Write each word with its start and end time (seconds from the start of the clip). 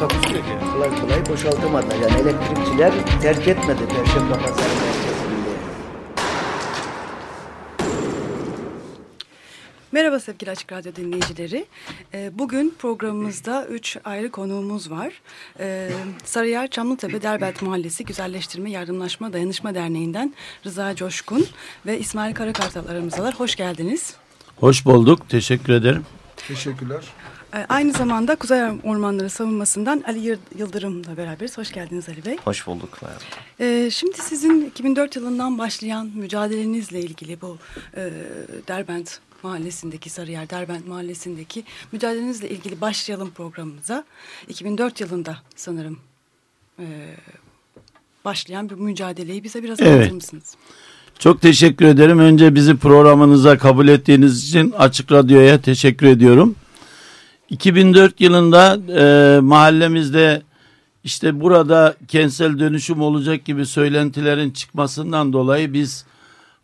Takusuyor 0.00 0.44
ki. 0.44 0.50
Kolay 0.72 1.00
kolay 1.00 1.26
boşaltamadı. 1.26 1.86
Yani 2.02 2.20
elektrikçiler 2.20 2.92
terk 3.22 3.48
etmedi 3.48 3.80
Perşembe 3.88 4.32
Pazarı 4.32 4.74
merkezinde. 4.74 5.50
Merhaba 9.92 10.20
sevgili 10.20 10.50
Açık 10.50 10.72
Radyo 10.72 10.94
dinleyicileri. 10.96 11.66
Ee, 12.14 12.30
Bugün 12.34 12.74
programımızda 12.78 13.66
üç 13.66 13.96
ayrı 14.04 14.30
konuğumuz 14.30 14.90
var. 14.90 15.12
Ee, 15.60 15.90
Sarıyer 16.24 16.68
Çamlıtepe 16.70 17.22
Derbent 17.22 17.62
Mahallesi 17.62 18.04
Güzelleştirme 18.04 18.70
Yardımlaşma 18.70 19.32
Dayanışma 19.32 19.74
Derneği'nden 19.74 20.34
Rıza 20.66 20.94
Coşkun 20.94 21.46
ve 21.86 21.98
İsmail 21.98 22.34
Karakartal 22.34 22.86
aramızdalar. 22.88 23.34
Hoş 23.34 23.56
geldiniz. 23.56 24.14
Hoş 24.56 24.86
bulduk. 24.86 25.28
Teşekkür 25.28 25.72
ederim. 25.72 26.06
Teşekkürler. 26.48 27.04
Ee, 27.54 27.66
Aynı 27.68 27.92
zamanda 27.92 28.36
Kuzey 28.36 28.60
Ormanları 28.84 29.30
Savunması'ndan 29.30 30.04
Ali 30.06 30.38
Yıldırım'la 30.58 31.16
beraberiz. 31.16 31.58
Hoş 31.58 31.72
geldiniz 31.72 32.08
Ali 32.08 32.24
Bey. 32.24 32.36
Hoş 32.44 32.66
bulduk. 32.66 32.98
Ee, 33.60 33.88
şimdi 33.92 34.18
sizin 34.18 34.66
2004 34.66 35.16
yılından 35.16 35.58
başlayan 35.58 36.10
mücadelenizle 36.14 37.00
ilgili 37.00 37.40
bu 37.40 37.58
e, 37.96 38.10
Derbent 38.68 39.18
Mahallesi'ndeki 39.42 40.10
Sarıyer 40.10 40.50
Derbent 40.50 40.88
Mahallesi'ndeki 40.88 41.64
mücadelenizle 41.92 42.50
ilgili 42.50 42.80
başlayalım 42.80 43.30
programımıza. 43.30 44.04
2004 44.48 45.00
yılında 45.00 45.38
sanırım 45.56 45.98
e, 46.78 46.84
başlayan 48.24 48.70
bir 48.70 48.74
mücadeleyi 48.74 49.44
bize 49.44 49.62
biraz 49.62 49.80
Evet. 49.80 49.92
anlatır 49.92 50.14
mısınız? 50.14 50.54
Çok 51.18 51.42
teşekkür 51.42 51.84
ederim. 51.86 52.18
Önce 52.18 52.54
bizi 52.54 52.76
programınıza 52.76 53.58
kabul 53.58 53.88
ettiğiniz 53.88 54.48
için 54.48 54.70
Açık 54.78 55.12
Radyo'ya 55.12 55.60
teşekkür 55.60 56.06
ediyorum. 56.06 56.54
2004 57.50 58.20
yılında 58.20 58.78
e, 58.88 59.40
mahallemizde 59.40 60.42
işte 61.04 61.40
burada 61.40 61.94
kentsel 62.08 62.58
dönüşüm 62.58 63.00
olacak 63.02 63.44
gibi 63.44 63.66
söylentilerin 63.66 64.50
çıkmasından 64.50 65.32
dolayı 65.32 65.72
biz 65.72 66.04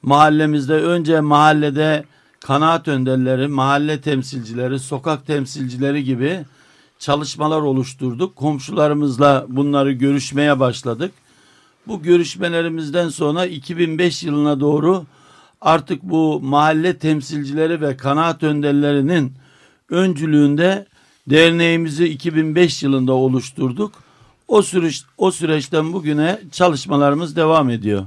mahallemizde 0.02 0.74
önce 0.74 1.20
mahallede 1.20 2.04
kanaat 2.40 2.88
önderleri, 2.88 3.48
mahalle 3.48 4.00
temsilcileri, 4.00 4.78
sokak 4.78 5.26
temsilcileri 5.26 6.04
gibi 6.04 6.44
çalışmalar 6.98 7.60
oluşturduk. 7.60 8.36
Komşularımızla 8.36 9.46
bunları 9.48 9.92
görüşmeye 9.92 10.60
başladık. 10.60 11.12
Bu 11.86 12.02
görüşmelerimizden 12.02 13.08
sonra 13.08 13.46
2005 13.46 14.22
yılına 14.22 14.60
doğru 14.60 15.04
artık 15.60 16.02
bu 16.02 16.40
mahalle 16.40 16.98
temsilcileri 16.98 17.80
ve 17.80 17.96
kanaat 17.96 18.42
önderlerinin 18.42 19.32
öncülüğünde 19.90 20.86
derneğimizi 21.26 22.08
2005 22.08 22.82
yılında 22.82 23.12
oluşturduk. 23.12 23.92
O 24.48 24.62
süreç 24.62 25.02
o 25.18 25.30
süreçten 25.30 25.92
bugüne 25.92 26.40
çalışmalarımız 26.52 27.36
devam 27.36 27.70
ediyor. 27.70 28.06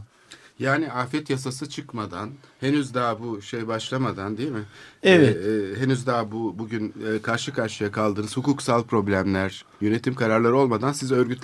Yani 0.59 0.91
afet 0.91 1.29
yasası 1.29 1.69
çıkmadan, 1.69 2.29
henüz 2.59 2.93
daha 2.93 3.19
bu 3.19 3.41
şey 3.41 3.67
başlamadan 3.67 4.37
değil 4.37 4.51
mi? 4.51 4.63
Evet. 5.03 5.37
Ee, 5.45 5.49
e, 5.49 5.81
henüz 5.81 6.07
daha 6.07 6.31
bu 6.31 6.59
bugün 6.59 6.93
e, 7.07 7.21
karşı 7.21 7.53
karşıya 7.53 7.91
kaldığınız 7.91 8.37
hukuksal 8.37 8.83
problemler, 8.83 9.65
yönetim 9.81 10.15
kararları 10.15 10.57
olmadan 10.57 10.91
siz 10.91 11.11
örgüt 11.11 11.39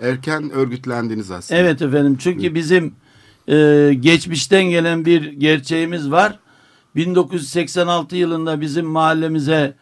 erken 0.00 0.50
örgütlendiniz 0.50 1.30
aslında. 1.30 1.60
Evet 1.60 1.82
efendim 1.82 2.16
çünkü 2.20 2.54
bizim 2.54 2.94
e, 3.48 3.90
geçmişten 4.00 4.64
gelen 4.64 5.04
bir 5.04 5.32
gerçeğimiz 5.32 6.10
var. 6.10 6.38
1986 6.98 8.16
yılında 8.16 8.60
bizim 8.60 8.86
mahallemize 8.86 9.74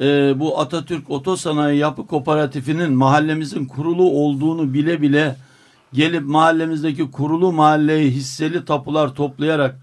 e, 0.00 0.40
bu 0.40 0.60
Atatürk 0.60 1.10
Otosanayi 1.10 1.78
Yapı 1.78 2.06
Kooperatifinin 2.06 2.92
mahallemizin 2.92 3.66
kurulu 3.66 4.02
olduğunu 4.02 4.74
bile 4.74 5.02
bile 5.02 5.36
gelip 5.92 6.22
mahallemizdeki 6.22 7.10
kurulu 7.10 7.52
mahalleye 7.52 8.10
hisseli 8.10 8.64
tapular 8.64 9.14
toplayarak 9.14 9.76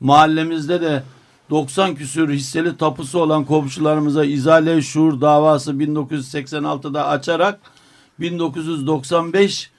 mahallemizde 0.00 0.80
de 0.80 1.02
90 1.50 1.94
küsür 1.94 2.30
hisseli 2.30 2.76
tapusu 2.76 3.18
olan 3.18 3.44
komşularımıza 3.44 4.24
izale 4.24 4.82
şuur 4.82 5.20
davası 5.20 5.72
1986'da 5.72 7.08
açarak 7.08 7.60
1995 8.20 9.70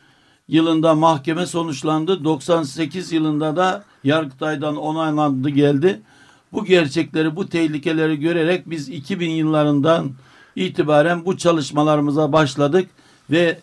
yılında 0.48 0.96
mahkeme 0.96 1.46
sonuçlandı. 1.46 2.24
98 2.24 3.12
yılında 3.12 3.56
da 3.56 3.84
Yargıtay'dan 4.04 4.76
onaylandı 4.76 5.50
geldi. 5.50 6.02
Bu 6.56 6.66
gerçekleri, 6.66 7.36
bu 7.36 7.50
tehlikeleri 7.50 8.20
görerek 8.20 8.70
biz 8.70 8.90
2000 8.90 9.30
yıllarından 9.30 10.12
itibaren 10.56 11.26
bu 11.26 11.38
çalışmalarımıza 11.38 12.32
başladık 12.32 12.90
ve 13.32 13.60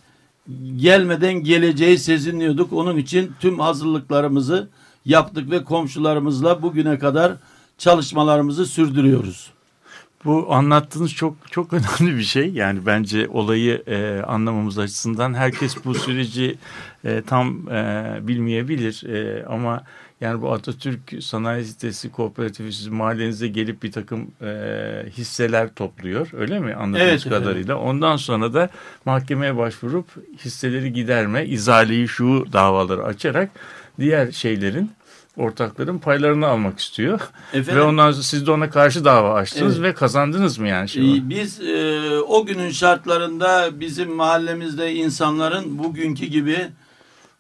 gelmeden 0.77 1.35
geleceği 1.35 1.99
sezinliyorduk. 1.99 2.73
Onun 2.73 2.97
için 2.97 3.33
tüm 3.41 3.59
hazırlıklarımızı 3.59 4.69
yaptık 5.05 5.51
ve 5.51 5.65
komşularımızla 5.65 6.63
bugüne 6.63 6.99
kadar 6.99 7.33
çalışmalarımızı 7.79 8.67
sürdürüyoruz. 8.67 9.51
Bu 10.25 10.55
anlattığınız 10.55 11.15
çok 11.15 11.37
çok 11.51 11.73
önemli 11.73 12.17
bir 12.17 12.23
şey. 12.23 12.51
Yani 12.51 12.87
bence 12.87 13.29
olayı 13.29 13.83
e, 13.87 14.23
anlamamız 14.27 14.79
açısından 14.79 15.35
herkes 15.35 15.85
bu 15.85 15.95
süreci 15.95 16.59
e, 17.05 17.23
tam 17.23 17.69
e, 17.69 18.19
bilmeyebilir. 18.23 19.05
E, 19.07 19.47
ama 19.47 19.85
yani 20.23 20.43
bu 20.43 20.53
Atatürk 20.53 21.23
Sanayi 21.23 21.65
Sitesi 21.65 22.11
Kooperatifi 22.11 22.73
sizin 22.73 22.95
mahallenize 22.95 23.49
gelip 23.49 23.83
bir 23.83 23.93
takım 23.93 24.31
e, 24.43 24.47
hisseler 25.17 25.75
topluyor. 25.75 26.29
Öyle 26.33 26.59
mi 26.59 26.75
anladığımız 26.75 27.09
Evet 27.09 27.27
efendim. 27.27 27.39
kadarıyla? 27.39 27.77
Ondan 27.77 28.17
sonra 28.17 28.55
da 28.55 28.69
mahkemeye 29.05 29.57
başvurup 29.57 30.07
hisseleri 30.45 30.93
giderme, 30.93 31.47
izaleyi 31.47 32.09
şu 32.09 32.47
davaları 32.53 33.05
açarak 33.05 33.51
diğer 34.01 34.33
şeylerin 34.33 34.91
ortakların 35.37 35.99
paylarını 35.99 36.47
almak 36.47 36.79
istiyor. 36.79 37.21
Efendim? 37.53 37.77
Ve 37.77 37.83
ondan 37.83 38.13
sonra 38.13 38.23
siz 38.23 38.47
de 38.47 38.51
ona 38.51 38.71
karşı 38.71 39.05
dava 39.05 39.35
açtınız 39.35 39.79
Evet. 39.79 39.89
ve 39.89 39.95
kazandınız 39.95 40.59
mı 40.59 40.69
yani? 40.69 40.89
Şey 40.89 41.29
Biz 41.29 41.61
e, 41.61 42.11
o 42.29 42.47
günün 42.47 42.71
şartlarında 42.71 43.81
bizim 43.81 44.13
mahallemizde 44.13 44.95
insanların 44.95 45.79
bugünkü 45.79 46.27
gibi 46.27 46.57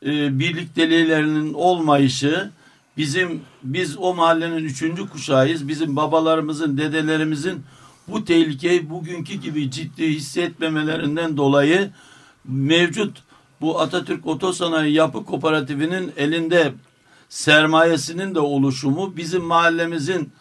e, 0.06 0.38
birlikteliğlerinin 0.38 1.54
olmayışı 1.54 2.50
bizim 2.96 3.42
biz 3.62 3.98
o 3.98 4.14
mahallenin 4.14 4.64
üçüncü 4.64 5.08
kuşağıyız. 5.08 5.68
Bizim 5.68 5.96
babalarımızın, 5.96 6.78
dedelerimizin 6.78 7.64
bu 8.08 8.24
tehlikeyi 8.24 8.90
bugünkü 8.90 9.34
gibi 9.34 9.70
ciddi 9.70 10.08
hissetmemelerinden 10.08 11.36
dolayı 11.36 11.90
mevcut 12.44 13.22
bu 13.60 13.80
Atatürk 13.80 14.26
Otosanayi 14.26 14.94
Yapı 14.94 15.24
Kooperatifinin 15.24 16.12
elinde 16.16 16.72
sermayesinin 17.28 18.34
de 18.34 18.40
oluşumu 18.40 19.16
bizim 19.16 19.44
mahallemizin 19.44 20.32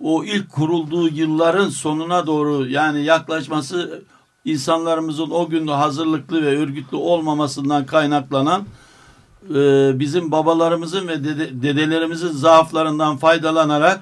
o 0.00 0.24
ilk 0.24 0.50
kurulduğu 0.50 1.08
yılların 1.08 1.68
sonuna 1.68 2.26
doğru 2.26 2.66
yani 2.66 3.04
yaklaşması 3.04 4.02
insanlarımızın 4.44 5.30
o 5.30 5.48
gün 5.48 5.66
hazırlıklı 5.66 6.42
ve 6.42 6.58
örgütlü 6.58 6.96
olmamasından 6.96 7.86
kaynaklanan 7.86 8.66
e, 9.50 9.98
bizim 10.00 10.30
babalarımızın 10.32 11.08
ve 11.08 11.14
dede- 11.24 11.62
dedelerimizin 11.62 12.28
zaaflarından 12.32 13.16
faydalanarak 13.16 14.00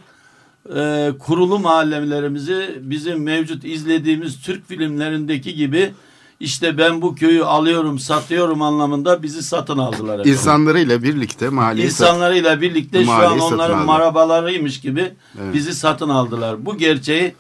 e, 0.77 1.11
kurulu 1.19 1.59
mahallelerimizi 1.59 2.79
bizim 2.83 3.23
mevcut 3.23 3.65
izlediğimiz 3.65 4.41
Türk 4.43 4.69
filmlerindeki 4.69 5.55
gibi 5.55 5.93
işte 6.41 6.79
ben 6.79 7.03
bu 7.03 7.15
köyü 7.15 7.45
alıyorum 7.45 7.99
satıyorum 7.99 8.63
anlamında 8.63 9.23
bizi 9.23 9.43
satın 9.43 9.79
aldılar. 9.79 10.15
efendim. 10.15 10.33
İnsanlarıyla 10.33 11.03
birlikte 11.03 11.49
mahalleyi 11.49 11.91
sat- 11.91 12.09
İnsanlarıyla 12.09 12.61
birlikte 12.61 13.05
şu 13.05 13.13
an 13.13 13.39
onların 13.41 13.87
marabalarıymış 13.87 14.81
gibi 14.81 15.13
Evet. 15.43 15.55
bizi 15.55 15.75
satın 15.75 16.09
aldılar. 16.09 16.67
Bu 16.67 16.77
gerçeği 16.79 17.35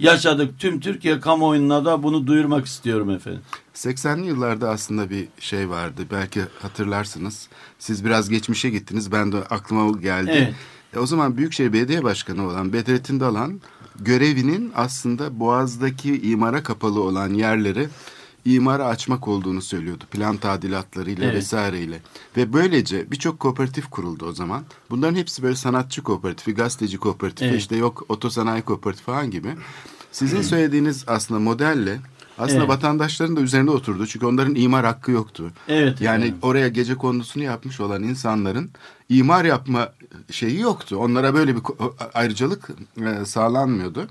yaşadık. 0.00 0.58
Tüm 0.58 0.80
Türkiye 0.80 1.20
kamuoyuna 1.20 1.84
da 1.84 2.02
bunu 2.02 2.26
duyurmak 2.26 2.66
istiyorum 2.66 3.10
efendim. 3.10 3.40
80'li 3.84 4.26
yıllarda 4.26 4.70
aslında 4.70 5.10
bir 5.10 5.28
şey 5.38 5.70
vardı. 5.70 6.02
Belki 6.10 6.42
hatırlarsınız. 6.62 7.48
Siz 7.78 8.04
biraz 8.04 8.28
geçmişe 8.28 8.70
gittiniz. 8.70 9.12
Ben 9.12 9.32
de 9.32 9.36
aklıma 9.36 9.98
geldi. 9.98 10.30
Evet. 10.34 10.54
E, 10.94 10.98
o 10.98 11.06
zaman 11.06 11.36
Büyükşehir 11.36 11.72
Belediye 11.72 12.02
Başkanı 12.02 12.48
olan 12.48 12.72
Bedrettin 12.72 13.20
Dalan 13.20 13.60
görevinin 14.00 14.72
aslında 14.74 15.40
Boğaz'daki 15.40 16.20
imara 16.22 16.62
kapalı 16.62 17.00
olan 17.00 17.34
yerleri 17.34 17.88
imara 18.44 18.86
açmak 18.86 19.28
olduğunu 19.28 19.62
söylüyordu. 19.62 20.04
Plan 20.10 20.36
tadilatlarıyla 20.36 21.24
Evet. 21.24 21.34
vesaireyle. 21.34 22.00
Ve 22.36 22.52
böylece 22.52 23.10
birçok 23.10 23.40
kooperatif 23.40 23.90
kuruldu 23.90 24.26
o 24.26 24.32
zaman. 24.32 24.64
Bunların 24.90 25.14
hepsi 25.14 25.42
böyle 25.42 25.56
sanatçı 25.56 26.02
kooperatifi, 26.02 26.54
gazeteci 26.54 26.98
kooperatifi, 26.98 27.50
Evet. 27.50 27.60
işte 27.60 27.76
yok 27.76 28.04
otosanayi 28.08 28.62
kooperatifi 28.62 29.04
falan 29.04 29.30
gibi. 29.30 29.54
Sizin 30.12 30.42
söylediğiniz 30.42 31.04
aslında 31.06 31.40
modelle 31.40 32.00
aslında 32.40 32.58
Evet. 32.58 32.68
vatandaşların 32.68 33.36
da 33.36 33.40
üzerinde 33.40 33.70
oturdu. 33.70 34.06
Çünkü 34.06 34.26
onların 34.26 34.54
imar 34.54 34.84
hakkı 34.84 35.10
yoktu. 35.10 35.52
Evet. 35.68 36.00
Yani 36.00 36.24
efendim. 36.24 36.38
oraya 36.42 36.68
gece 36.68 36.94
kondusunu 36.94 37.42
yapmış 37.42 37.80
olan 37.80 38.02
insanların 38.02 38.70
imar 39.08 39.44
yapma 39.44 39.92
şeyi 40.30 40.60
yoktu. 40.60 40.96
Onlara 40.96 41.34
böyle 41.34 41.56
bir 41.56 41.62
ayrıcalık 42.14 42.68
e, 43.00 43.24
sağlanmıyordu. 43.24 44.08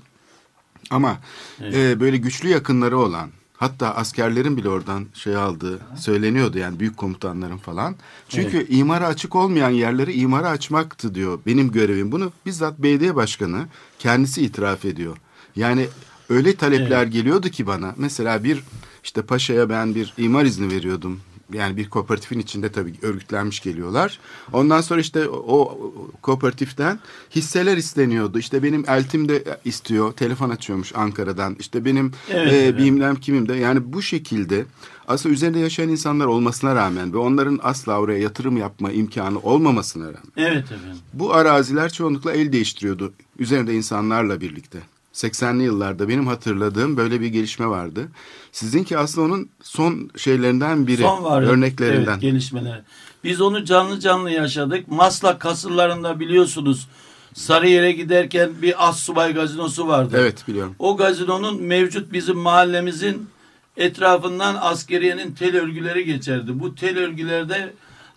Ama 0.90 1.18
e, 1.60 2.00
böyle 2.00 2.16
güçlü 2.16 2.48
yakınları 2.48 2.98
olan 2.98 3.30
hatta 3.56 3.94
askerlerin 3.94 4.56
bile 4.56 4.68
oradan 4.68 5.06
şey 5.14 5.36
aldığı 5.36 5.78
söyleniyordu 5.98 6.58
yani 6.58 6.80
büyük 6.80 6.96
komutanların 6.96 7.56
falan. 7.58 7.96
Çünkü 8.28 8.66
imara 8.68 9.06
açık 9.06 9.36
olmayan 9.36 9.70
yerleri 9.70 10.12
imara 10.12 10.48
açmaktı 10.48 11.14
diyor 11.14 11.38
benim 11.46 11.72
görevim. 11.72 12.12
Bunu 12.12 12.32
bizzat 12.46 12.78
belediye 12.78 13.16
başkanı 13.16 13.66
kendisi 13.98 14.42
itiraf 14.42 14.84
ediyor. 14.84 15.16
Yani 15.56 15.86
öyle 16.30 16.56
talepler 16.56 17.04
geliyordu 17.06 17.48
ki 17.48 17.66
bana 17.66 17.94
mesela 17.96 18.44
bir 18.44 18.62
işte 19.04 19.22
paşaya 19.22 19.68
ben 19.68 19.94
bir 19.94 20.14
imar 20.18 20.44
izni 20.44 20.70
veriyordum 20.70 21.20
yani 21.52 21.76
bir 21.76 21.88
kooperatifin 21.90 22.38
içinde 22.38 22.72
tabii 22.72 22.94
örgütlenmiş 23.02 23.60
geliyorlar. 23.60 24.18
Ondan 24.52 24.80
sonra 24.80 25.00
işte 25.00 25.28
o, 25.28 25.36
o 25.56 25.92
kooperatiften 26.22 27.00
hisseler 27.34 27.76
isteniyordu. 27.76 28.38
İşte 28.38 28.62
benim 28.62 28.84
eltim 28.88 29.28
de 29.28 29.58
istiyor. 29.64 30.12
Telefon 30.12 30.50
açıyormuş 30.50 30.92
Ankara'dan. 30.94 31.56
İşte 31.60 31.84
benim 31.84 32.12
Evet, 32.30 32.52
e, 32.52 32.56
evet. 32.56 32.78
bilmem 32.78 33.16
kimim 33.16 33.48
de. 33.48 33.54
Yani 33.54 33.92
bu 33.92 34.02
şekilde 34.02 34.64
aslında 35.08 35.32
üzerinde 35.32 35.58
yaşayan 35.58 35.88
insanlar 35.88 36.26
olmasına 36.26 36.74
rağmen 36.74 37.12
ve 37.12 37.18
onların 37.18 37.60
asla 37.62 38.00
oraya 38.00 38.18
yatırım 38.18 38.56
yapma 38.56 38.92
imkanı 38.92 39.38
olmamasına 39.38 40.04
rağmen 40.04 40.32
Evet 40.36 40.64
efendim. 40.64 40.98
bu 41.12 41.34
araziler 41.34 41.92
çoğunlukla 41.92 42.32
el 42.32 42.52
değiştiriyordu. 42.52 43.12
Üzerinde 43.38 43.74
insanlarla 43.74 44.40
birlikte. 44.40 44.78
80'li 45.24 45.62
yıllarda 45.62 46.08
benim 46.08 46.26
hatırladığım 46.26 46.96
böyle 46.96 47.20
bir 47.20 47.26
gelişme 47.26 47.66
vardı. 47.66 48.08
Sizinki 48.52 48.98
aslında 48.98 49.26
onun 49.26 49.50
son 49.62 50.10
şeylerinden 50.16 50.86
biri. 50.86 51.02
Son 51.02 51.24
var. 51.24 51.42
Örneklerinden. 51.42 52.12
Evet, 52.12 52.20
gelişmeler. 52.20 52.82
Biz 53.24 53.40
onu 53.40 53.64
canlı 53.64 54.00
canlı 54.00 54.30
yaşadık. 54.30 54.88
Maslak 54.88 55.40
kasırlarında 55.40 56.20
biliyorsunuz 56.20 56.88
Sarıyer'e 57.34 57.92
giderken 57.92 58.50
bir 58.62 58.88
Assubay 58.88 59.34
gazinosu 59.34 59.88
vardı. 59.88 60.16
Evet 60.20 60.48
biliyorum. 60.48 60.74
O 60.78 60.96
gazinonun 60.96 61.62
mevcut 61.62 62.12
bizim 62.12 62.36
mahallemizin 62.36 63.28
etrafından 63.76 64.56
askeriyenin 64.60 65.34
tel 65.34 65.56
örgüleri 65.56 66.04
geçerdi. 66.04 66.60
Bu 66.60 66.74
tel 66.74 66.98
örgülerde 66.98 67.72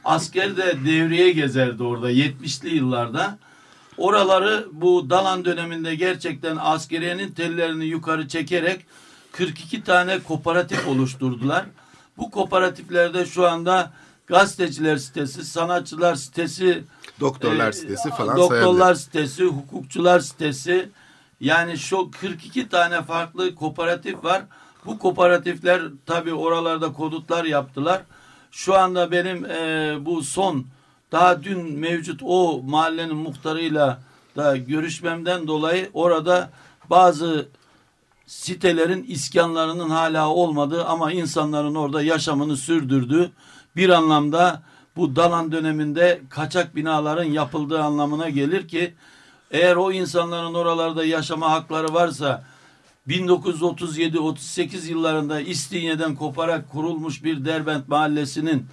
asker 0.06 0.58
de 0.58 0.78
devriye 0.86 1.32
gezerdi 1.32 1.84
orada 1.84 2.12
70'li 2.12 2.76
yıllarda. 2.76 3.38
Oraları 3.98 4.68
bu 4.72 5.10
Dalan 5.10 5.46
döneminde 5.46 5.96
gerçekten 5.96 6.58
askeriyenin 6.60 7.32
tellerini 7.32 7.86
yukarı 7.86 8.28
çekerek 8.28 8.86
42 9.32 9.84
tane 9.84 10.20
kooperatif 10.20 10.88
oluşturdular. 10.88 11.66
Bu 12.18 12.32
kooperatiflerde 12.32 13.26
şu 13.26 13.48
anda 13.48 13.92
gazeteciler 14.28 14.98
sitesi, 14.98 15.46
sanatçılar 15.46 16.16
sitesi, 16.16 16.84
Doktorlar 17.20 17.70
e, 17.70 17.74
sitesi 17.74 18.10
falan 18.10 18.38
Doktorlar 18.38 18.96
sayabilir. 18.96 18.96
sitesi, 18.96 19.44
hukukçular 19.44 20.20
sitesi. 20.20 20.90
Yani 21.40 21.78
şu 21.78 22.12
42 22.22 22.70
tane 22.70 23.02
farklı 23.02 23.56
kooperatif 23.56 24.24
var. 24.24 24.44
Bu 24.86 25.00
kooperatifler 25.00 25.82
tabii 26.06 26.34
oralarda 26.34 26.94
kodutlar 26.94 27.46
yaptılar. 27.46 28.02
Şu 28.52 28.76
anda 28.80 29.12
benim 29.12 29.46
e, 29.46 29.96
bu 30.06 30.24
son 30.24 30.66
daha 31.14 31.44
dün 31.44 31.80
mevcut 31.80 32.22
o 32.24 32.62
mahallenin 32.64 33.16
muhtarıyla 33.16 34.00
da 34.36 34.58
görüşmemden 34.58 35.48
dolayı 35.48 35.90
orada 35.94 36.50
bazı 36.90 37.48
sitelerin 38.28 39.04
iskanlarının 39.04 39.90
hala 39.90 40.30
olmadığı 40.30 40.86
ama 40.86 41.12
insanların 41.12 41.76
orada 41.76 42.02
yaşamını 42.02 42.58
sürdürdüğü 42.58 43.32
bir 43.76 43.90
anlamda 43.90 44.62
bu 44.96 45.16
Dalan 45.16 45.52
döneminde 45.52 46.22
kaçak 46.30 46.76
binaların 46.76 47.24
yapıldığı 47.24 47.82
anlamına 47.84 48.30
gelir 48.30 48.68
ki 48.68 48.94
eğer 49.52 49.76
o 49.76 49.92
insanların 49.92 50.54
oralarda 50.54 51.06
yaşama 51.06 51.52
hakları 51.52 51.94
varsa 51.94 52.44
1937-38 53.08 54.90
yıllarında 54.90 55.42
İstinye'den 55.42 56.16
koparak 56.16 56.72
kurulmuş 56.72 57.24
bir 57.24 57.46
Derbent 57.46 57.88
mahallesinin 57.88 58.66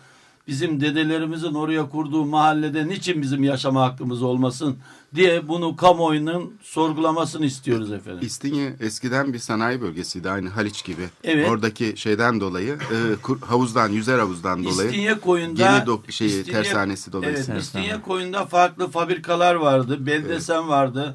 bizim 0.50 0.80
dedelerimizin 0.80 1.54
oraya 1.54 1.88
kurduğu 1.88 2.24
mahallede 2.24 2.88
niçin 2.88 3.22
bizim 3.22 3.44
yaşama 3.44 3.82
hakkımız 3.82 4.22
olmasın 4.22 4.76
diye 5.14 5.48
bunu 5.48 5.76
kamuoyunun 5.76 6.54
sorgulamasını 6.62 7.46
istiyoruz 7.46 7.92
efendim. 7.92 8.18
İstinye 8.22 8.76
eskiden 8.80 9.32
bir 9.32 9.38
sanayi 9.38 9.80
bölgesiydi 9.80 10.30
aynı 10.30 10.48
Haliç 10.48 10.84
gibi. 10.84 11.02
Evet. 11.24 11.48
Oradaki 11.50 11.94
şeyden 11.96 12.40
dolayı 12.40 12.72
e, 12.72 13.16
kur- 13.22 13.40
havuzdan 13.40 13.88
yüzer 13.88 14.18
havuzdan 14.18 14.64
dolayı. 14.64 14.88
İstinye 14.88 15.20
koyunda 15.20 15.62
Yeni 15.72 15.84
dok- 15.84 16.12
şeyi, 16.12 16.30
İstinye- 16.30 16.52
tersanesi 16.52 17.12
dolayısıyla. 17.12 17.52
Evet, 17.54 17.62
İstinye 17.62 18.02
koyunda 18.02 18.46
farklı 18.46 18.90
fabrikalar 18.90 19.54
vardı. 19.54 20.06
Beldesen 20.06 20.68
vardı. 20.68 21.14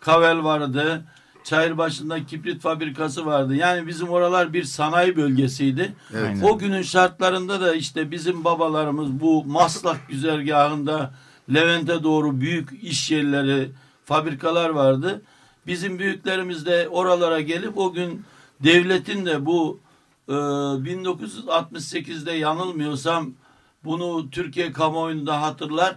Kavel 0.00 0.44
vardı. 0.44 1.04
Çayırbaşı'nda 1.44 2.26
kibrit 2.26 2.62
fabrikası 2.62 3.26
vardı. 3.26 3.54
Yani 3.54 3.86
bizim 3.86 4.08
oralar 4.08 4.52
bir 4.52 4.64
sanayi 4.64 5.16
bölgesiydi. 5.16 5.94
Evet. 6.14 6.36
O 6.42 6.58
günün 6.58 6.82
şartlarında 6.82 7.60
da 7.60 7.74
işte 7.74 8.10
bizim 8.10 8.44
babalarımız 8.44 9.20
bu 9.20 9.44
Maslak 9.44 10.08
güzergahında 10.08 11.14
Levent'e 11.54 12.02
doğru 12.02 12.40
büyük 12.40 12.82
iş 12.82 13.10
yerleri, 13.10 13.70
fabrikalar 14.04 14.70
vardı. 14.70 15.22
Bizim 15.66 15.98
büyüklerimiz 15.98 16.66
de 16.66 16.88
oralara 16.88 17.40
gelip 17.40 17.78
o 17.78 17.92
gün 17.92 18.24
devletin 18.60 19.26
de 19.26 19.46
bu 19.46 19.80
e, 20.28 20.32
1968'de 20.32 22.32
yanılmıyorsam 22.32 23.30
bunu 23.84 24.30
Türkiye 24.30 24.72
kamuoyunda 24.72 25.42
hatırlar. 25.42 25.96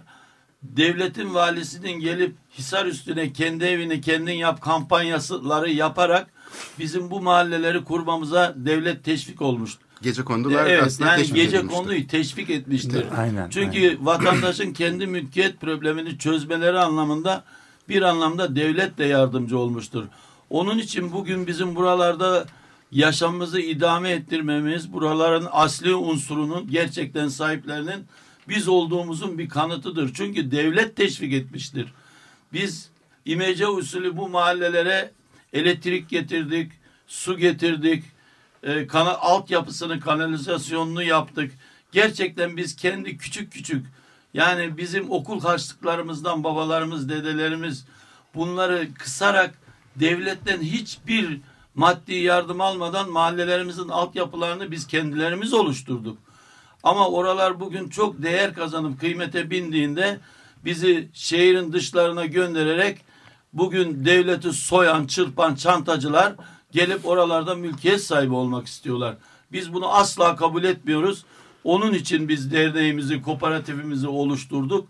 Devletin 0.62 1.34
valisinin 1.34 2.00
gelip 2.00 2.36
Hisar 2.58 2.86
üstüne 2.86 3.32
kendi 3.32 3.64
evini 3.64 4.00
kendin 4.00 4.32
yap 4.32 4.60
kampanyaları 4.62 5.70
yaparak 5.70 6.30
bizim 6.78 7.10
bu 7.10 7.20
mahalleleri 7.20 7.84
kurmamıza 7.84 8.54
devlet 8.56 9.04
teşvik 9.04 9.42
olmuştu. 9.42 9.84
Gece 10.02 10.24
kondular 10.24 10.66
Evet 10.66 10.82
aslında 10.82 11.10
yani 11.10 11.20
teşvik 11.20 11.36
gece 11.36 11.56
edilmişti. 11.56 11.78
konuyu 11.80 12.06
teşvik 12.06 12.50
etmiştir. 12.50 13.04
Aynen, 13.18 13.50
Çünkü 13.50 13.98
vatandaşın 14.00 14.72
kendi 14.72 15.06
mülkiyet 15.06 15.60
problemini 15.60 16.18
çözmeleri 16.18 16.78
anlamında 16.78 17.44
bir 17.88 18.02
anlamda 18.02 18.56
devlet 18.56 18.98
de 18.98 19.04
yardımcı 19.04 19.58
olmuştur. 19.58 20.04
Onun 20.50 20.78
için 20.78 21.12
bugün 21.12 21.46
bizim 21.46 21.76
buralarda 21.76 22.46
yaşamımızı 22.92 23.60
idame 23.60 24.10
ettirmemiz, 24.10 24.92
buraların 24.92 25.48
asli 25.52 25.94
unsurunun 25.94 26.70
gerçekten 26.70 27.28
sahiplerinin 27.28 28.04
biz 28.48 28.68
olduğumuzun 28.68 29.38
bir 29.38 29.48
kanıtıdır. 29.48 30.10
Çünkü 30.14 30.50
devlet 30.50 30.96
teşvik 30.96 31.32
etmiştir. 31.32 31.92
Biz 32.52 32.90
imece 33.24 33.66
usulü 33.66 34.16
bu 34.16 34.28
mahallelere 34.28 35.10
elektrik 35.52 36.08
getirdik, 36.08 36.72
su 37.06 37.38
getirdik, 37.38 38.04
e, 38.62 38.86
kana, 38.86 39.14
altyapısını, 39.14 40.00
kanalizasyonunu 40.00 41.02
yaptık. 41.02 41.52
Gerçekten 41.92 42.56
biz 42.56 42.76
kendi 42.76 43.18
küçük 43.18 43.52
küçük 43.52 43.86
yani 44.34 44.76
bizim 44.76 45.10
okul 45.10 45.40
harçlıklarımızdan 45.40 46.44
babalarımız, 46.44 47.08
dedelerimiz 47.08 47.84
bunları 48.34 48.94
kısarak 48.94 49.54
devletten 49.96 50.60
hiçbir 50.62 51.40
maddi 51.74 52.14
yardım 52.14 52.60
almadan 52.60 53.10
mahallelerimizin 53.10 53.88
altyapılarını 53.88 54.70
biz 54.70 54.86
kendilerimiz 54.86 55.54
oluşturduk. 55.54 56.18
Ama 56.82 57.08
oralar 57.08 57.60
bugün 57.60 57.88
çok 57.88 58.22
değer 58.22 58.54
kazanıp 58.54 59.00
kıymete 59.00 59.50
bindiğinde 59.50 60.18
bizi 60.64 61.08
şehrin 61.12 61.72
dışlarına 61.72 62.26
göndererek 62.26 62.98
bugün 63.52 64.04
devleti 64.04 64.52
soyan, 64.52 65.06
çırpan 65.06 65.54
çantacılar 65.54 66.34
gelip 66.72 67.06
oralarda 67.06 67.54
mülkiyet 67.54 68.02
sahibi 68.02 68.34
olmak 68.34 68.66
istiyorlar. 68.66 69.14
Biz 69.52 69.72
bunu 69.72 69.94
asla 69.94 70.36
kabul 70.36 70.64
etmiyoruz. 70.64 71.24
Onun 71.64 71.94
için 71.94 72.28
biz 72.28 72.52
derneğimizi, 72.52 73.22
kooperatifimizi 73.22 74.08
oluşturduk. 74.08 74.88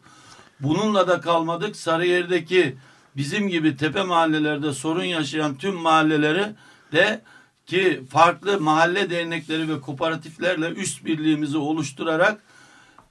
Bununla 0.61 1.09
da 1.09 1.21
kalmadık. 1.21 1.77
Sarıyer'deki 1.77 2.77
bizim 3.17 3.49
gibi 3.49 3.77
tepe 3.77 4.03
mahallelerde 4.03 4.73
sorun 4.73 5.05
yaşayan 5.05 5.59
tüm 5.59 5.75
mahalleleri 5.75 6.47
de 6.93 7.21
ki 7.69 8.03
farklı 8.11 8.61
mahalle 8.61 9.11
dernekleri 9.11 9.69
ve 9.69 9.81
kooperatiflerle 9.81 10.69
üst 10.69 11.05
birliğimizi 11.05 11.59
oluşturarak 11.59 12.43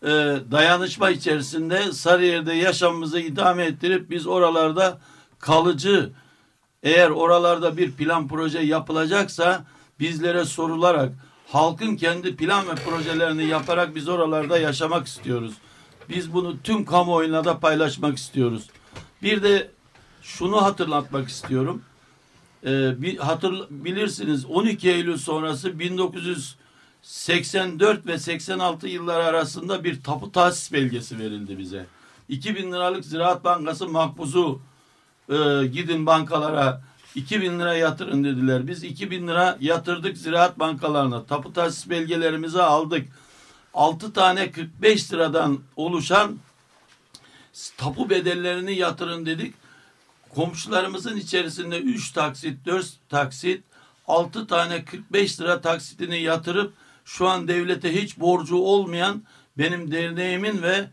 e, 0.03 0.07
dayanışma 0.51 1.09
içerisinde 1.09 1.91
Sarıyer'de 1.91 2.53
yaşamımızı 2.53 3.19
idame 3.19 3.65
ettirip 3.65 4.09
biz 4.09 4.27
oralarda 4.27 4.99
kalıcı 5.39 6.09
eğer 6.83 7.09
oralarda 7.09 7.77
bir 7.77 7.91
plan 7.91 8.27
proje 8.27 8.59
yapılacaksa 8.59 9.65
bizlere 9.99 10.45
sorularak 10.45 11.11
halkın 11.47 11.95
kendi 11.95 12.35
plan 12.35 12.67
ve 12.67 12.75
projelerini 12.75 13.45
yaparak 13.45 13.95
biz 13.95 14.09
oralarda 14.09 14.57
yaşamak 14.59 15.07
istiyoruz. 15.07 15.53
Biz 16.09 16.33
bunu 16.33 16.61
tüm 16.63 16.85
kamuoyuna 16.85 17.45
da 17.45 17.59
paylaşmak 17.59 18.17
istiyoruz. 18.17 18.69
Bir 19.23 19.43
de 19.43 19.71
şunu 20.21 20.61
hatırlatmak 20.61 21.29
istiyorum. 21.29 21.81
Ee, 22.65 23.01
bir 23.01 23.17
hatır 23.17 23.67
bilirsiniz 23.69 24.45
12 24.45 24.89
Eylül 24.89 25.17
sonrası 25.17 25.79
1984 25.79 28.07
ve 28.07 28.19
86 28.19 28.87
yıllar 28.87 29.19
arasında 29.19 29.83
bir 29.83 30.03
tapu 30.03 30.31
tahsis 30.31 30.73
belgesi 30.73 31.19
verildi 31.19 31.57
bize. 31.57 31.85
2000 32.29 32.71
liralık 32.71 33.05
Ziraat 33.05 33.43
Bankası 33.43 33.87
makbuzu 33.87 34.61
e, 35.29 35.67
gidin 35.67 36.05
bankalara 36.05 36.81
2000 37.15 37.59
lira 37.59 37.75
yatırın 37.75 38.23
dediler. 38.23 38.67
Biz 38.67 38.83
2000 38.83 39.27
lira 39.27 39.57
yatırdık 39.59 40.17
ziraat 40.17 40.59
bankalarına. 40.59 41.23
Tapu 41.23 41.53
tahsis 41.53 41.89
belgelerimizi 41.89 42.61
aldık. 42.61 43.07
6 43.73 44.13
tane 44.13 44.51
45 44.51 45.13
liradan 45.13 45.59
oluşan 45.75 46.37
tapu 47.77 48.09
bedellerini 48.09 48.75
yatırın 48.75 49.25
dedik. 49.25 49.53
Komşularımızın 50.37 51.17
içerisinde 51.17 51.79
3 51.79 52.11
taksit, 52.11 52.65
4 52.65 52.87
taksit, 53.09 53.63
6 54.07 54.47
tane 54.47 54.85
45 54.85 55.41
lira 55.41 55.61
taksitini 55.61 56.21
yatırıp 56.21 56.73
şu 57.05 57.27
an 57.27 57.47
devlete 57.47 58.01
hiç 58.01 58.19
borcu 58.19 58.55
olmayan 58.55 59.23
benim 59.57 59.91
derneğimin 59.91 60.61
ve 60.61 60.87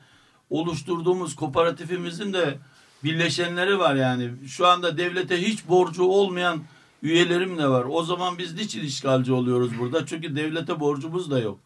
oluşturduğumuz 0.51 1.37
kooperatifimizin 1.37 2.33
de 2.33 2.59
birleşenleri 3.05 3.79
var 3.79 3.95
yani. 3.95 4.31
Şu 4.49 4.67
anda 4.67 4.99
devlete 4.99 5.43
hiç 5.43 5.69
borcu 5.69 6.05
olmayan 6.05 6.63
üyelerim 7.03 7.59
de 7.59 7.69
var. 7.69 7.87
O 7.91 8.03
zaman 8.03 8.39
biz 8.39 8.55
niçin 8.55 8.85
işgalci 8.85 9.33
oluyoruz 9.33 9.79
burada? 9.79 10.07
Çünkü 10.07 10.37
devlete 10.37 10.81
borcumuz 10.81 11.31
da 11.31 11.39
yok. 11.39 11.59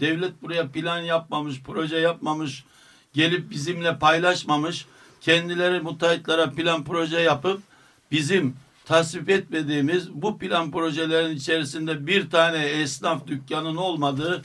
Devlet 0.00 0.42
buraya 0.42 0.68
plan 0.68 1.00
yapmamış, 1.00 1.62
proje 1.62 1.96
yapmamış, 1.96 2.64
gelip 3.12 3.50
bizimle 3.50 3.98
paylaşmamış. 3.98 4.86
Kendileri 5.26 5.80
müteahhitlere 5.80 6.50
plan 6.50 6.84
proje 6.84 7.20
yapıp 7.20 7.62
bizim 8.10 8.56
tasvip 8.84 9.30
etmediğimiz 9.30 10.12
bu 10.12 10.38
plan 10.38 10.70
projelerin 10.70 11.36
içerisinde 11.36 12.06
bir 12.06 12.30
tane 12.30 12.64
esnaf 12.64 13.26
dükkanın 13.26 13.76
olmadığı 13.76 14.42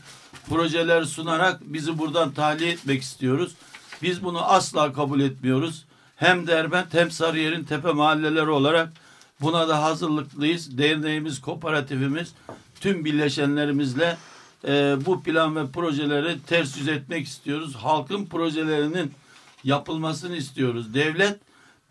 projeler 0.49 1.03
sunarak 1.03 1.61
bizi 1.61 1.97
buradan 1.97 2.31
tahliye 2.31 2.71
etmek 2.71 3.01
istiyoruz. 3.01 3.51
Biz 4.01 4.23
bunu 4.23 4.51
asla 4.51 4.93
kabul 4.93 5.19
etmiyoruz. 5.19 5.85
Hem 6.15 6.47
Derbent 6.47 6.93
hem 6.93 7.11
Sarıyer'in 7.11 7.63
tepe 7.63 7.91
mahalleleri 7.91 8.49
olarak 8.49 8.93
buna 9.41 9.67
da 9.67 9.83
hazırlıklıyız. 9.83 10.77
Derneğimiz, 10.77 11.41
kooperatifimiz 11.41 12.33
tüm 12.79 13.05
birleşenlerimizle 13.05 14.17
e, 14.67 14.95
bu 15.05 15.23
plan 15.23 15.55
ve 15.55 15.71
projeleri 15.71 16.41
ters 16.47 16.77
yüz 16.77 16.87
etmek 16.87 17.27
istiyoruz. 17.27 17.75
Halkın 17.75 18.25
projelerinin 18.25 19.11
yapılmasını 19.63 20.35
istiyoruz. 20.35 20.93
Devlet 20.93 21.39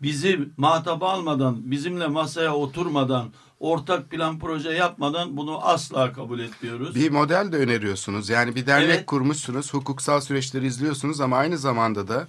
bizi 0.01 0.39
muhatap 0.57 1.03
almadan, 1.03 1.71
bizimle 1.71 2.07
masaya 2.07 2.55
oturmadan, 2.55 3.29
ortak 3.59 4.09
plan 4.09 4.39
proje 4.39 4.71
yapmadan 4.71 5.37
bunu 5.37 5.67
asla 5.67 6.13
kabul 6.13 6.39
etmiyoruz. 6.39 6.95
Bir 6.95 7.11
model 7.11 7.51
de 7.51 7.57
öneriyorsunuz. 7.57 8.29
Yani 8.29 8.55
bir 8.55 8.67
dernek 8.67 8.89
Evet. 8.89 9.05
kurmuşsunuz, 9.05 9.73
hukuksal 9.73 10.21
süreçleri 10.21 10.65
izliyorsunuz 10.65 11.21
ama 11.21 11.37
aynı 11.37 11.57
zamanda 11.57 12.07
da 12.07 12.27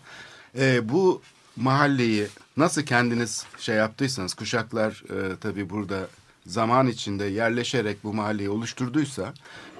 e, 0.59 0.89
bu 0.89 1.23
mahalleyi 1.57 2.27
nasıl 2.57 2.83
kendiniz 2.83 3.47
şey 3.59 3.77
yaptıysanız, 3.77 4.35
kuşaklar 4.35 5.03
e, 5.11 5.37
tabii 5.37 5.71
burada 5.71 6.09
zaman 6.47 6.87
içinde 6.87 7.25
yerleşerek 7.25 8.05
bu 8.05 8.15
mahalleyi 8.15 8.51
oluşturduysa, 8.51 9.35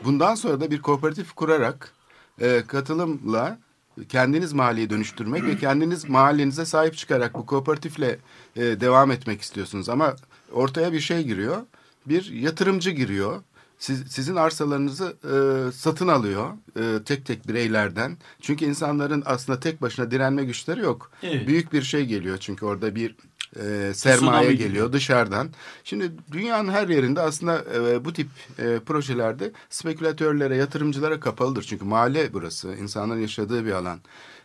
bundan 0.05 0.35
sonra 0.35 0.61
da 0.61 0.71
bir 0.71 0.83
kooperatif 0.83 1.33
kurarak 1.33 1.93
e, 2.41 2.63
katılımla 2.67 3.59
kendiniz 4.09 4.53
mahalleyi 4.53 4.91
dönüştürmek 4.91 5.45
ve 5.45 5.57
kendiniz 5.57 6.09
mahallenize 6.09 6.65
sahip 6.65 6.97
çıkarak 6.97 7.35
bu 7.35 7.47
kooperatifle 7.47 8.19
e, 8.57 8.61
devam 8.61 9.11
etmek 9.11 9.43
istiyorsunuz. 9.43 9.89
Ama 9.89 10.17
ortaya 10.53 10.93
bir 10.93 11.01
şey 11.01 11.23
giriyor, 11.23 11.57
bir 12.07 12.31
yatırımcı 12.31 12.91
giriyor. 12.91 13.43
Siz, 13.79 14.05
sizin 14.09 14.37
arsalarınızı 14.37 15.17
e, 15.25 15.73
satın 15.73 16.09
alıyor 16.09 16.51
e, 16.77 17.05
tek 17.05 17.27
tek 17.27 17.49
bireylerden. 17.49 18.17
Çünkü 18.41 18.65
insanların 18.65 19.23
aslında 19.27 19.61
tek 19.61 19.83
başına 19.83 20.11
direnme 20.11 20.45
güçleri 20.45 20.81
yok. 20.81 21.11
Evet. 21.23 21.47
Büyük 21.47 21.73
bir 21.73 21.83
şey 21.83 22.07
geliyor 22.07 22.39
çünkü 22.39 22.67
orada 22.67 22.95
bir 22.95 23.17
e, 23.57 23.93
sermaye 23.95 24.17
Tsunami 24.17 24.57
geliyor 24.57 24.87
gibi. 24.87 24.97
dışarıdan. 24.97 25.51
Şimdi 25.85 26.13
dünyanın 26.33 26.73
her 26.73 26.89
yerinde 26.89 27.21
aslında 27.21 27.65
e, 27.75 28.05
bu 28.05 28.13
tip 28.13 28.29
e, 28.59 28.79
projelerde 28.79 29.53
spekülatörlere, 29.71 30.57
yatırımcılara 30.57 31.21
kapalıdır. 31.21 31.63
Çünkü 31.63 31.85
mahalle 31.85 32.33
burası, 32.33 32.75
insanların 32.75 33.21
yaşadığı 33.21 33.67
bir 33.67 33.73
alan. 33.73 33.99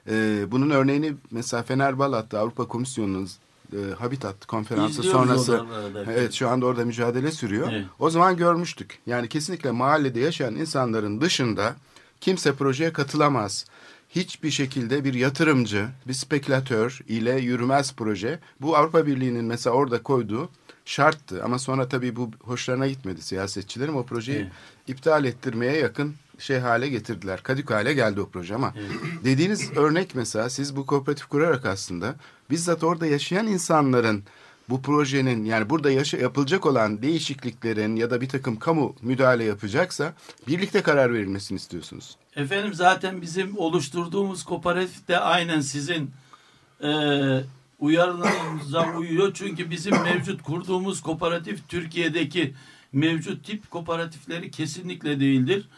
E, 0.09 0.45
bunun 0.51 0.69
örneğini 0.69 1.13
mesela 1.31 1.63
Fenerbahçe 1.63 2.37
Avrupa 2.37 2.67
Komisyonu'nun 2.67 3.29
e, 3.73 3.77
Habitat 3.99 4.45
konferansı 4.45 5.01
İzliyoruz 5.01 5.11
sonrası 5.11 5.65
evet 6.07 6.33
şu 6.33 6.49
anda 6.49 6.65
orada 6.65 6.85
mücadele 6.85 7.31
sürüyor. 7.31 7.67
Evet. 7.71 7.85
O 7.99 8.09
zaman 8.09 8.37
görmüştük. 8.37 8.99
Yani 9.05 9.29
kesinlikle 9.29 9.71
mahallede 9.71 10.19
yaşayan 10.19 10.55
insanların 10.55 11.21
dışında 11.21 11.75
kimse 12.21 12.55
projeye 12.55 12.93
katılamaz. 12.93 13.65
Hiçbir 14.17 14.51
şekilde 14.51 15.03
bir 15.03 15.13
yatırımcı, 15.13 15.87
bir 16.07 16.13
spekülatör 16.13 16.99
ile 17.07 17.39
yürümez 17.39 17.93
proje. 17.97 18.39
Bu 18.61 18.77
Avrupa 18.77 19.05
Birliği'nin 19.05 19.45
mesela 19.45 19.75
orada 19.75 20.03
koyduğu 20.03 20.49
şarttı. 20.85 21.43
Ama 21.43 21.59
sonra 21.59 21.89
tabii 21.89 22.15
bu 22.15 22.31
hoşlarına 22.43 22.87
gitmedi 22.87 23.21
siyasetçilerin. 23.21 23.93
O 23.93 24.03
projeyi 24.05 24.39
Evet. 24.39 24.51
iptal 24.87 25.25
ettirmeye 25.25 25.77
yakın 25.77 26.15
şey 26.39 26.59
hale 26.59 26.89
getirdiler. 26.89 27.43
Kadük 27.43 27.71
hale 27.71 27.93
geldi 27.93 28.21
o 28.21 28.29
proje 28.29 28.55
ama 28.55 28.73
dediğiniz 29.23 29.77
örnek 29.77 30.15
mesela 30.15 30.49
siz 30.49 30.75
bu 30.75 30.85
kooperatif 30.85 31.25
kurarak 31.27 31.65
aslında 31.65 32.15
bizzat 32.49 32.83
orada 32.83 33.05
yaşayan 33.05 33.47
insanların 33.47 34.23
bu 34.69 34.81
projenin 34.81 35.45
yani 35.45 35.69
burada 35.69 35.91
yaşa, 35.91 36.17
yapılacak 36.17 36.65
olan 36.65 37.01
değişikliklerin 37.01 37.95
ya 37.95 38.09
da 38.09 38.21
bir 38.21 38.29
takım 38.29 38.59
kamu 38.59 38.95
müdahale 39.01 39.43
yapacaksa 39.43 40.13
birlikte 40.47 40.81
karar 40.81 41.13
verilmesini 41.13 41.55
istiyorsunuz. 41.55 42.15
Efendim 42.35 42.73
zaten 42.73 43.21
bizim 43.21 43.57
oluşturduğumuz 43.57 44.43
kooperatif 44.43 45.07
de 45.07 45.19
aynen 45.19 45.61
sizin 45.61 46.11
e, 46.83 46.89
uyarılarınıza 47.79 48.97
uyuyor. 48.97 49.31
Çünkü 49.33 49.69
bizim 49.69 50.03
mevcut 50.03 50.43
kurduğumuz 50.43 51.01
kooperatif 51.01 51.69
Türkiye'deki 51.69 52.53
mevcut 52.93 53.45
tip 53.45 53.71
kooperatifleri 53.71 54.51
kesinlikle 54.51 55.19
değildir. 55.19 55.69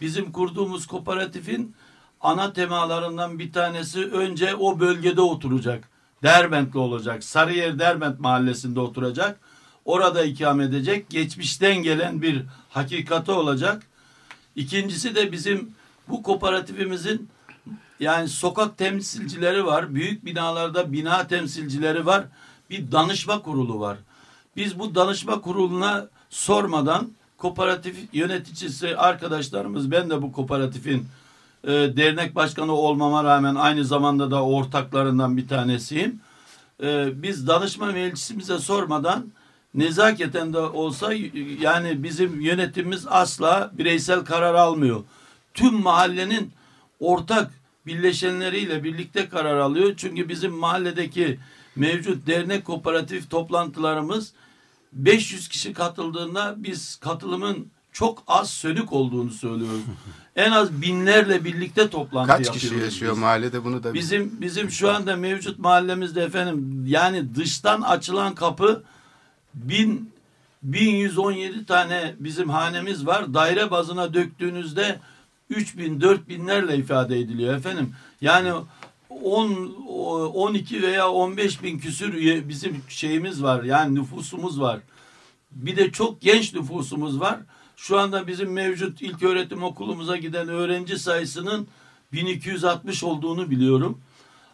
Bizim 0.00 0.32
kurduğumuz 0.32 0.86
kooperatifin 0.86 1.74
ana 2.20 2.52
temalarından 2.52 3.38
bir 3.38 3.52
tanesi 3.52 4.04
önce 4.04 4.54
o 4.54 4.80
bölgede 4.80 5.20
oturacak. 5.20 5.97
Derbentli 6.22 6.78
olacak. 6.78 7.24
Sarıyer 7.24 7.78
Derbent 7.78 8.20
mahallesinde 8.20 8.80
oturacak. 8.80 9.40
Orada 9.84 10.24
ikamet 10.24 10.68
edecek. 10.68 11.10
Geçmişten 11.10 11.76
gelen 11.76 12.22
bir 12.22 12.42
hakikati 12.70 13.30
olacak. 13.30 13.82
İkincisi 14.56 15.14
de 15.14 15.32
bizim 15.32 15.72
bu 16.08 16.22
kooperatifimizin 16.22 17.28
yani 18.00 18.28
sokak 18.28 18.78
temsilcileri 18.78 19.66
var. 19.66 19.94
Büyük 19.94 20.24
binalarda 20.24 20.92
bina 20.92 21.26
temsilcileri 21.26 22.06
var. 22.06 22.24
Bir 22.70 22.92
danışma 22.92 23.42
kurulu 23.42 23.80
var. 23.80 23.98
Biz 24.56 24.78
bu 24.78 24.94
danışma 24.94 25.40
kuruluna 25.40 26.08
sormadan 26.30 27.12
kooperatif 27.38 27.96
yöneticisi 28.12 28.96
arkadaşlarımız 28.96 29.90
ben 29.90 30.10
de 30.10 30.22
bu 30.22 30.32
kooperatifin 30.32 31.08
e, 31.68 31.96
dernek 31.96 32.34
başkanı 32.34 32.72
olmama 32.72 33.24
rağmen 33.24 33.54
aynı 33.54 33.84
zamanda 33.84 34.30
da 34.30 34.44
ortaklarından 34.44 35.36
bir 35.36 35.48
tanesiyim. 35.48 36.20
E, 36.82 37.22
biz 37.22 37.46
danışma 37.46 37.86
meclisimize 37.86 38.58
sormadan 38.58 39.32
nezaketen 39.74 40.52
de 40.52 40.58
olsa 40.58 41.12
yani 41.60 42.02
bizim 42.02 42.40
yönetimimiz 42.40 43.06
asla 43.08 43.70
bireysel 43.72 44.24
karar 44.24 44.54
almıyor. 44.54 45.04
Tüm 45.54 45.74
mahallenin 45.74 46.52
ortak 47.00 47.50
birleşenleriyle 47.86 48.84
birlikte 48.84 49.28
karar 49.28 49.58
alıyor. 49.58 49.94
Çünkü 49.96 50.28
bizim 50.28 50.52
mahalledeki 50.52 51.38
mevcut 51.76 52.26
dernek 52.26 52.64
kooperatif 52.64 53.30
toplantılarımız 53.30 54.32
500 54.92 55.48
kişi 55.48 55.72
katıldığında 55.72 56.54
biz 56.56 56.96
katılımın 56.96 57.70
çok 57.98 58.22
az 58.26 58.50
sönük 58.50 58.92
olduğunu 58.92 59.30
söylüyoruz. 59.30 59.80
en 60.36 60.50
az 60.52 60.82
binlerle 60.82 61.44
birlikte 61.44 61.90
toplantı 61.90 62.28
Kaç 62.32 62.46
yapıyoruz. 62.46 62.70
kişi 62.70 62.84
yaşıyor 62.84 63.12
biz. 63.12 63.18
mahallede 63.18 63.64
bunu 63.64 63.82
da 63.82 63.94
Bizim 63.94 64.40
bizim 64.40 64.70
şu 64.70 64.90
anda 64.90 65.16
mevcut 65.16 65.58
mahallemizde 65.58 66.22
efendim 66.22 66.84
yani 66.88 67.34
dıştan 67.34 67.80
açılan 67.80 68.34
kapı 68.34 68.82
bin 69.54 70.10
1117 70.62 71.66
tane 71.66 72.14
bizim 72.18 72.48
hanemiz 72.48 73.06
var. 73.06 73.34
Daire 73.34 73.70
bazına 73.70 74.14
döktüğünüzde 74.14 74.98
3000 75.50 76.00
4000'lerle 76.00 76.76
ifade 76.78 77.18
ediliyor 77.18 77.54
efendim. 77.56 77.94
Yani 78.20 78.52
10 79.22 79.74
12 80.34 80.82
veya 80.82 81.10
15 81.10 81.62
bin 81.62 81.78
küsür 81.78 82.14
üye- 82.14 82.48
bizim 82.48 82.82
şeyimiz 82.88 83.42
var. 83.42 83.62
Yani 83.62 83.94
nüfusumuz 83.94 84.60
var. 84.60 84.80
Bir 85.50 85.76
de 85.76 85.90
çok 85.92 86.20
genç 86.20 86.54
nüfusumuz 86.54 87.20
var. 87.20 87.38
Şu 87.78 87.98
anda 87.98 88.26
bizim 88.26 88.52
mevcut 88.52 89.02
ilk 89.02 89.22
öğretim 89.22 89.62
okulumuza 89.62 90.16
giden 90.16 90.48
öğrenci 90.48 90.98
sayısının 90.98 91.68
1260 92.12 93.04
olduğunu 93.04 93.50
biliyorum. 93.50 94.00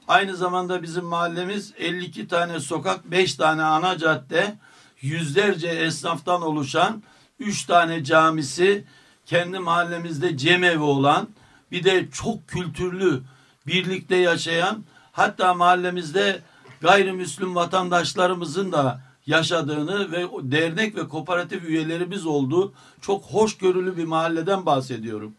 Aynı 0.08 0.36
zamanda 0.36 0.82
bizim 0.82 1.04
mahallemiz 1.04 1.72
52 1.78 2.28
tane 2.28 2.60
sokak, 2.60 3.10
5 3.10 3.34
tane 3.34 3.62
ana 3.62 3.98
cadde, 3.98 4.58
yüzlerce 5.00 5.68
esnaftan 5.68 6.42
oluşan 6.42 7.02
3 7.38 7.64
tane 7.64 8.04
camisi, 8.04 8.84
kendi 9.26 9.58
mahallemizde 9.58 10.36
cemevi 10.36 10.82
olan, 10.82 11.28
bir 11.70 11.84
de 11.84 12.08
çok 12.10 12.48
kültürlü, 12.48 13.22
birlikte 13.66 14.16
yaşayan, 14.16 14.84
hatta 15.12 15.54
mahallemizde 15.54 16.42
gayrimüslim 16.80 17.54
vatandaşlarımızın 17.54 18.72
da 18.72 19.00
yaşadığını 19.26 20.12
ve 20.12 20.26
dernek 20.42 20.96
ve 20.96 21.08
kooperatif 21.08 21.64
üyelerimiz 21.64 22.26
olduğu 22.26 22.72
çok 23.00 23.24
hoşgörülü 23.24 23.96
bir 23.96 24.04
mahalleden 24.04 24.66
bahsediyorum. 24.66 25.34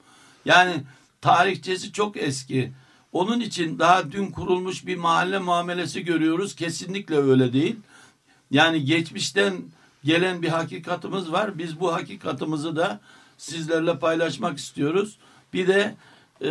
Yani 0.45 0.83
tarihçesi 1.21 1.91
çok 1.91 2.17
eski. 2.17 2.71
Onun 3.13 3.39
için 3.39 3.79
daha 3.79 4.11
dün 4.11 4.31
kurulmuş 4.31 4.85
bir 4.85 4.95
mahalle 4.95 5.39
muamelesi 5.39 6.05
görüyoruz. 6.05 6.55
Kesinlikle 6.55 7.15
öyle 7.15 7.53
değil. 7.53 7.75
Yani 8.51 8.85
geçmişten 8.85 9.53
gelen 10.03 10.41
bir 10.41 10.49
hakikatımız 10.49 11.31
var. 11.31 11.57
Biz 11.57 11.79
bu 11.79 11.93
hakikatımızı 11.93 12.75
da 12.75 12.99
sizlerle 13.37 13.99
paylaşmak 13.99 14.57
istiyoruz. 14.57 15.17
Bir 15.53 15.67
de 15.67 15.95
e, 16.41 16.49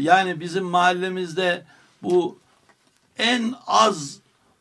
yani 0.00 0.40
bizim 0.40 0.64
mahallemizde 0.64 1.64
bu 2.02 2.38
en 3.18 3.54
az 3.66 4.18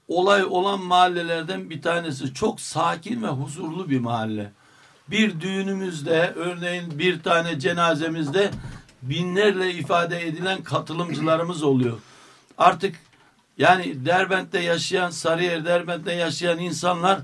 olay 0.07 0.45
olan 0.45 0.81
mahallelerden 0.81 1.69
bir 1.69 1.81
tanesi. 1.81 2.33
Çok 2.33 2.61
sakin 2.61 3.23
ve 3.23 3.27
huzurlu 3.27 3.89
bir 3.89 3.99
mahalle. 3.99 4.51
Bir 5.07 5.41
düğünümüzde 5.41 6.33
örneğin 6.35 6.99
bir 6.99 7.23
tane 7.23 7.59
cenazemizde 7.59 8.51
binlerle 9.01 9.73
ifade 9.73 10.27
edilen 10.27 10.63
katılımcılarımız 10.63 11.63
oluyor. 11.63 11.99
Artık 12.57 12.95
yani 13.57 14.05
Derbent'te 14.05 14.59
yaşayan, 14.59 15.09
Sarıyer 15.09 15.65
Derbent'te 15.65 16.13
yaşayan 16.13 16.59
insanlar 16.59 17.19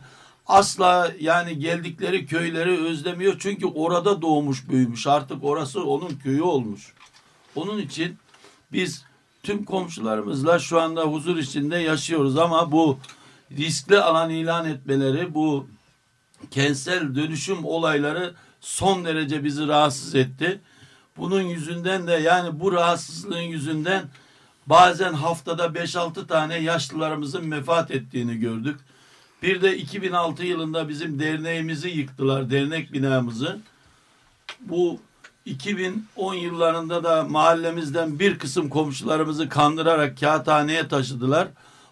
asla 0.48 1.12
yani 1.20 1.60
geldikleri 1.60 2.26
köyleri 2.26 2.86
özlemiyor. 2.86 3.36
Çünkü 3.40 3.66
orada 3.66 4.22
doğmuş 4.22 4.70
büyümüş. 4.70 5.08
Artık 5.08 5.44
orası 5.44 5.84
onun 5.84 6.10
köyü 6.24 6.42
olmuş. 6.42 6.94
Onun 7.56 7.78
için 7.78 8.18
biz 8.72 9.06
tüm 9.44 9.66
komşularımızla 9.66 10.60
şu 10.60 10.82
anda 10.82 11.02
huzur 11.02 11.38
içinde 11.38 11.78
yaşıyoruz 11.78 12.38
ama 12.38 12.72
bu 12.72 13.00
riskli 13.58 14.00
alan 14.00 14.30
ilan 14.30 14.70
etmeleri, 14.70 15.34
bu 15.34 15.68
kentsel 16.52 17.16
dönüşüm 17.16 17.66
olayları 17.66 18.34
son 18.62 19.06
derece 19.06 19.44
bizi 19.44 19.68
rahatsız 19.68 20.16
etti. 20.16 20.62
Bunun 21.18 21.42
yüzünden 21.42 22.08
de 22.08 22.12
yani 22.12 22.60
bu 22.60 22.72
rahatsızlığın 22.72 23.42
yüzünden 23.42 24.04
bazen 24.68 25.14
haftada 25.14 25.66
5-6 25.66 26.28
tane 26.28 26.58
yaşlılarımızın 26.58 27.52
vefat 27.52 27.92
ettiğini 27.92 28.38
gördük. 28.38 28.80
Bir 29.42 29.62
de 29.62 29.78
2006 29.78 30.46
yılında 30.46 30.90
bizim 30.90 31.20
derneğimizi 31.20 31.90
yıktılar, 31.90 32.52
dernek 32.52 32.94
binamızı. 32.94 33.60
Bu 34.60 35.00
2010 35.46 36.34
yıllarında 36.34 37.04
da 37.04 37.24
mahallemizden 37.24 38.20
bir 38.20 38.40
kısım 38.40 38.70
komşularımızı 38.70 39.50
kandırarak 39.50 40.20
kağıthaneye 40.20 40.88
taşıdılar. 40.88 41.48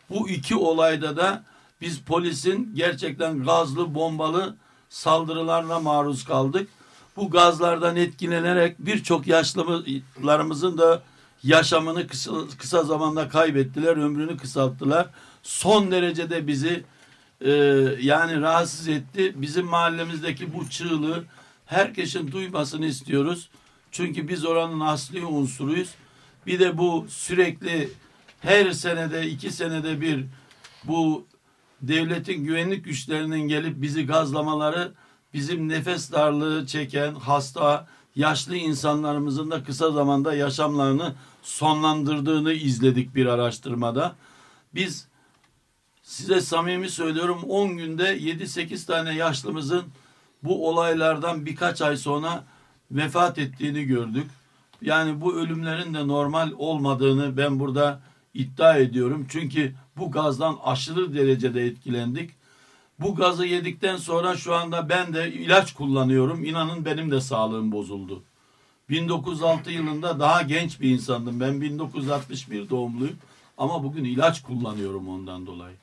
Bu 0.09 0.29
iki 0.29 0.55
olayda 0.55 1.17
da 1.17 1.43
biz 1.81 2.01
polisin 2.01 2.71
gerçekten 2.75 3.43
gazlı, 3.43 3.95
bombalı 3.95 4.55
saldırılarına 4.89 5.79
maruz 5.79 6.25
kaldık. 6.25 6.69
Bu 7.15 7.29
gazlardan 7.29 7.95
etkilenerek 7.95 8.79
birçok 8.79 9.27
yaşlılarımızın 9.27 10.77
da 10.77 11.01
yaşamını 11.43 12.07
kısa, 12.07 12.31
kısa 12.57 12.83
zamanda 12.83 13.29
kaybettiler, 13.29 13.97
ömrünü 13.97 14.37
kısalttılar. 14.37 15.07
Son 15.43 15.91
derecede 15.91 16.47
bizi 16.47 16.83
e, 17.41 17.51
yani 18.01 18.41
rahatsız 18.41 18.87
etti. 18.87 19.33
Bizim 19.35 19.65
mahallemizdeki 19.65 20.53
bu 20.53 20.69
çığlığı 20.69 21.23
herkesin 21.71 22.31
duymasını 22.31 22.85
istiyoruz. 22.85 23.49
Çünkü 23.91 24.27
biz 24.27 24.45
oranın 24.45 24.79
asli 24.79 25.25
unsuruyuz. 25.25 25.89
Bir 26.47 26.59
de 26.59 26.77
bu 26.77 27.05
sürekli 27.09 27.89
her 28.39 28.71
senede 28.71 29.27
iki 29.27 29.51
senede 29.51 30.01
bir 30.01 30.25
bu 30.83 31.25
devletin 31.81 32.43
güvenlik 32.43 32.85
güçlerinin 32.85 33.47
gelip 33.47 33.81
bizi 33.81 34.05
gazlamaları 34.05 34.91
bizim 35.33 35.69
nefes 35.69 36.11
darlığı 36.11 36.65
çeken 36.65 37.15
hasta 37.15 37.87
yaşlı 38.15 38.55
insanlarımızın 38.55 39.51
da 39.51 39.63
kısa 39.63 39.91
zamanda 39.91 40.35
yaşamlarını 40.35 41.13
sonlandırdığını 41.43 42.53
izledik 42.53 43.15
bir 43.15 43.25
araştırmada. 43.25 44.15
Biz 44.75 45.07
size 46.03 46.41
samimi 46.41 46.89
söylüyorum 46.89 47.43
10 47.43 47.77
günde 47.77 48.17
7-8 48.17 48.85
tane 48.85 49.15
yaşlımızın 49.15 49.83
bu 50.43 50.69
olaylardan 50.69 51.45
birkaç 51.45 51.81
ay 51.81 51.97
sonra 51.97 52.43
vefat 52.91 53.37
ettiğini 53.37 53.83
gördük. 53.83 54.27
Yani 54.81 55.21
bu 55.21 55.35
ölümlerin 55.35 55.93
de 55.93 56.07
normal 56.07 56.51
olmadığını 56.57 57.37
ben 57.37 57.59
burada 57.59 58.01
iddia 58.33 58.77
ediyorum. 58.77 59.25
Çünkü 59.29 59.75
bu 59.97 60.11
gazdan 60.11 60.57
aşırı 60.63 61.13
derecede 61.13 61.65
etkilendik. 61.65 62.31
Bu 62.99 63.15
gazı 63.15 63.45
yedikten 63.45 63.97
sonra 63.97 64.37
şu 64.37 64.55
anda 64.55 64.89
ben 64.89 65.13
de 65.13 65.33
ilaç 65.33 65.73
kullanıyorum. 65.73 66.45
İnanın 66.45 66.85
benim 66.85 67.11
de 67.11 67.21
sağlığım 67.21 67.71
bozuldu. 67.71 68.23
1906 68.89 69.71
yılında 69.71 70.19
daha 70.19 70.41
genç 70.41 70.81
bir 70.81 70.89
insandım. 70.89 71.39
Ben 71.39 71.61
1961 71.61 72.69
doğumluyum. 72.69 73.17
Ama 73.57 73.83
bugün 73.83 74.03
ilaç 74.03 74.41
kullanıyorum 74.41 75.09
ondan 75.09 75.45
dolayı. 75.47 75.75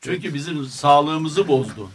Çünkü 0.00 0.34
bizim 0.34 0.64
sağlığımızı 0.64 1.48
bozdu. 1.48 1.90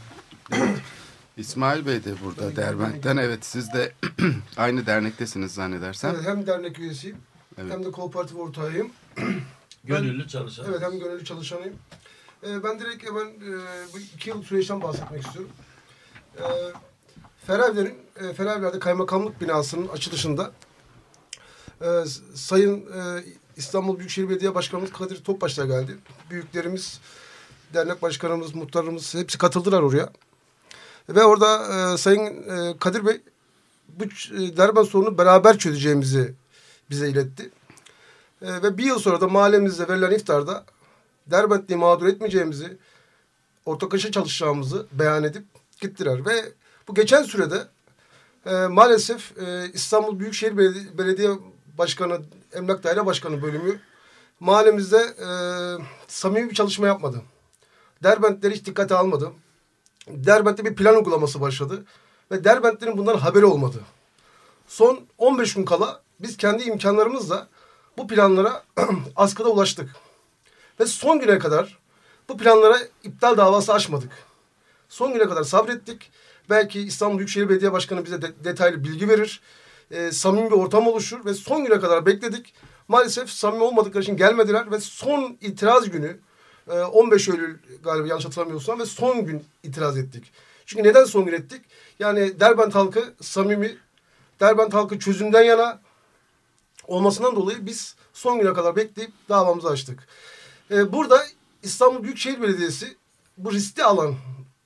İsmail 1.38 1.86
Bey 1.86 2.04
de 2.04 2.14
burada 2.24 2.56
Derbent'ten. 2.56 3.18
Evet 3.18 3.46
siz 3.46 3.74
de 3.74 3.94
aynı 4.58 4.86
dernektesiniz 4.86 5.54
zannedersem. 5.54 6.16
Evet, 6.16 6.28
hem 6.28 6.48
dernek 6.48 6.80
üyesiyim 6.80 7.18
Evet. 7.58 7.74
hem 7.74 7.86
de 7.86 7.92
kooperatif 7.92 8.38
ortağıyım. 8.38 8.92
Gönüllü 9.84 10.28
çalışan. 10.28 10.66
Evet 10.70 10.82
hem 10.82 11.00
gönüllü 11.00 11.26
çalışanıyım. 11.26 11.76
Ee, 12.44 12.64
ben 12.64 12.80
direkt 12.80 13.06
hemen 13.06 13.26
e, 13.26 13.64
bu 13.94 14.00
iki 14.00 14.30
yıllık 14.30 14.46
süreçten 14.46 14.82
bahsetmek 14.82 15.26
istiyorum. 15.26 15.52
Ee, 16.38 16.44
Ferevler'in, 17.48 17.98
e, 18.20 18.34
Ferevler'de 18.34 18.80
kaymakamlık 18.80 19.42
binasının 19.42 19.88
açılışında 19.88 20.52
e, 21.82 21.88
Sayın 22.36 22.80
e, 22.80 23.24
İstanbul 23.58 24.00
Büyükşehir 24.00 24.30
Belediye 24.30 24.56
Başkanımız 24.56 24.94
Kadir 24.94 25.24
Topbaş'ta 25.24 25.66
geldi. 25.66 25.98
Büyüklerimiz, 26.30 27.00
dernek 27.74 28.02
başkanımız, 28.02 28.56
muhtarımız 28.56 29.16
hepsi 29.16 29.38
katıldılar 29.38 29.82
oraya. 29.82 30.10
Ve 31.10 31.24
orada 31.24 31.68
e, 31.94 31.98
Sayın 31.98 32.26
e, 32.26 32.78
Kadir 32.78 33.06
Bey 33.06 33.22
bu 33.90 34.04
e, 34.04 34.58
Derbent 34.58 34.88
sorunu 34.88 35.18
beraber 35.18 35.58
çözeceğimizi 35.58 36.34
bize 36.90 37.10
iletti. 37.10 37.50
E, 38.42 38.64
ve 38.64 38.78
bir 38.78 38.84
yıl 38.84 39.00
sonra 39.00 39.22
da 39.22 39.28
mahallemizde 39.28 39.88
verilen 39.88 40.12
iftarda 40.12 40.66
Derbentli'yi 41.28 41.78
mağdur 41.78 42.08
etmeyeceğimizi, 42.08 42.78
ortaklaşa 43.66 44.12
çalışacağımızı 44.12 44.86
beyan 44.92 45.24
edip 45.24 45.44
gittiler. 45.82 46.26
Ve 46.26 46.52
bu 46.88 46.96
geçen 46.96 47.24
sürede 47.24 47.68
e, 48.46 48.52
maalesef 48.52 49.38
e, 49.38 49.72
İstanbul 49.74 50.20
Büyükşehir 50.20 50.58
Belediye 50.98 51.30
Başkanı, 51.78 52.22
Emlak 52.54 52.84
Daire 52.84 53.06
Başkanı 53.06 53.42
bölümü 53.42 53.80
mahallemizde 54.40 54.98
e, 54.98 55.28
samimi 56.08 56.50
bir 56.50 56.56
çalışma 56.56 56.88
yapmadı. 56.88 57.22
Derbentleri 58.04 58.56
hiç 58.56 58.66
dikkate 58.66 58.96
almadı. 58.96 59.32
Derbent'te 60.08 60.66
bir 60.66 60.76
plan 60.76 60.96
uygulaması 60.96 61.42
başladı. 61.42 61.86
Ve 62.32 62.44
Derbentlerin 62.44 62.98
bundan 62.98 63.18
haberi 63.18 63.46
olmadı. 63.46 63.78
Son 64.68 65.00
15 65.18 65.54
gün 65.54 65.66
kala 65.66 66.02
biz 66.20 66.38
kendi 66.38 66.64
imkanlarımızla 66.64 67.48
bu 67.98 68.08
planlara 68.08 68.64
askıda 69.16 69.50
ulaştık. 69.50 69.90
Ve 70.80 70.86
son 70.86 71.20
güne 71.20 71.40
kadar 71.40 71.78
bu 72.30 72.38
planlara 72.38 72.78
iptal 73.04 73.38
davası 73.38 73.74
açmadık. 73.74 74.12
Son 74.90 75.14
güne 75.14 75.28
kadar 75.30 75.44
sabrettik. 75.44 76.12
Belki 76.50 76.82
İstanbul 76.82 77.18
Büyükşehir 77.18 77.50
Belediye 77.50 77.72
Başkanı 77.72 78.06
bize 78.06 78.22
de- 78.22 78.44
detaylı 78.44 78.84
bilgi 78.84 79.10
verir. 79.10 79.42
Ee, 79.92 80.12
samimi 80.12 80.52
bir 80.52 80.56
ortam 80.56 80.88
oluşur 80.88 81.26
ve 81.26 81.34
son 81.34 81.64
güne 81.64 81.80
kadar 81.80 82.06
bekledik. 82.06 82.54
Maalesef 82.88 83.30
samimi 83.30 83.64
olmadıkları 83.64 84.04
için 84.04 84.18
gelmediler 84.18 84.72
ve 84.72 84.80
son 84.80 85.38
itiraz 85.42 85.90
günü 85.90 86.20
e, 86.72 86.80
15 86.80 87.30
Eylül 87.30 87.58
galiba 87.84 88.08
yanlış 88.08 88.26
hatırlamıyorsam 88.26 88.80
ve 88.80 88.86
son 88.86 89.26
gün 89.26 89.46
itiraz 89.64 89.98
ettik. 89.98 90.32
Çünkü 90.66 90.90
neden 90.90 91.06
son 91.06 91.26
gün 91.26 91.34
ettik? 91.34 91.62
Yani 92.00 92.40
Derbent 92.40 92.76
halkı 92.76 93.14
samimi, 93.22 93.78
Derbent 94.40 94.74
halkı 94.74 95.00
çözümden 95.00 95.44
yana 95.44 95.82
olmasından 96.88 97.36
dolayı 97.36 97.66
biz 97.66 97.96
son 98.14 98.40
güne 98.40 98.54
kadar 98.54 98.76
bekleyip 98.76 99.12
davamızı 99.30 99.70
açtık. 99.70 100.08
Ee, 100.72 100.94
burada 100.94 101.24
İstanbul 101.64 102.04
Büyükşehir 102.04 102.42
Belediyesi 102.42 102.96
bu 103.38 103.52
riskli 103.52 103.84
alan 103.84 104.16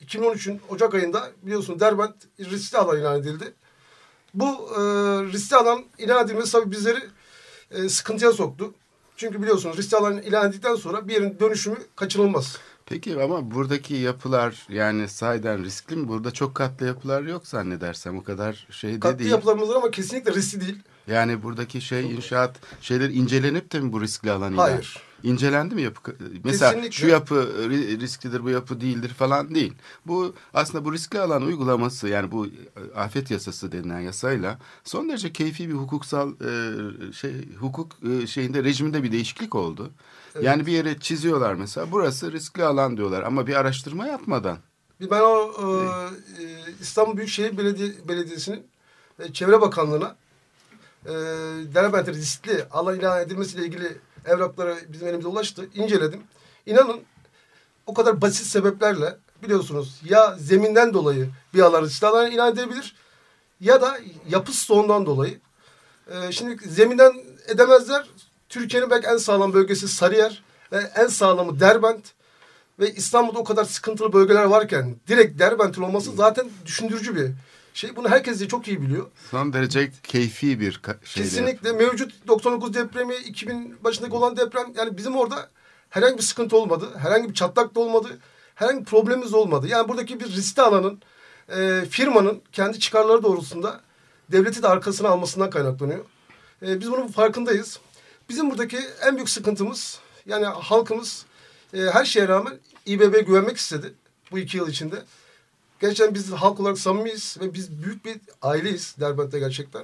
2013'ün 0.06 0.62
Ocak 0.70 0.94
ayında 0.94 1.32
biliyorsunuz 1.42 1.80
Derbent 1.80 2.16
riskli 2.40 2.78
alan 2.78 3.00
ilan 3.00 3.20
edildi. 3.20 3.54
Bu 4.34 4.46
e, 4.46 4.80
riskli 5.34 5.56
alan 5.56 5.86
ilan 5.98 6.26
edilmesi 6.26 6.52
tabii 6.52 6.72
bizleri 6.72 7.00
e, 7.72 7.90
sıkıntıya 7.90 8.32
soktu. 8.32 8.74
Çünkü 9.18 9.42
biliyorsunuz 9.42 9.78
riskli 9.78 9.98
alan 9.98 10.18
ilan 10.22 10.46
edildikten 10.50 10.76
sonra 10.76 11.08
bir 11.08 11.14
yerin 11.14 11.40
dönüşümü 11.40 11.78
kaçınılmaz. 11.96 12.58
Peki 12.86 13.22
ama 13.24 13.52
buradaki 13.52 13.94
yapılar 13.96 14.68
yani 14.70 15.08
sahiden 15.08 15.64
riskli 15.64 15.96
mi? 15.96 16.08
Burada 16.08 16.32
çok 16.32 16.56
katlı 16.56 16.86
yapılar 16.88 17.22
yok 17.22 17.48
zannedersem 17.48 18.18
o 18.18 18.24
kadar 18.24 18.68
şey 18.70 18.94
de 18.94 19.00
Katlı 19.00 19.20
değil. 19.20 19.32
yapılarımız 19.32 19.70
var 19.70 19.76
ama 19.76 19.92
kesinlikle 19.92 20.34
riskli 20.34 20.62
değil. 20.62 20.80
Yani 21.08 21.44
buradaki 21.44 21.82
şey 21.82 22.12
inşaat 22.16 22.56
şeyler 22.82 23.10
incelenip 23.10 23.72
de 23.72 23.80
mi 23.80 23.94
bu 23.94 24.02
riskli 24.02 24.32
alan 24.32 24.54
ilan? 24.54 24.62
Hayır. 24.62 24.98
İncelendi 25.26 25.76
mi 25.76 25.82
yapı? 25.82 26.16
Mesela 26.44 26.72
Kesinlikle. 26.72 26.92
şu 26.92 27.08
yapı 27.08 27.36
ri- 27.36 28.00
risklidir 28.00 28.44
bu 28.44 28.50
yapı 28.50 28.82
değildir 28.82 29.10
falan 29.10 29.56
değil. 29.56 29.74
Bu 30.06 30.36
aslında 30.54 30.86
bu 30.86 30.94
riskli 30.94 31.20
alan 31.20 31.42
uygulaması 31.42 32.08
yani 32.08 32.32
bu 32.32 32.48
e, 32.48 32.52
afet 32.96 33.32
yasası 33.32 33.72
denilen 33.72 34.00
yasayla 34.00 34.60
son 34.84 35.10
derece 35.10 35.34
keyfi 35.34 35.70
bir 35.70 35.74
hukuksal 35.74 36.32
e, 36.32 37.14
şey 37.14 37.56
hukuk 37.56 37.92
e, 38.24 38.28
şeyinde 38.28 38.64
rejiminde 38.64 39.04
bir 39.04 39.12
değişiklik 39.12 39.56
oldu. 39.56 39.92
Yani 40.42 40.66
bir 40.66 40.72
yere 40.72 41.00
çiziyorlar 41.00 41.54
mesela 41.54 41.92
burası 41.92 42.32
riskli 42.32 42.64
alan 42.64 42.98
diyorlar 42.98 43.24
ama 43.24 43.48
bir 43.48 43.56
araştırma 43.56 44.08
yapmadan. 44.08 44.58
Ben 45.02 45.22
o 45.22 45.52
e, 45.62 45.66
İstanbul 46.82 47.18
Büyükşehir 47.18 47.58
Belediye, 47.58 47.92
Belediyesi'nin 48.08 48.64
e, 49.20 49.34
Çevre 49.34 49.62
Bakanlığı'na 49.62 50.16
e, 51.06 51.14
Derbent'e 51.76 52.14
riskli 52.14 52.66
alan 52.72 53.00
ilan 53.00 53.22
edilmesiyle 53.22 53.66
ilgili 53.66 53.98
evrakları 54.26 54.78
bizim 54.88 55.08
elimize 55.08 55.28
ulaştı. 55.28 55.70
İnceledim. 55.76 56.22
İnanın 56.66 57.02
o 57.86 57.94
kadar 57.94 58.22
basit 58.22 58.48
sebeplerle 58.48 59.18
biliyorsunuz 59.44 60.02
ya 60.10 60.36
zeminden 60.40 60.94
dolayı 60.94 61.30
riskli 61.56 62.08
alan 62.08 62.32
ilan 62.32 62.54
edilebilir 62.54 62.96
ya 63.62 63.82
da 63.82 63.98
yapı 64.30 64.54
stoğundan 64.54 65.06
dolayı. 65.06 65.40
E, 66.12 66.32
şimdi 66.32 66.70
zeminden 66.70 67.14
edemezler. 67.48 68.10
Türkiye'nin 68.50 68.90
belki 68.90 69.08
en 69.08 69.18
sağlam 69.18 69.54
bölgesi 69.54 69.88
Sarıyer 69.88 70.44
ve 70.72 70.92
en 70.96 71.08
sağlamı 71.08 71.60
Derbent 71.60 72.06
ve 72.80 72.92
İstanbul'da 72.92 73.40
o 73.40 73.44
kadar 73.44 73.64
sıkıntılı 73.64 74.14
bölgeler 74.14 74.44
varken 74.44 74.96
direkt 75.08 75.40
Derbent'in 75.40 75.82
olması 75.82 76.12
zaten 76.12 76.50
düşündürücü 76.66 77.16
bir 77.16 77.32
şey. 77.78 77.96
Bunu 77.96 78.10
herkes 78.10 78.40
de 78.40 78.48
çok 78.48 78.68
iyi 78.68 78.82
biliyor. 78.82 79.12
Son 79.32 79.54
derece 79.54 79.92
keyfi 80.04 80.60
bir 80.60 80.82
şeyle 81.04 81.30
Kesinlikle 81.30 81.72
mevcut 81.72 82.28
99 82.28 82.74
depremi, 82.74 83.16
2000 83.16 83.84
başındaki 83.84 84.14
olan 84.14 84.38
deprem 84.38 84.74
yani 84.76 84.98
bizim 84.98 85.16
orada 85.16 85.50
herhangi 85.90 86.18
bir 86.18 86.24
sıkıntı 86.24 86.58
olmadı. 86.58 86.90
Herhangi 86.98 87.30
bir 87.30 87.34
çatlak 87.34 87.76
da 87.76 87.80
olmadı. 87.80 88.20
Herhangi 88.56 88.80
bir 88.80 88.86
problemimiz 88.86 89.34
olmadı. 89.34 89.68
Yani 89.68 89.90
buradaki 89.90 90.20
bir 90.20 90.26
riskli 90.26 90.62
alanın 90.62 91.02
e, 91.50 91.86
firmanın 91.90 92.42
kendi 92.52 92.80
çıkarları 92.80 93.24
doğrultusunda 93.24 93.82
devleti 94.32 94.64
de 94.64 94.68
arkasına 94.68 95.10
almasından 95.10 95.50
kaynaklanıyor. 95.50 96.06
E, 96.62 96.80
biz 96.80 96.92
bunun 96.92 97.08
farkındayız. 97.08 97.80
Bizim 98.30 98.50
buradaki 98.50 98.80
en 99.08 99.16
büyük 99.16 99.30
sıkıntımız 99.30 100.00
yani 100.26 100.46
halkımız 100.46 101.26
e, 101.74 101.80
her 101.80 102.06
şeye 102.06 102.28
rağmen 102.28 102.60
İBB'ye 102.86 103.22
güvenmek 103.22 103.58
istedi 103.58 103.94
bu 104.32 104.40
iki 104.40 104.58
yıl 104.58 104.70
içinde. 104.70 104.96
Gerçekten 105.80 106.16
biz 106.16 106.32
halk 106.32 106.60
olarak 106.60 106.80
samimiyiz 106.80 107.38
ve 107.42 107.54
biz 107.54 107.84
büyük 107.84 108.06
bir 108.06 108.18
aileyiz 108.42 108.96
Derbent'te 109.00 109.40
gerçekten. 109.40 109.84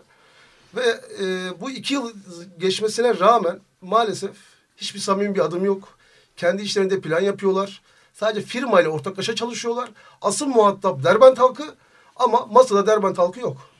Ve 0.76 1.02
e, 1.22 1.26
bu 1.62 1.72
iki 1.72 1.94
yıl 1.94 2.14
geçmesine 2.60 3.20
rağmen 3.20 3.60
maalesef 3.82 4.32
hiçbir 4.78 5.00
samimi 5.00 5.36
bir 5.36 5.40
adım 5.40 5.66
yok. 5.66 5.98
Kendi 6.38 6.62
işlerinde 6.62 7.02
plan 7.02 7.22
yapıyorlar. 7.22 7.82
Sadece 8.14 8.46
firmayla 8.46 8.90
ortaklaşa 8.90 9.36
çalışıyorlar. 9.36 9.90
Asıl 10.22 10.48
muhatap 10.48 11.04
Derbent 11.04 11.40
halkı 11.40 11.76
ama 12.16 12.46
masada 12.46 12.88
Derbent 12.88 13.18
halkı 13.18 13.40
yok. 13.40 13.72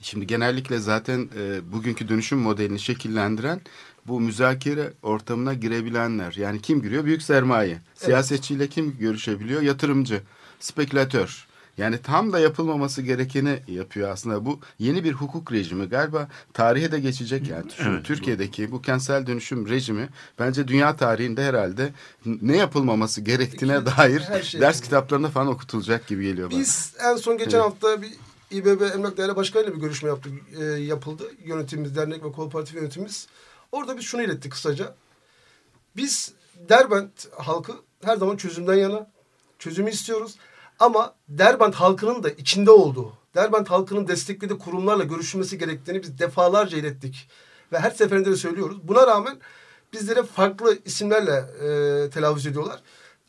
Şimdi 0.00 0.26
genellikle 0.26 0.78
zaten 0.78 1.30
e, 1.38 1.72
bugünkü 1.72 2.08
dönüşüm 2.08 2.38
modelini 2.38 2.80
şekillendiren 2.80 3.60
bu 4.06 4.20
müzakere 4.20 4.92
ortamına 5.02 5.54
girebilenler. 5.54 6.34
Yani 6.34 6.62
kim 6.62 6.82
giriyor? 6.82 7.04
Büyük 7.04 7.22
sermaye. 7.22 7.78
Siyasetçiyle 7.94 8.68
kim 8.68 8.98
görüşebiliyor? 8.98 9.62
Yatırımcı, 9.62 10.22
spekülatör. 10.60 11.46
Yani 11.78 11.98
tam 12.02 12.32
da 12.32 12.38
yapılmaması 12.38 13.02
gerekeni 13.02 13.62
yapıyor 13.68 14.10
aslında. 14.10 14.44
Bu 14.44 14.60
yeni 14.78 15.04
bir 15.04 15.12
hukuk 15.12 15.52
rejimi 15.52 15.86
galiba 15.86 16.28
tarihe 16.52 16.92
de 16.92 17.00
geçecek 17.00 17.48
yani. 17.48 17.70
Şu 17.76 17.88
Evet, 17.88 18.04
Türkiye'deki 18.04 18.72
bu 18.72 18.82
kentsel 18.82 19.26
dönüşüm 19.26 19.68
rejimi 19.68 20.08
bence 20.38 20.68
dünya 20.68 20.96
tarihinde 20.96 21.44
herhalde 21.44 21.92
ne 22.24 22.56
yapılmaması 22.56 23.20
gerektiğine 23.20 23.86
dair 23.86 24.42
şey. 24.42 24.60
ders 24.60 24.80
kitaplarında 24.80 25.28
falan 25.28 25.48
okutulacak 25.48 26.06
gibi 26.06 26.24
geliyor 26.24 26.50
bana. 26.50 26.58
Biz 26.60 26.94
en 27.04 27.16
son 27.16 27.38
geçen 27.38 27.58
hafta 27.60 28.02
bir 28.02 28.12
İBB 28.50 28.94
Emlak 28.94 29.16
Daire 29.16 29.36
Başkanı 29.36 29.64
ile 29.64 29.74
bir 29.74 29.80
görüşme 29.80 30.08
yaptık, 30.08 30.32
e, 30.60 30.64
yapıldı. 30.64 31.24
Yönetimimiz, 31.44 31.96
dernek 31.96 32.24
ve 32.24 32.32
kooperatif 32.32 32.74
yönetimimiz. 32.74 33.26
Orada 33.72 33.96
biz 33.96 34.04
şunu 34.04 34.22
ilettik 34.22 34.52
kısaca. 34.52 34.94
Biz 35.96 36.32
Derbent 36.68 37.28
halkı 37.36 37.72
her 38.04 38.16
zaman 38.16 38.36
çözümden 38.36 38.74
yana, 38.74 39.10
çözümü 39.58 39.90
istiyoruz. 39.90 40.34
Ama 40.80 41.14
Derbent 41.28 41.74
halkının 41.74 42.22
da 42.22 42.30
içinde 42.30 42.70
olduğu, 42.70 43.12
Derbent 43.34 43.70
halkının 43.70 44.08
desteklediği 44.08 44.58
kurumlarla 44.58 45.04
görüşülmesi 45.04 45.58
gerektiğini 45.58 46.02
biz 46.02 46.18
defalarca 46.18 46.78
ilettik. 46.78 47.28
Ve 47.72 47.78
her 47.78 47.90
seferinde 47.90 48.30
de 48.30 48.36
söylüyoruz. 48.36 48.88
Buna 48.88 49.06
rağmen 49.06 49.36
bizlere 49.92 50.22
farklı 50.22 50.78
isimlerle 50.84 51.32
e, 51.36 52.10
telaffuz 52.10 52.46
ediyorlar. 52.46 52.80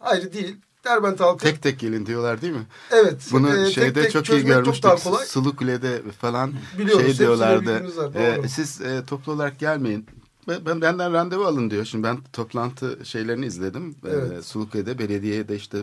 Ayrı 0.02 0.34
değil. 0.34 0.56
Derbent 0.86 1.20
halkı... 1.20 1.44
Tek 1.44 1.64
tek 1.64 1.80
gelin 1.80 2.06
diyorlar 2.06 2.42
değil 2.42 2.54
mi? 2.54 2.66
Evet. 2.92 3.28
Bunu 3.32 3.58
e, 3.58 3.72
şeyde 3.72 4.02
tek 4.02 4.12
çok 4.12 4.30
iyi 4.30 4.46
görmüştük. 4.46 4.84
Çok. 5.04 5.24
Sulukule'de 5.24 6.02
falan 6.22 6.54
Biliyoruz, 6.78 7.06
şey 7.06 7.18
diyorlardı. 7.18 7.84
e, 8.16 8.48
siz 8.48 8.82
e, 8.82 9.06
toplu 9.06 9.32
olarak 9.32 9.60
gelmeyin. 9.60 10.08
Ben, 10.48 10.66
ben- 10.66 10.82
benden 10.82 11.14
randevu 11.14 11.46
alın 11.46 11.70
diyor. 11.70 11.86
Şimdi 11.86 12.04
ben 12.04 12.18
toplantı 12.34 13.00
şeylerini 13.04 13.46
izledim. 13.46 13.96
E, 14.06 14.10
Evet. 14.10 14.46
Sulukule'de 14.46 15.00
belediyede 15.00 15.56
işte 15.56 15.78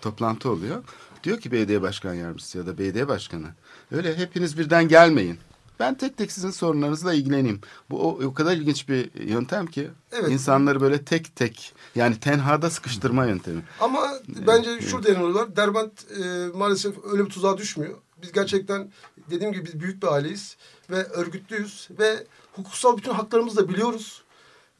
toplantı 0.00 0.50
oluyor. 0.50 0.84
Diyor 1.24 1.40
ki 1.40 1.52
belediye 1.52 1.82
başkan 1.82 2.14
yardımcısı 2.14 2.58
ya 2.58 2.66
da 2.66 2.78
belediye 2.78 3.08
başkanı. 3.08 3.46
Öyle 3.92 4.16
hepiniz 4.16 4.58
birden 4.58 4.88
gelmeyin. 4.88 5.38
Ben 5.80 5.94
tek 5.94 6.16
tek 6.16 6.32
sizin 6.32 6.50
sorunlarınızla 6.50 7.14
ilgileneyim. 7.14 7.60
Bu 7.90 8.08
o, 8.08 8.24
o 8.24 8.34
kadar 8.34 8.56
ilginç 8.56 8.88
bir 8.88 9.14
yöntem 9.14 9.66
ki 9.66 9.90
Evet. 10.12 10.30
insanları 10.30 10.80
böyle 10.80 11.04
tek 11.04 11.36
tek 11.36 11.74
yani 11.94 12.20
tenhada 12.20 12.70
sıkıştırma 12.70 13.26
yöntemi. 13.26 13.62
Ama 13.80 14.08
bence 14.46 14.80
şurada 14.80 15.08
yanılıyorlar. 15.08 15.56
Derbent 15.56 15.92
e, 16.24 16.46
maalesef 16.58 16.94
öyle 17.12 17.24
bir 17.24 17.30
tuzağa 17.30 17.58
düşmüyor. 17.58 17.94
Biz 18.22 18.32
gerçekten 18.32 18.92
dediğim 19.30 19.52
gibi 19.52 19.64
biz 19.66 19.80
büyük 19.80 20.02
bir 20.02 20.06
aileyiz 20.08 20.56
ve 20.90 21.04
örgütlüyüz 21.04 21.88
ve 21.98 22.26
hukuksal 22.52 22.96
bütün 22.96 23.12
haklarımızı 23.12 23.56
da 23.56 23.68
biliyoruz. 23.68 24.22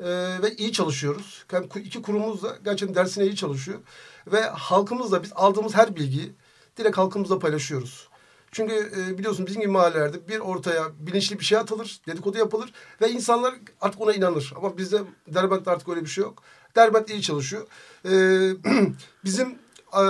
E, 0.00 0.06
ve 0.42 0.54
iyi 0.56 0.72
çalışıyoruz. 0.72 1.44
Hem 1.48 1.64
iki 1.84 2.02
kurumumuz 2.02 2.42
da 2.42 2.58
gerçekten 2.64 2.94
dersine 2.94 3.24
iyi 3.24 3.36
çalışıyor. 3.36 3.78
Ve 4.26 4.40
halkımızla 4.40 5.22
biz 5.22 5.32
aldığımız 5.34 5.74
her 5.74 5.96
bilgiyi 5.96 6.32
direkt 6.76 6.98
halkımızla 6.98 7.38
paylaşıyoruz. 7.38 8.08
Çünkü 8.52 8.90
e, 8.96 9.18
biliyorsun 9.18 9.46
bizim 9.46 9.60
gibi 9.60 9.72
mahallelerde 9.72 10.28
bir 10.28 10.38
ortaya 10.38 10.90
bilinçli 10.98 11.38
bir 11.38 11.44
şey 11.44 11.58
atılır, 11.58 12.00
dedikodu 12.06 12.38
yapılır 12.38 12.72
ve 13.00 13.10
insanlar 13.10 13.54
artık 13.80 14.00
ona 14.00 14.12
inanır. 14.12 14.52
Ama 14.56 14.78
bizde 14.78 15.00
Derbent'te 15.26 15.70
artık 15.70 15.88
öyle 15.88 16.00
bir 16.00 16.10
şey 16.10 16.24
yok. 16.24 16.42
Derbent 16.76 17.10
iyi 17.10 17.22
çalışıyor. 17.22 17.66
E, 18.04 18.10
bizim 19.24 19.48
e, 19.92 20.02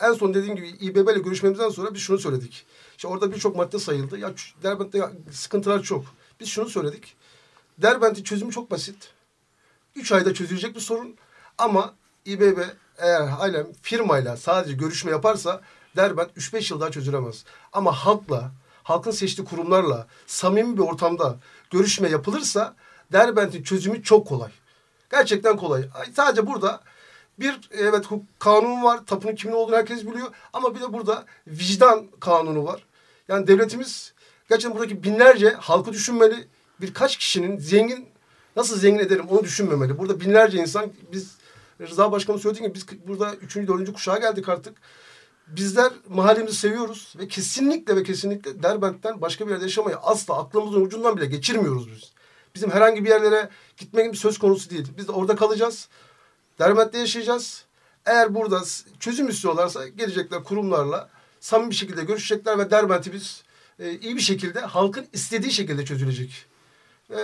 en 0.00 0.12
son 0.12 0.34
dediğim 0.34 0.56
gibi 0.56 0.68
İBB 0.68 1.08
ile 1.08 1.18
görüşmemizden 1.18 1.68
sonra 1.68 1.94
biz 1.94 2.00
şunu 2.00 2.18
söyledik. 2.18 2.66
İşte 2.96 3.08
orada 3.08 3.32
birçok 3.32 3.56
madde 3.56 3.78
sayıldı. 3.78 4.18
Ya 4.18 4.32
Derbent'te 4.62 5.10
sıkıntılar 5.30 5.82
çok. 5.82 6.04
Biz 6.40 6.48
şunu 6.48 6.68
söyledik. 6.68 7.16
Derbent'in 7.78 8.22
çözümü 8.22 8.52
çok 8.52 8.70
basit. 8.70 9.10
Üç 9.96 10.12
ayda 10.12 10.34
çözülecek 10.34 10.74
bir 10.74 10.80
sorun. 10.80 11.16
Ama 11.58 11.94
İBB 12.24 12.58
eğer 12.98 13.26
halen 13.26 13.66
firmayla 13.82 14.36
sadece 14.36 14.74
görüşme 14.74 15.10
yaparsa 15.10 15.60
Derbent 15.96 16.36
3-5 16.36 16.72
yıl 16.72 16.80
daha 16.80 16.90
çözülemez. 16.90 17.44
Ama 17.72 17.92
halkla, 17.92 18.50
halkın 18.82 19.10
seçtiği 19.10 19.46
kurumlarla 19.46 20.06
samimi 20.26 20.76
bir 20.76 20.82
ortamda 20.82 21.36
görüşme 21.70 22.08
yapılırsa 22.08 22.74
Derbent'in 23.12 23.62
çözümü 23.62 24.02
çok 24.02 24.26
kolay. 24.26 24.50
Gerçekten 25.10 25.56
kolay. 25.56 25.88
Ay, 25.94 26.06
Sadece 26.16 26.46
burada 26.46 26.80
bir 27.38 27.60
evet 27.72 28.04
kanun 28.38 28.82
var. 28.82 29.06
Tapunun 29.06 29.34
kimin 29.34 29.54
olduğunu 29.54 29.76
herkes 29.76 30.06
biliyor. 30.06 30.28
Ama 30.52 30.74
bir 30.74 30.80
de 30.80 30.92
burada 30.92 31.24
vicdan 31.46 32.06
kanunu 32.20 32.64
var. 32.64 32.84
Yani 33.28 33.46
devletimiz 33.46 34.12
gerçekten 34.48 34.78
buradaki 34.78 35.02
binlerce 35.02 35.50
halkı 35.50 35.92
düşünmeli. 35.92 36.48
Birkaç 36.80 37.16
kişinin 37.16 37.58
zengin 37.58 38.08
nasıl 38.56 38.78
zengin 38.78 38.98
ederim 38.98 39.28
onu 39.28 39.44
düşünmemeli. 39.44 39.98
Burada 39.98 40.20
binlerce 40.20 40.58
insan 40.58 40.92
biz 41.12 41.36
Rıza 41.80 42.12
Başkanım 42.12 42.40
söylediği 42.40 42.68
gibi 42.68 42.74
biz 42.74 42.86
burada 43.08 43.34
üçüncü, 43.34 43.68
dördüncü 43.68 43.92
kuşağa 43.92 44.18
geldik 44.18 44.48
artık. 44.48 44.78
Bizler 45.46 45.92
mahallemizi 46.08 46.56
seviyoruz 46.56 47.14
ve 47.18 47.28
kesinlikle 47.28 47.96
ve 47.96 48.02
kesinlikle 48.02 48.62
Derbent'ten 48.62 49.20
başka 49.20 49.46
bir 49.46 49.50
yerde 49.50 49.64
yaşamayı 49.64 49.96
asla 49.96 50.38
aklımızın 50.38 50.80
ucundan 50.80 51.16
bile 51.16 51.26
geçirmiyoruz 51.26 51.90
biz. 51.90 52.12
Bizim 52.54 52.70
herhangi 52.70 53.04
bir 53.04 53.08
yerlere 53.08 53.48
gitmek 53.76 54.06
gibi 54.06 54.16
söz 54.16 54.38
konusu 54.38 54.70
değil. 54.70 54.86
Biz 54.96 55.08
de 55.08 55.12
orada 55.12 55.36
kalacağız. 55.36 55.88
Derbent'te 56.58 56.98
yaşayacağız. 56.98 57.64
Eğer 58.06 58.34
burada 58.34 58.62
çözüm 59.00 59.28
istiyorlarsa 59.28 59.88
gelecekler 59.88 60.44
kurumlarla 60.44 61.08
samimi 61.40 61.70
bir 61.70 61.74
şekilde 61.74 62.04
görüşecekler 62.04 62.58
ve 62.58 62.70
Derbent'i 62.70 63.12
biz 63.12 63.42
e, 63.78 63.98
iyi 63.98 64.16
bir 64.16 64.20
şekilde 64.20 64.60
halkın 64.60 65.06
istediği 65.12 65.52
şekilde 65.52 65.84
çözülecek. 65.84 66.46
Ve 67.10 67.16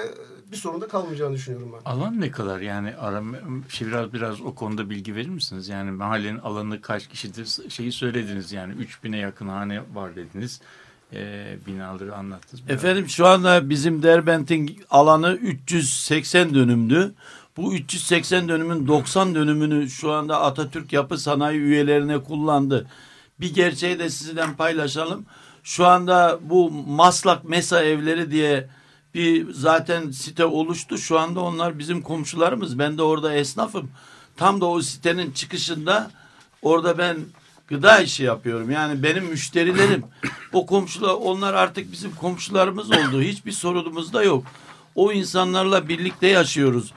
bir 0.53 0.57
sorun 0.57 0.81
da 0.81 0.89
kalmayacağını 0.89 1.35
düşünüyorum 1.35 1.73
ben. 1.73 1.91
Alan 1.91 2.21
ne 2.21 2.31
kadar 2.31 2.61
yani 2.61 2.97
arama, 2.97 3.37
şey 3.69 3.89
biraz 3.89 4.13
biraz 4.13 4.41
o 4.41 4.55
konuda 4.55 4.91
bilgi 4.91 5.15
verir 5.15 5.29
misiniz? 5.29 5.69
Yani 5.69 5.91
mahallenin 5.91 6.39
alanı 6.39 6.83
kaç 6.83 7.09
kişidir 7.09 7.71
şeyi 7.71 7.93
söylediniz 7.93 8.53
yani 8.53 8.75
3000'e 8.75 9.19
yakın 9.19 9.49
hane 9.49 9.83
var 9.95 10.17
dediniz. 10.17 10.61
E, 11.13 11.57
binaları 11.67 12.15
anlattınız. 12.15 12.63
Efendim 12.69 13.09
şu 13.09 13.27
anda 13.27 13.71
bizim 13.71 14.03
Derbent'in 14.03 14.81
alanı 14.91 15.35
380 15.35 16.55
dönümdü. 16.55 17.15
Bu 17.57 17.75
380 17.75 18.49
dönümün 18.49 18.87
90 18.87 19.35
dönümünü 19.35 19.91
şu 19.91 20.13
anda 20.13 20.41
Atatürk 20.41 20.93
Yapı 20.93 21.19
Sanayi 21.19 21.59
üyelerine 21.59 22.23
kullandı. 22.23 22.87
Bir 23.41 23.55
gerçeği 23.55 23.99
de 23.99 24.11
sizden 24.11 24.57
paylaşalım. 24.57 25.27
Şu 25.65 25.87
anda 25.87 26.39
bu 26.43 26.71
Maslak 26.71 27.45
Mesa 27.45 27.83
evleri 27.85 28.31
diye 28.31 28.69
bir 29.15 29.53
zaten 29.53 30.11
site 30.11 30.45
oluştu. 30.45 30.99
Şu 30.99 31.19
anda 31.19 31.41
onlar 31.41 31.79
bizim 31.79 32.03
komşularımız. 32.03 32.79
Ben 32.79 32.99
de 32.99 33.03
orada 33.03 33.35
esnafım. 33.35 33.91
Tam 34.37 34.61
da 34.61 34.67
o 34.67 34.83
sitenin 34.83 35.33
çıkışında 35.33 36.11
orada 36.63 36.99
ben 36.99 37.17
gıda 37.69 38.01
işi 38.01 38.23
yapıyorum. 38.23 38.71
Yani 38.71 39.03
benim 39.03 39.25
müşterilerim 39.25 40.05
o 40.53 40.67
komşular 40.67 41.15
onlar 41.15 41.55
artık 41.55 41.93
bizim 41.93 42.15
komşularımız 42.15 42.91
oldu. 42.91 43.23
Hiçbir 43.23 43.53
sorunumuz 43.53 44.13
da 44.13 44.23
yok. 44.23 44.45
O 44.95 45.13
insanlarla 45.13 45.89
birlikte 45.89 46.27
yaşıyoruz. 46.27 46.93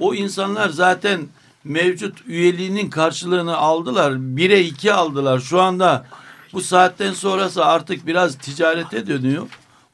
O 0.00 0.14
insanlar 0.14 0.68
zaten 0.68 1.20
mevcut 1.64 2.18
üyeliğinin 2.26 2.90
karşılığını 2.90 3.56
aldılar. 3.56 4.36
Bire 4.36 4.60
iki 4.60 4.92
aldılar. 4.92 5.40
Şu 5.40 5.60
anda 5.60 6.06
bu 6.52 6.60
saatten 6.60 7.12
sonrası 7.12 7.64
artık 7.64 8.06
biraz 8.06 8.38
ticarete 8.38 9.06
dönüyor. 9.06 9.46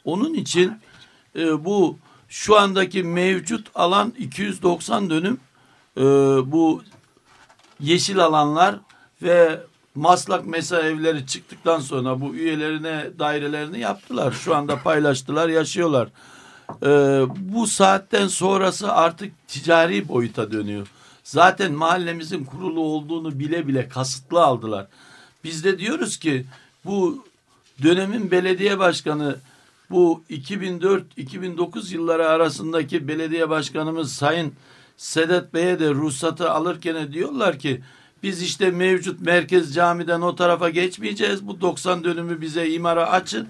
Onun 0.05 0.35
için 0.35 0.73
e, 1.37 1.65
bu 1.65 1.99
şu 2.29 2.59
andaki 2.59 3.03
mevcut 3.03 3.67
alan 3.75 4.15
290 4.19 5.11
dönüm 5.11 5.41
e, 5.97 6.03
bu 6.53 6.83
yeşil 7.81 8.19
alanlar 8.19 8.77
ve 9.23 9.61
maslak 9.95 10.47
mesa 10.47 10.81
evleri 10.81 11.27
çıktıktan 11.27 11.81
sonra 11.81 12.21
bu 12.21 12.35
üyelerine 12.35 13.07
dairelerini 13.19 13.81
yaptılar. 13.81 14.33
Şu 14.33 14.57
anda 14.57 14.83
paylaştılar, 14.83 15.49
yaşıyorlar. 15.49 16.09
E, 16.83 16.89
bu 17.37 17.67
saatten 17.67 18.29
sonrası 18.29 18.93
artık 18.93 19.49
ticari 19.49 20.09
boyuta 20.09 20.53
dönüyor. 20.53 20.87
Zaten 21.25 21.73
mahallemizin 21.73 22.45
kurulu 22.45 22.81
olduğunu 22.81 23.39
bile 23.39 23.67
bile 23.69 23.89
kasıtlı 23.89 24.43
aldılar. 24.43 24.87
Biz 25.45 25.65
de 25.65 25.79
diyoruz 25.79 26.17
ki 26.17 26.47
bu 26.85 27.25
dönemin 27.83 28.31
belediye 28.31 28.79
başkanı 28.79 29.37
bu 29.91 30.25
2004-2009 30.31 31.95
yılları 31.95 32.29
arasındaki 32.29 33.09
belediye 33.09 33.51
başkanımız 33.51 34.13
Sayın 34.13 34.53
Sedat 34.97 35.55
Bey'e 35.55 35.81
de 35.81 35.91
ruhsatı 35.91 36.51
alırken 36.51 37.13
diyorlar 37.13 37.59
ki 37.59 37.81
biz 38.23 38.43
işte 38.43 38.71
mevcut 38.71 39.21
merkez 39.21 39.75
camiden 39.75 40.21
o 40.21 40.37
tarafa 40.37 40.71
geçmeyeceğiz. 40.71 41.47
Bu 41.47 41.61
90 41.61 42.05
dönümü 42.05 42.41
bize 42.41 42.71
imara 42.71 43.11
açın. 43.11 43.49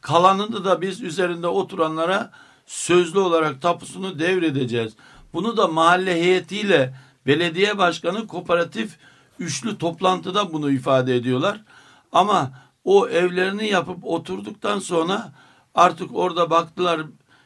Kalanını 0.00 0.64
da 0.64 0.80
biz 0.80 1.02
üzerinde 1.02 1.46
oturanlara 1.46 2.30
sözlü 2.66 3.18
olarak 3.18 3.62
tapusunu 3.62 4.18
devredeceğiz. 4.18 4.92
Bunu 5.32 5.56
da 5.56 5.68
mahalle 5.68 6.14
heyetiyle 6.14 6.94
belediye 7.26 7.78
başkanı 7.78 8.26
kooperatif 8.26 8.96
üçlü 9.38 9.78
toplantıda 9.78 10.52
bunu 10.52 10.70
ifade 10.70 11.16
ediyorlar. 11.16 11.60
Ama 12.12 12.52
o 12.84 13.08
evlerini 13.08 13.68
yapıp 13.68 14.04
oturduktan 14.04 14.78
sonra 14.78 15.32
artık 15.74 16.16
orada 16.16 16.50
baktılar 16.50 17.00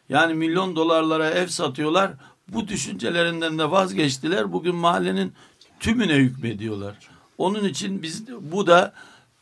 yani 0.08 0.34
milyon 0.34 0.76
dolarlara 0.76 1.30
ev 1.30 1.46
satıyorlar. 1.46 2.10
Bu 2.48 2.68
düşüncelerinden 2.68 3.58
de 3.58 3.70
vazgeçtiler. 3.70 4.52
Bugün 4.52 4.74
mahallenin 4.74 5.32
tümüne 5.80 6.14
hükmediyorlar. 6.14 6.94
Onun 7.38 7.64
için 7.64 8.02
biz 8.02 8.28
bu 8.40 8.66
da 8.66 8.92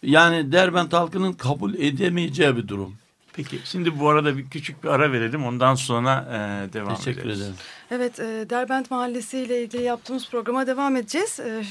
yani 0.03 0.53
Derbent 0.53 0.93
halkının 0.93 1.33
kabul 1.33 1.75
edemeyeceği 1.75 2.57
bir 2.57 2.69
durum. 2.69 2.95
Peki 3.33 3.59
şimdi 3.65 4.01
bu 4.01 4.09
arada 4.09 4.37
bir 4.37 4.51
küçük 4.51 4.85
bir 4.85 4.89
ara 4.89 5.13
verelim 5.13 5.45
ondan 5.45 5.75
sonra 5.75 6.29
e, 6.31 6.73
devam 6.73 6.97
Teşekkür 6.97 7.21
ederiz. 7.21 7.41
ederim. 7.41 7.55
Evet, 7.91 8.21
e, 8.21 8.47
Derbent 8.51 8.91
Mahallesi 8.91 9.39
ile 9.39 9.63
ilgili 9.63 9.83
yaptığımız 9.83 10.31
programa 10.31 10.67
devam 10.67 10.97
edeceğiz. 10.97 11.41
E, 11.41 11.65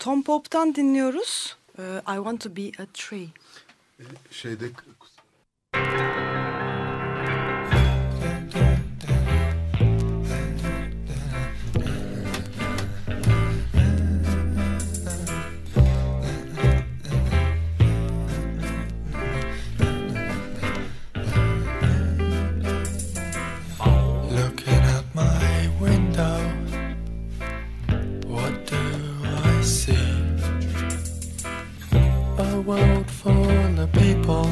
Tom 0.00 0.22
Pope'tan 0.22 0.74
dinliyoruz. 0.74 1.56
E, 1.78 1.82
I 1.82 2.16
Want 2.16 2.40
to 2.40 2.56
Be 2.56 2.82
a 2.82 2.86
Tree. 2.94 3.28
Şeyde 4.30 4.64
A 32.54 32.60
world 32.60 33.10
full 33.10 33.80
of 33.80 33.92
people, 33.94 34.48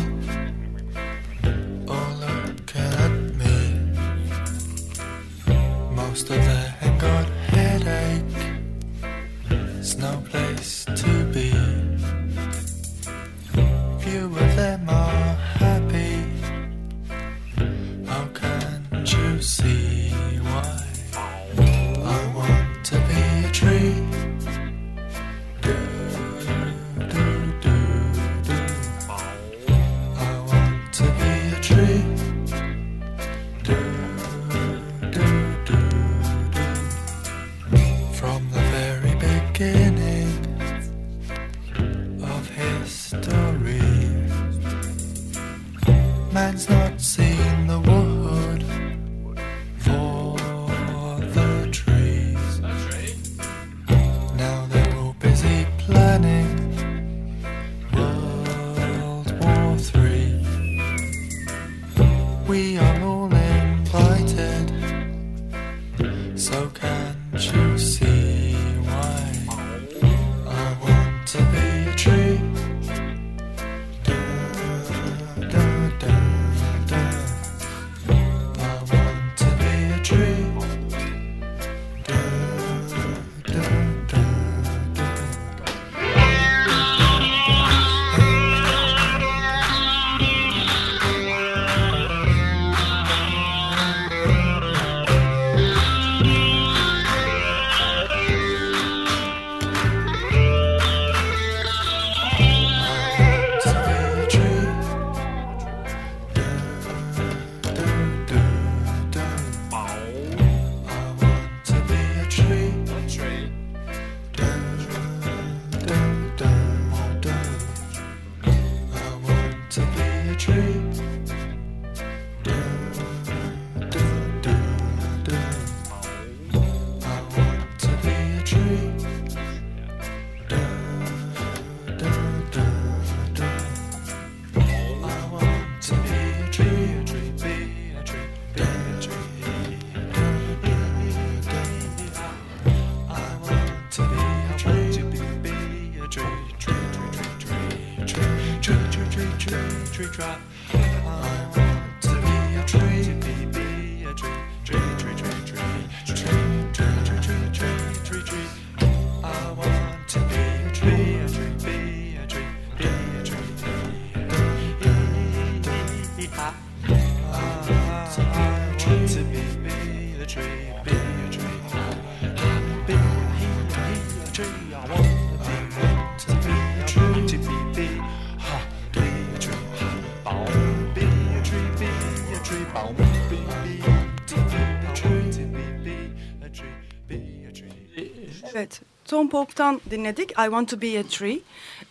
Tom 189.12 189.28
Pope'tan 189.28 189.80
dinledik 189.90 190.30
I 190.30 190.44
Want 190.44 190.70
To 190.70 190.82
Be 190.82 191.00
A 191.00 191.02
Tree. 191.02 191.40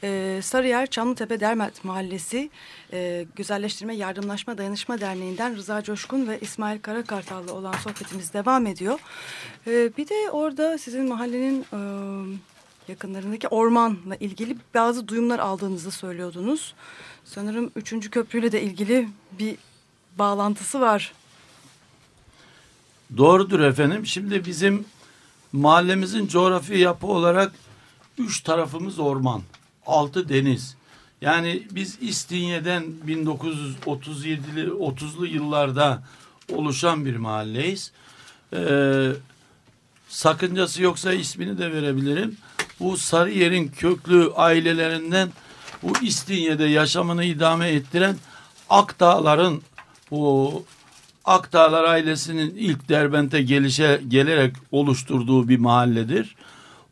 Ee, 0.04 0.40
Sarıyer 0.44 0.88
Çamlıtepe 0.88 1.40
Dermet 1.40 1.84
Mahallesi 1.84 2.50
e, 2.94 3.26
Güzelleştirme 3.36 3.96
Yardımlaşma 3.96 4.58
Dayanışma 4.58 5.02
Derneği'nden 5.02 5.56
Rıza 5.56 5.84
Coşkun 5.84 6.28
ve 6.28 6.40
İsmail 6.40 6.80
Karakartal'la 6.80 7.54
olan 7.54 7.74
sohbetimiz 7.74 8.34
devam 8.34 8.68
ediyor. 8.68 9.00
Ee, 9.68 9.90
bir 9.98 10.10
de 10.10 10.32
orada 10.32 10.78
sizin 10.78 11.10
mahallenin 11.10 11.66
e, 11.74 11.80
yakınlarındaki 12.88 13.48
ormanla 13.48 14.16
ilgili 14.20 14.58
bazı 14.74 15.08
duyumlar 15.08 15.40
aldığınızı 15.40 15.92
söylüyordunuz. 15.92 16.74
Sanırım 17.26 17.72
3. 17.76 18.10
köprüyle 18.10 18.52
de 18.52 18.62
ilgili 18.62 19.08
bir 19.40 19.56
bağlantısı 20.18 20.82
var. 20.82 21.14
Doğrudur 23.18 23.60
efendim. 23.60 24.06
Şimdi 24.06 24.46
bizim 24.46 24.86
mahallemizin 25.54 26.28
coğrafi 26.28 26.78
yapı 26.78 27.08
olarak 27.08 27.52
üç 28.18 28.42
tarafımız 28.42 29.00
orman, 29.00 29.42
altı 29.86 30.30
deniz. 30.30 30.76
Yani 31.22 31.68
biz 31.72 31.98
İstinye'den 32.02 32.84
1937'li 33.08 34.70
30'lu 34.70 35.26
yıllarda 35.26 36.04
oluşan 36.54 37.06
bir 37.06 37.16
mahalleyiz. 37.16 37.92
Ee, 38.54 39.12
sakıncası 40.08 40.84
yoksa 40.84 41.14
ismini 41.14 41.58
de 41.58 41.72
verebilirim. 41.72 42.38
Bu 42.80 42.98
Sarıyer'in 42.98 43.68
köklü 43.68 44.32
ailelerinden 44.36 45.30
bu 45.84 45.94
İstinye'de 46.02 46.66
yaşamını 46.66 47.24
idame 47.24 47.70
ettiren 47.70 48.16
Akdağların 48.72 49.62
bu 50.12 50.64
Akdağlar 51.26 51.84
ailesinin 51.84 52.56
ilk 52.56 52.90
Derbent'e 52.90 53.42
gelişe 53.42 54.02
gelerek 54.08 54.56
oluşturduğu 54.72 55.48
bir 55.48 55.58
mahalledir. 55.58 56.36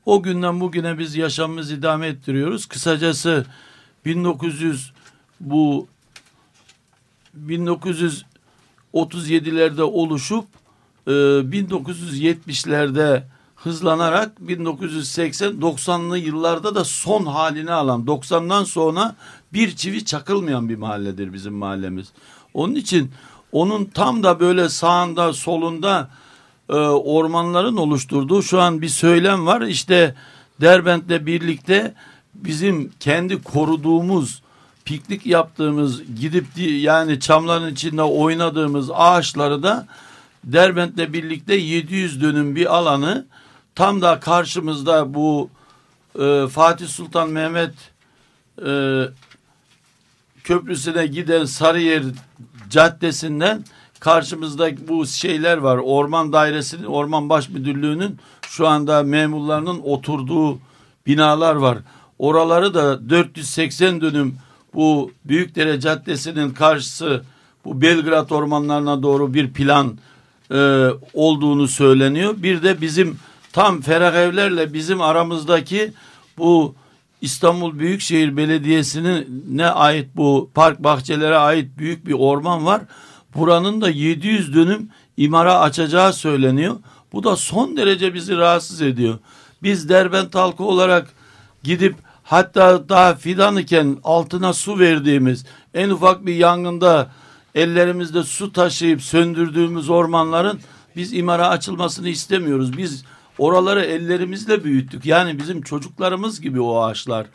O 0.06 0.24
günden 0.24 0.60
bugüne 0.60 1.00
biz 1.00 1.16
yaşamımızı 1.16 1.76
idame 1.76 2.08
ettiriyoruz. 2.08 2.66
Kısacası 2.66 3.46
1900 4.06 4.92
bu 5.40 5.88
1937'lerde 7.48 9.82
oluşup 9.82 10.46
e, 11.08 11.12
1970'lerde 11.12 13.24
hızlanarak 13.56 14.40
1980-90'lı 14.40 16.18
yıllarda 16.18 16.76
da 16.76 16.86
son 16.86 17.26
halini 17.26 17.72
alan 17.72 18.06
90'dan 18.06 18.64
sonra 18.64 19.16
bir 19.54 19.76
çivi 19.76 20.06
çakılmayan 20.06 20.70
bir 20.70 20.76
mahalledir 20.76 21.34
bizim 21.34 21.54
mahallemiz. 21.54 22.08
Onun 22.54 22.76
için 22.76 23.12
onun 23.52 23.86
tam 23.86 24.24
da 24.24 24.40
böyle 24.40 24.70
sağında 24.70 25.34
solunda 25.34 26.10
e, 26.70 26.74
ormanların 26.74 27.78
oluşturduğu 27.78 28.42
şu 28.42 28.62
an 28.62 28.82
bir 28.82 28.90
söylem 28.90 29.46
var. 29.46 29.62
İşte 29.62 30.16
Derbent'le 30.62 31.26
birlikte 31.26 31.94
bizim 32.34 32.92
kendi 33.00 33.42
koruduğumuz 33.44 34.42
piknik 34.86 35.26
yaptığımız 35.26 36.02
gidip 36.20 36.56
di- 36.56 36.64
yani 36.64 37.20
çamların 37.20 37.74
içinde 37.74 38.04
oynadığımız 38.04 38.92
ağaçları 38.94 39.64
da 39.64 39.88
Derbent'le 40.44 41.14
birlikte 41.14 41.56
700 41.56 42.22
dönüm 42.22 42.56
bir 42.56 42.76
alanı 42.76 43.26
tam 43.76 44.02
da 44.02 44.20
karşımızda 44.20 45.14
bu 45.14 45.50
e, 46.20 46.48
Fatih 46.48 46.88
Sultan 46.88 47.30
Mehmet 47.30 47.74
e, 48.66 49.04
köprüsüne 50.50 51.08
giden 51.08 51.46
Sarıyer 51.46 52.04
Caddesi'nden 52.70 53.66
karşımızda 54.00 54.88
bu 54.88 55.06
şeyler 55.06 55.58
var. 55.58 55.78
Orman 55.78 56.34
Dairesi'nin, 56.34 56.84
Orman 56.84 57.30
Baş 57.30 57.50
Müdürlüğü'nün 57.50 58.18
şu 58.42 58.68
anda 58.68 59.04
memurlarının 59.04 59.80
oturduğu 59.84 60.60
binalar 61.08 61.56
var. 61.56 61.78
Oraları 62.20 62.74
da 62.74 63.10
480 63.10 64.02
dönüm 64.02 64.38
bu 64.74 65.12
Büyükdere 65.26 65.80
Caddesi'nin 65.80 66.52
karşısı 66.52 67.24
bu 67.66 67.82
Belgrad 67.82 68.30
ormanlarına 68.30 69.04
doğru 69.04 69.34
bir 69.34 69.54
plan 69.54 69.98
e, 70.52 70.90
olduğunu 71.14 71.68
söyleniyor. 71.68 72.34
Bir 72.38 72.64
de 72.64 72.82
bizim 72.82 73.20
tam 73.54 73.82
ferah 73.82 74.14
evlerle 74.14 74.74
bizim 74.74 75.02
aramızdaki 75.02 75.94
bu 76.38 76.76
İstanbul 77.22 77.80
Büyükşehir 77.80 78.38
Belediyesi'nin 78.38 79.46
ne 79.52 79.68
ait 79.68 80.08
bu 80.16 80.50
park 80.54 80.84
bahçelere 80.84 81.38
ait 81.38 81.78
büyük 81.78 82.08
bir 82.08 82.14
orman 82.14 82.66
var. 82.66 82.82
Buranın 83.36 83.82
da 83.82 83.90
700 83.90 84.56
dönüm 84.56 84.90
imara 85.18 85.60
açacağı 85.60 86.14
söyleniyor. 86.14 86.76
Bu 87.14 87.24
da 87.24 87.36
son 87.36 87.78
derece 87.78 88.14
bizi 88.14 88.38
rahatsız 88.38 88.82
ediyor. 88.82 89.18
Biz 89.64 89.90
Derbent 89.90 90.36
halkı 90.36 90.64
olarak 90.64 91.14
gidip 91.64 91.96
hatta 92.24 92.90
daha 92.90 93.16
fidan 93.16 93.58
iken 93.58 93.98
altına 94.04 94.54
su 94.54 94.80
verdiğimiz 94.80 95.46
en 95.74 95.90
ufak 95.90 96.26
bir 96.26 96.36
yangında 96.36 97.12
ellerimizde 97.56 98.24
su 98.24 98.54
taşıyıp 98.54 99.02
söndürdüğümüz 99.02 99.90
ormanların 99.90 100.60
biz 100.96 101.14
imara 101.14 101.50
açılmasını 101.50 102.10
istemiyoruz. 102.10 102.78
Biz 102.78 103.04
oraları 103.40 103.86
ellerimizle 103.86 104.64
büyüttük. 104.64 105.06
Yani 105.06 105.40
bizim 105.40 105.62
çocuklarımız 105.62 106.42
gibi 106.42 106.62
o 106.62 106.82
ağaçlar. 106.82 107.28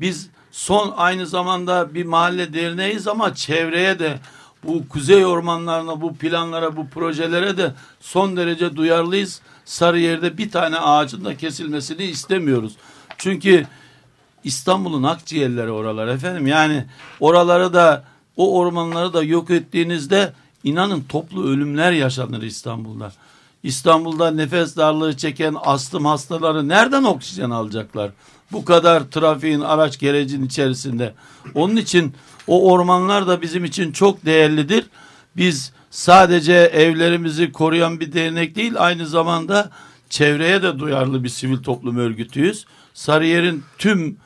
Biz 0.00 0.30
son 0.50 0.94
aynı 0.96 1.26
zamanda 1.26 1.94
bir 1.94 2.04
mahalle 2.04 2.54
derneğiz 2.54 3.08
ama 3.08 3.34
çevreye 3.34 3.98
de 3.98 4.18
bu 4.64 4.88
kuzey 4.88 5.26
ormanlarına, 5.26 6.00
bu 6.00 6.14
planlara, 6.16 6.76
bu 6.76 6.88
projelere 6.88 7.56
de 7.56 7.74
son 8.00 8.36
derece 8.36 8.76
duyarlıyız. 8.76 9.40
Sarıyer'de 9.64 10.38
bir 10.38 10.50
tane 10.50 10.78
ağacın 10.78 11.24
da 11.24 11.36
kesilmesini 11.36 12.04
istemiyoruz. 12.04 12.72
Çünkü 13.18 13.66
İstanbul'un 14.44 15.02
akciğerleri 15.02 15.70
oralar 15.70 16.08
efendim. 16.08 16.46
Yani 16.46 16.84
oraları 17.20 17.74
da 17.74 18.04
o 18.36 18.58
ormanları 18.58 19.12
da 19.12 19.22
yok 19.22 19.50
ettiğinizde 19.50 20.32
inanın 20.64 21.04
toplu 21.08 21.44
ölümler 21.44 21.92
yaşanır 21.92 22.42
İstanbul'da. 22.42 23.12
İstanbul'da 23.62 24.30
nefes 24.30 24.76
darlığı 24.76 25.16
çeken 25.16 25.56
astım 25.62 26.04
hastaları 26.04 26.68
nereden 26.68 27.04
oksijen 27.04 27.50
alacaklar? 27.50 28.10
Bu 28.52 28.64
kadar 28.64 29.00
trafiğin 29.10 29.60
araç 29.60 29.98
gerecin 29.98 30.44
içerisinde. 30.44 31.14
Onun 31.54 31.76
için 31.76 32.14
o 32.46 32.72
ormanlar 32.72 33.26
da 33.26 33.42
bizim 33.42 33.64
için 33.64 33.92
çok 33.92 34.24
değerlidir. 34.24 34.86
Biz 35.36 35.72
sadece 35.90 36.52
evlerimizi 36.52 37.52
koruyan 37.52 38.00
bir 38.00 38.12
dernek 38.12 38.56
değil 38.56 38.72
aynı 38.76 39.06
zamanda 39.06 39.70
çevreye 40.10 40.62
de 40.62 40.78
duyarlı 40.78 41.24
bir 41.24 41.28
sivil 41.28 41.58
toplum 41.58 41.96
örgütüyüz. 41.96 42.66
Sarıyer'in 42.94 43.64
tüm 43.78 44.16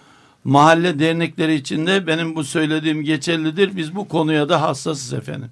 mahalle 0.44 0.98
dernekleri 0.98 1.54
içinde 1.54 2.06
benim 2.06 2.36
bu 2.36 2.44
söylediğim 2.44 3.04
geçerlidir. 3.04 3.76
Biz 3.76 3.94
bu 3.94 4.08
konuya 4.08 4.48
da 4.48 4.62
hassasız 4.62 5.12
efendim. 5.12 5.50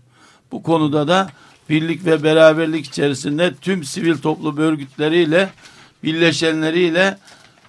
Bu 0.52 0.62
konuda 0.62 1.08
da 1.08 1.28
birlik 1.68 2.04
ve 2.06 2.22
beraberlik 2.22 2.86
içerisinde 2.86 3.54
tüm 3.54 3.84
sivil 3.84 4.18
toplum 4.18 4.56
örgütleriyle, 4.56 5.50
birleşenleriyle 6.02 7.18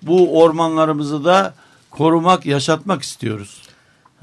bu 0.01 0.41
ormanlarımızı 0.41 1.25
da 1.25 1.53
korumak, 1.91 2.45
yaşatmak 2.45 3.01
istiyoruz. 3.01 3.61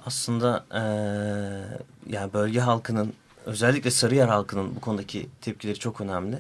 Aslında 0.07 0.65
eee 0.75 1.79
yani 2.11 2.33
bölge 2.33 2.61
halkının 2.61 3.13
özellikle 3.47 3.91
Sarıyer 3.91 4.29
halkının 4.29 4.77
bu 4.77 4.81
konudaki 4.81 5.29
tepkileri 5.41 5.79
çok 5.79 6.01
önemli. 6.01 6.39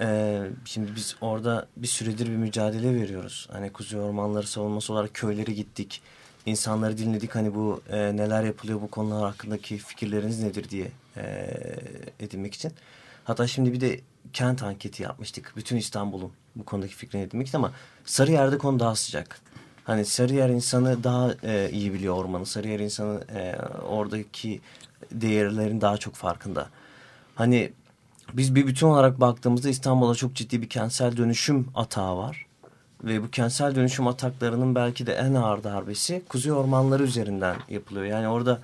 Eee, 0.00 0.42
şimdi 0.64 0.96
biz 0.96 1.16
orada 1.20 1.66
bir 1.76 1.86
süredir 1.86 2.26
bir 2.26 2.36
mücadele 2.36 2.94
veriyoruz. 2.94 3.48
Hani 3.52 3.72
Kuzey 3.72 4.00
Ormanları 4.00 4.46
savunması 4.46 4.92
olarak 4.92 5.14
köyleri 5.14 5.54
gittik. 5.54 6.02
İnsanları 6.46 6.98
dinledik 6.98 7.34
hani 7.34 7.54
bu 7.54 7.80
eee, 7.92 8.16
neler 8.16 8.44
yapılıyor 8.44 8.80
bu 8.80 8.90
konular 8.90 9.22
hakkındaki 9.30 9.78
fikirleriniz 9.78 10.42
nedir 10.42 10.70
diye 10.70 10.90
eee, 11.16 11.76
edinmek 12.20 12.54
için. 12.54 12.72
Hatta 13.24 13.46
şimdi 13.46 13.72
bir 13.72 13.80
de 13.80 14.00
kent 14.32 14.62
anketi 14.62 15.02
yapmıştık. 15.02 15.52
Bütün 15.56 15.76
İstanbul'un 15.76 16.32
bu 16.56 16.64
konudaki 16.64 16.94
fikrini 16.94 17.22
edinmek 17.22 17.48
için 17.48 17.58
ama 17.58 17.72
Sarıyer'de 18.04 18.58
konu 18.58 18.80
daha 18.80 18.94
sıcak. 18.94 19.40
Hani 19.84 20.04
Sarıyer 20.04 20.48
insanı 20.48 21.04
daha 21.04 21.34
e, 21.42 21.70
iyi 21.72 21.94
biliyor 21.94 22.14
ormanı. 22.14 22.46
Sarıyer 22.46 22.80
insanı 22.80 23.20
e, 23.34 23.56
oradaki 23.88 24.60
değerlerin 25.12 25.80
daha 25.80 25.96
çok 25.96 26.14
farkında. 26.14 26.68
Hani 27.34 27.72
biz 28.32 28.54
bir 28.54 28.66
bütün 28.66 28.86
olarak 28.86 29.20
baktığımızda 29.20 29.68
İstanbul'da 29.68 30.14
çok 30.14 30.34
ciddi 30.34 30.62
bir 30.62 30.68
kentsel 30.68 31.16
dönüşüm 31.16 31.68
atağı 31.74 32.16
var. 32.16 32.46
Ve 33.04 33.22
bu 33.22 33.30
kentsel 33.30 33.74
dönüşüm 33.74 34.06
ataklarının 34.06 34.74
belki 34.74 35.06
de 35.06 35.14
en 35.14 35.34
ağır 35.34 35.64
darbesi 35.64 36.22
kuzey 36.28 36.52
ormanları 36.52 37.02
üzerinden 37.02 37.56
yapılıyor. 37.68 38.06
Yani 38.06 38.28
orada 38.28 38.60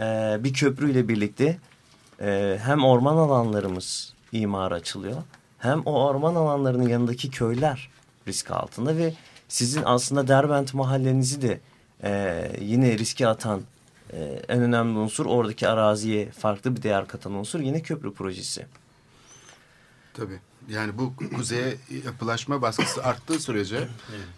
e, 0.00 0.36
bir 0.44 0.52
köprüyle 0.52 1.08
birlikte 1.08 1.58
e, 2.20 2.58
hem 2.62 2.84
orman 2.84 3.16
alanlarımız 3.16 4.14
imara 4.32 4.74
açılıyor 4.74 5.16
hem 5.58 5.82
o 5.86 6.04
orman 6.04 6.34
alanlarının 6.34 6.88
yanındaki 6.88 7.30
köyler 7.30 7.90
risk 8.28 8.50
altında 8.50 8.96
ve 8.96 9.14
sizin 9.48 9.82
aslında 9.84 10.28
Derbent 10.28 10.74
mahallenizi 10.74 11.42
de 11.42 11.60
e, 12.02 12.52
yine 12.60 12.98
riske 12.98 13.28
atan 13.28 13.62
e, 14.12 14.42
en 14.48 14.62
önemli 14.62 14.98
unsur 14.98 15.26
oradaki 15.26 15.68
araziye 15.68 16.30
farklı 16.30 16.76
bir 16.76 16.82
değer 16.82 17.08
katan 17.08 17.32
unsur 17.32 17.60
yine 17.60 17.82
köprü 17.82 18.14
projesi. 18.14 18.66
Tabii. 20.14 20.40
Yani 20.68 20.98
bu 20.98 21.12
kuzeye 21.36 21.76
yapılaşma 22.04 22.62
baskısı 22.62 23.04
arttığı 23.04 23.40
sürece 23.40 23.88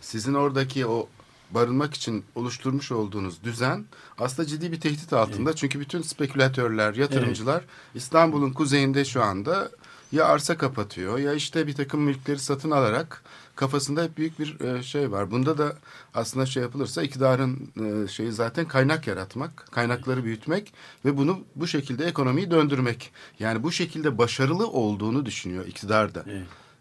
sizin 0.01 0.35
oradaki 0.35 0.87
o 0.87 1.09
barınmak 1.55 1.95
için 1.95 2.25
oluşturmuş 2.35 2.93
olduğunuz 2.93 3.43
düzen 3.43 3.85
aslında 4.19 4.49
ciddi 4.49 4.73
bir 4.73 4.81
tehdit 4.81 5.13
altında. 5.13 5.57
Çünkü 5.57 5.81
bütün 5.81 6.03
spekülatörler, 6.03 6.95
yatırımcılar 6.95 7.65
İstanbul'un 7.95 8.53
kuzeyinde 8.53 9.05
şu 9.05 9.23
anda 9.23 9.71
ya 10.13 10.25
arsa 10.25 10.59
kapatıyor 10.59 11.19
ya 11.19 11.35
işte 11.35 11.67
bir 11.67 11.75
takım 11.75 12.01
mülkleri 12.01 12.39
satın 12.39 12.71
alarak 12.71 13.23
kafasında 13.57 14.03
hep 14.03 14.17
büyük 14.19 14.39
bir 14.39 14.61
e, 14.61 14.83
şey 14.83 15.11
var. 15.13 15.31
Bunda 15.31 15.59
da 15.59 15.77
aslında 16.15 16.47
şey 16.47 16.63
yapılırsa 16.63 17.03
iktidarın 17.03 17.73
e, 17.81 18.09
şeyi 18.09 18.33
zaten 18.33 18.69
kaynak 18.69 19.07
yaratmak, 19.07 19.69
kaynakları 19.71 20.25
büyütmek 20.25 20.73
ve 21.05 21.17
bunu 21.17 21.41
bu 21.57 21.67
şekilde 21.67 22.05
ekonomiyi 22.05 22.51
döndürmek. 22.51 23.13
Yani 23.39 23.63
bu 23.63 23.73
şekilde 23.73 24.19
başarılı 24.19 24.69
olduğunu 24.69 25.27
düşünüyor 25.27 25.67
iktidar 25.67 26.15
da. 26.15 26.25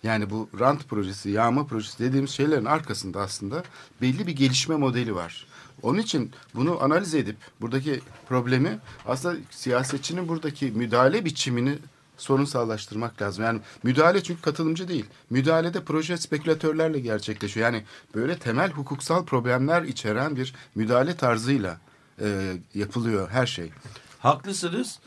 Yani 0.03 0.29
bu 0.29 0.49
rant 0.59 0.89
projesi, 0.89 1.29
yağma 1.29 1.65
projesi 1.65 1.99
dediğimiz 1.99 2.31
şeylerin 2.31 2.65
arkasında 2.65 3.21
aslında 3.21 3.63
belli 4.01 4.27
bir 4.27 4.31
gelişme 4.31 4.75
modeli 4.75 5.15
var. 5.15 5.47
Onun 5.81 5.99
için 5.99 6.31
bunu 6.55 6.83
analiz 6.83 7.15
edip 7.15 7.37
buradaki 7.61 8.01
problemi 8.29 8.79
aslında 9.07 9.37
siyasetçinin 9.49 10.27
buradaki 10.27 10.65
müdahale 10.65 11.25
biçimini 11.25 11.77
sorunsallaştırmak 12.17 13.21
lazım. 13.21 13.43
Yani 13.43 13.59
müdahale 13.83 14.23
çünkü 14.23 14.41
katılımcı 14.41 14.87
değil. 14.87 15.05
Müdahalede 15.29 15.83
proje 15.83 16.17
spekülatörlerle 16.17 16.99
gerçekleşiyor. 16.99 17.65
Yani 17.65 17.83
böyle 18.15 18.37
temel 18.37 18.71
hukuksal 18.71 19.25
problemler 19.25 19.83
içeren 19.83 20.35
bir 20.35 20.53
müdahale 20.75 21.15
tarzıyla 21.15 21.77
e, 22.21 22.53
yapılıyor 22.75 23.29
her 23.29 23.45
şey. 23.45 23.71
Haklısınız. 24.19 24.99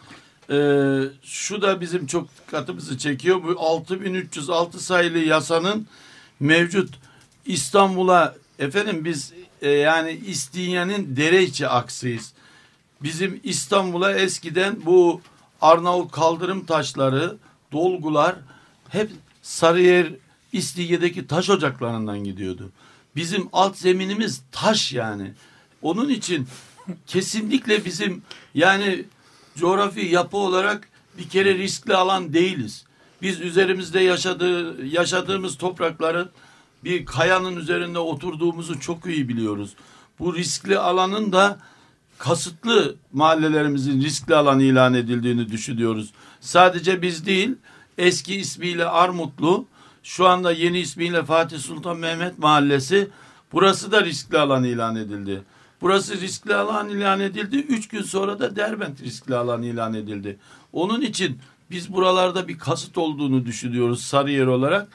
Ee, 0.50 1.00
şu 1.22 1.62
da 1.62 1.80
bizim 1.80 2.06
çok 2.06 2.28
dikkatimizi 2.36 2.98
çekiyor. 2.98 3.42
Bu 3.42 3.60
6306 3.60 4.80
sayılı 4.80 5.18
yasanın 5.18 5.86
mevcut 6.40 6.94
İstanbul'a 7.46 8.34
efendim 8.58 9.04
biz 9.04 9.32
e, 9.62 9.70
yani 9.70 10.20
İstinye'nin 10.26 11.16
dere 11.16 11.42
içi 11.42 11.68
aksıyız. 11.68 12.32
Bizim 13.02 13.40
İstanbul'a 13.44 14.12
eskiden 14.12 14.76
bu 14.84 15.20
Arnavut 15.60 16.12
kaldırım 16.12 16.66
taşları, 16.66 17.36
dolgular 17.72 18.36
hep 18.88 19.10
Sarıyer 19.42 20.12
İstige'deki 20.52 21.26
taş 21.26 21.50
ocaklarından 21.50 22.24
gidiyordu. 22.24 22.70
Bizim 23.16 23.48
alt 23.52 23.76
zeminimiz 23.76 24.42
taş 24.52 24.92
yani. 24.92 25.32
Onun 25.82 26.08
için 26.08 26.48
kesinlikle 27.06 27.84
bizim 27.84 28.22
yani 28.54 29.04
coğrafi 29.56 30.00
yapı 30.00 30.36
olarak 30.36 30.88
bir 31.18 31.28
kere 31.28 31.58
riskli 31.58 31.94
alan 31.94 32.32
değiliz. 32.32 32.84
Biz 33.22 33.40
üzerimizde 33.40 34.00
yaşadığı, 34.00 34.86
yaşadığımız 34.86 35.58
toprakların 35.58 36.30
bir 36.84 37.06
kayanın 37.06 37.56
üzerinde 37.56 37.98
oturduğumuzu 37.98 38.80
çok 38.80 39.06
iyi 39.06 39.28
biliyoruz. 39.28 39.74
Bu 40.18 40.34
riskli 40.34 40.78
alanın 40.78 41.32
da 41.32 41.58
kasıtlı 42.18 42.94
mahallelerimizin 43.12 44.02
riskli 44.02 44.34
alan 44.34 44.60
ilan 44.60 44.94
edildiğini 44.94 45.50
düşünüyoruz. 45.50 46.12
Sadece 46.40 47.02
biz 47.02 47.26
değil, 47.26 47.54
eski 47.98 48.34
ismiyle 48.36 48.86
Armutlu, 48.86 49.66
şu 50.02 50.26
anda 50.28 50.52
yeni 50.52 50.78
ismiyle 50.78 51.24
Fatih 51.24 51.58
Sultan 51.58 51.96
Mehmet 51.96 52.38
Mahallesi, 52.38 53.08
burası 53.52 53.92
da 53.92 54.04
riskli 54.04 54.38
alan 54.38 54.64
ilan 54.64 54.96
edildi. 54.96 55.42
Burası 55.82 56.20
riskli 56.20 56.54
alan 56.54 56.88
ilan 56.88 57.20
edildi. 57.20 57.56
Üç 57.56 57.88
gün 57.88 58.02
sonra 58.02 58.38
da 58.38 58.56
Derbent 58.56 59.02
riskli 59.02 59.34
alan 59.34 59.62
ilan 59.62 59.94
edildi. 59.94 60.38
Onun 60.72 61.00
için 61.00 61.38
biz 61.70 61.92
buralarda 61.92 62.48
bir 62.48 62.58
kasıt 62.58 62.98
olduğunu 62.98 63.46
düşünüyoruz 63.46 64.02
Sarıyer 64.02 64.46
olarak. 64.46 64.88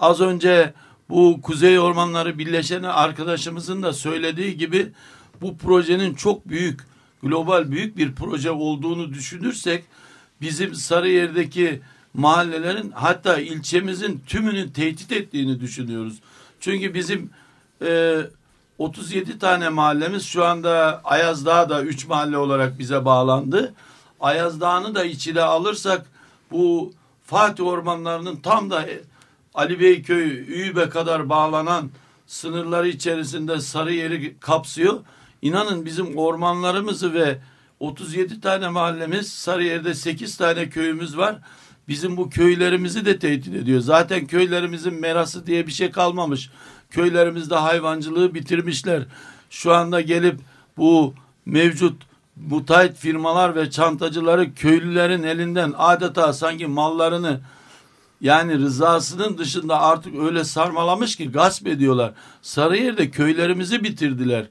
Az 0.00 0.20
önce 0.20 0.74
bu 1.08 1.40
Kuzey 1.42 1.78
Ormanları 1.78 2.38
Birleşeni 2.38 2.88
arkadaşımızın 2.88 3.82
da 3.82 3.92
söylediği 3.92 4.56
gibi 4.56 4.92
bu 5.40 5.58
projenin 5.58 6.14
çok 6.14 6.48
büyük, 6.48 6.80
global 7.22 7.70
büyük 7.70 7.96
bir 7.96 8.14
proje 8.14 8.50
olduğunu 8.50 9.14
düşünürsek 9.14 9.84
bizim 10.40 10.74
Sarıyer'deki 10.74 11.80
mahallelerin 12.14 12.90
hatta 12.90 13.38
ilçemizin 13.38 14.22
tümünün 14.26 14.68
tehdit 14.68 15.12
ettiğini 15.12 15.60
düşünüyoruz. 15.60 16.14
Çünkü 16.60 16.94
bizim 16.94 17.30
e, 17.86 18.20
37 18.78 19.38
tane 19.38 19.68
mahallemiz 19.68 20.24
şu 20.26 20.44
anda 20.44 21.00
Ayaz 21.04 21.46
da 21.46 21.82
3 21.82 22.06
mahalle 22.06 22.38
olarak 22.38 22.78
bize 22.78 23.04
bağlandı. 23.04 23.74
Ayaz 24.20 24.60
Dağı'nı 24.60 24.94
da 24.94 25.04
içine 25.04 25.40
alırsak 25.40 26.06
bu 26.50 26.92
Fatih 27.24 27.66
ormanlarının 27.66 28.36
tam 28.36 28.70
da 28.70 28.86
Ali 29.54 29.80
Beyköy, 29.80 30.30
Üyübe 30.30 30.88
kadar 30.88 31.28
bağlanan 31.28 31.90
sınırları 32.26 32.88
içerisinde 32.88 33.60
Sarıyer'i 33.60 34.38
kapsıyor. 34.40 35.00
İnanın 35.42 35.84
bizim 35.84 36.16
ormanlarımızı 36.16 37.14
ve 37.14 37.38
37 37.80 38.40
tane 38.40 38.68
mahallemiz, 38.68 39.32
Sarıyer'de 39.32 39.94
8 39.94 40.36
tane 40.36 40.68
köyümüz 40.68 41.16
var. 41.16 41.38
Bizim 41.88 42.16
bu 42.16 42.30
köylerimizi 42.30 43.04
de 43.04 43.18
tehdit 43.18 43.54
ediyor. 43.54 43.80
Zaten 43.80 44.26
köylerimizin 44.26 44.94
merası 44.94 45.46
diye 45.46 45.66
bir 45.66 45.72
şey 45.72 45.90
kalmamış. 45.90 46.50
Köylerimizde 46.94 47.54
hayvancılığı 47.54 48.34
bitirmişler. 48.34 49.02
Şu 49.50 49.74
anda 49.74 50.00
gelip 50.00 50.40
bu 50.76 51.14
mevcut 51.46 52.02
mutayit 52.36 52.96
firmalar 52.96 53.56
ve 53.56 53.70
çantacıları 53.70 54.54
köylülerin 54.54 55.22
elinden 55.22 55.74
adeta 55.78 56.32
sanki 56.32 56.66
mallarını 56.66 57.40
yani 58.20 58.58
rızasının 58.58 59.38
dışında 59.38 59.80
artık 59.80 60.14
öyle 60.18 60.44
sarmalamış 60.44 61.16
ki 61.16 61.32
gasp 61.32 61.66
ediyorlar. 61.66 62.12
Sarıyer'de 62.42 63.10
köylerimizi 63.10 63.84
bitirdiler. 63.84 64.46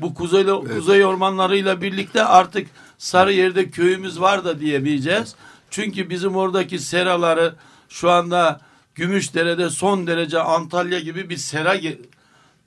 Bu 0.00 0.14
kuzey, 0.14 0.40
evet. 0.40 0.74
kuzey 0.74 1.04
ormanlarıyla 1.04 1.82
birlikte 1.82 2.24
artık 2.24 2.68
Sarıyer'de 2.98 3.70
köyümüz 3.70 4.20
var 4.20 4.44
da 4.44 4.60
diyebileceğiz. 4.60 5.34
Çünkü 5.70 6.10
bizim 6.10 6.36
oradaki 6.36 6.78
seraları 6.78 7.54
şu 7.88 8.10
anda 8.10 8.67
Gümüşdere'de 8.98 9.70
son 9.70 10.06
derece 10.06 10.40
Antalya 10.40 11.00
gibi 11.00 11.30
bir 11.30 11.36
sera 11.36 11.76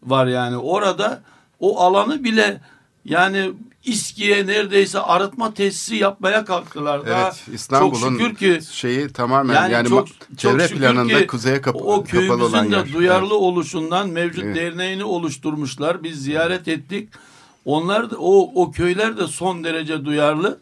var 0.04 0.28
yani. 0.28 0.58
Orada 0.58 1.22
o 1.60 1.80
alanı 1.80 2.24
bile 2.24 2.62
yani 3.06 3.52
İSKİ'ye 3.84 4.48
neredeyse 4.48 5.00
arıtma 5.00 5.54
tesisi 5.54 5.96
yapmaya 5.96 6.46
kalktılar. 6.46 7.02
Evet, 7.06 7.44
İstanbul'un 7.54 8.36
şeyi 8.72 9.10
tamamen 9.10 9.54
yani, 9.56 9.74
yani 9.74 9.90
çok, 9.90 10.08
çevre 10.38 10.68
çok 10.68 10.78
planında 10.78 11.20
ki, 11.20 11.28
kuzeye 11.28 11.62
kap 11.62 11.76
o 11.76 12.04
kapalı 12.04 12.46
olan 12.46 12.72
de 12.72 12.94
duyarlı 12.94 13.26
evet. 13.26 13.32
oluşundan 13.32 14.10
mevcut 14.10 14.44
evet. 14.44 14.56
derneğini 14.56 15.04
oluşturmuşlar. 15.04 16.04
Biz 16.04 16.24
ziyaret 16.24 16.68
ettik. 16.68 17.10
Onlar 17.66 18.12
da 18.12 18.16
o 18.20 18.52
o 18.64 18.72
köyler 18.72 19.18
de 19.18 19.28
son 19.28 19.64
derece 19.64 20.06
duyarlı. 20.06 20.60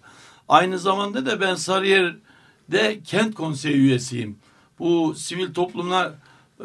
Aynı 0.47 0.79
zamanda 0.79 1.25
da 1.25 1.41
ben 1.41 1.55
Sarıyer'de 1.55 2.99
kent 3.05 3.35
konseyi 3.35 3.75
üyesiyim. 3.75 4.37
Bu 4.79 5.15
sivil 5.15 5.53
toplumlar 5.53 6.11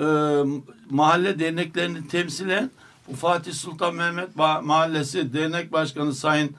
e, 0.00 0.06
mahalle 0.90 1.38
derneklerini 1.38 2.08
temsilen 2.08 2.70
bu 3.08 3.16
Fatih 3.16 3.52
Sultan 3.52 3.94
Mehmet 3.94 4.36
Mahallesi 4.36 5.32
Dernek 5.32 5.72
Başkanı 5.72 6.14
Sayın 6.14 6.50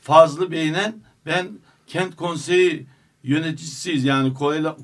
Fazlı 0.00 0.50
Bey'le 0.50 0.94
ben 1.26 1.48
kent 1.86 2.16
konseyi 2.16 2.86
yöneticisiyiz 3.22 4.04
yani 4.04 4.34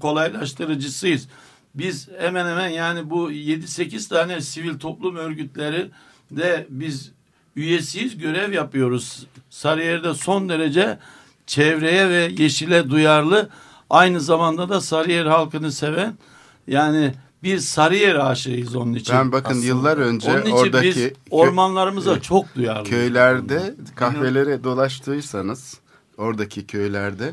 kolaylaştırıcısıyız. 0.00 1.28
Biz 1.74 2.08
hemen 2.18 2.46
hemen 2.46 2.68
yani 2.68 3.10
bu 3.10 3.32
7-8 3.32 4.08
tane 4.08 4.40
sivil 4.40 4.78
toplum 4.78 5.16
örgütleri 5.16 5.90
de 6.30 6.66
biz 6.70 7.12
üyesiyiz 7.56 8.18
görev 8.18 8.52
yapıyoruz. 8.52 9.26
Sarıyer'de 9.50 10.14
son 10.14 10.48
derece 10.48 10.98
çevreye 11.46 12.08
ve 12.08 12.32
yeşile 12.38 12.90
duyarlı 12.90 13.48
aynı 13.90 14.20
zamanda 14.20 14.68
da 14.68 14.80
Sarıyer 14.80 15.26
halkını 15.26 15.72
seven 15.72 16.18
yani 16.66 17.14
bir 17.42 17.58
Sarıyer 17.58 18.14
aşığıyız 18.14 18.76
onun 18.76 18.94
için. 18.94 19.14
Ben 19.14 19.32
bakın 19.32 19.50
aslında. 19.50 19.66
yıllar 19.66 19.96
önce 19.98 20.30
onun 20.30 20.40
için 20.40 20.50
oradaki 20.50 20.86
biz 20.88 20.96
kö- 20.96 21.14
ormanlarımıza 21.30 22.20
çok 22.20 22.54
duyarlıyız. 22.54 22.88
köylerde 22.90 23.74
kahvelere 23.94 24.64
dolaştıysanız 24.64 25.80
oradaki 26.18 26.66
köylerde 26.66 27.32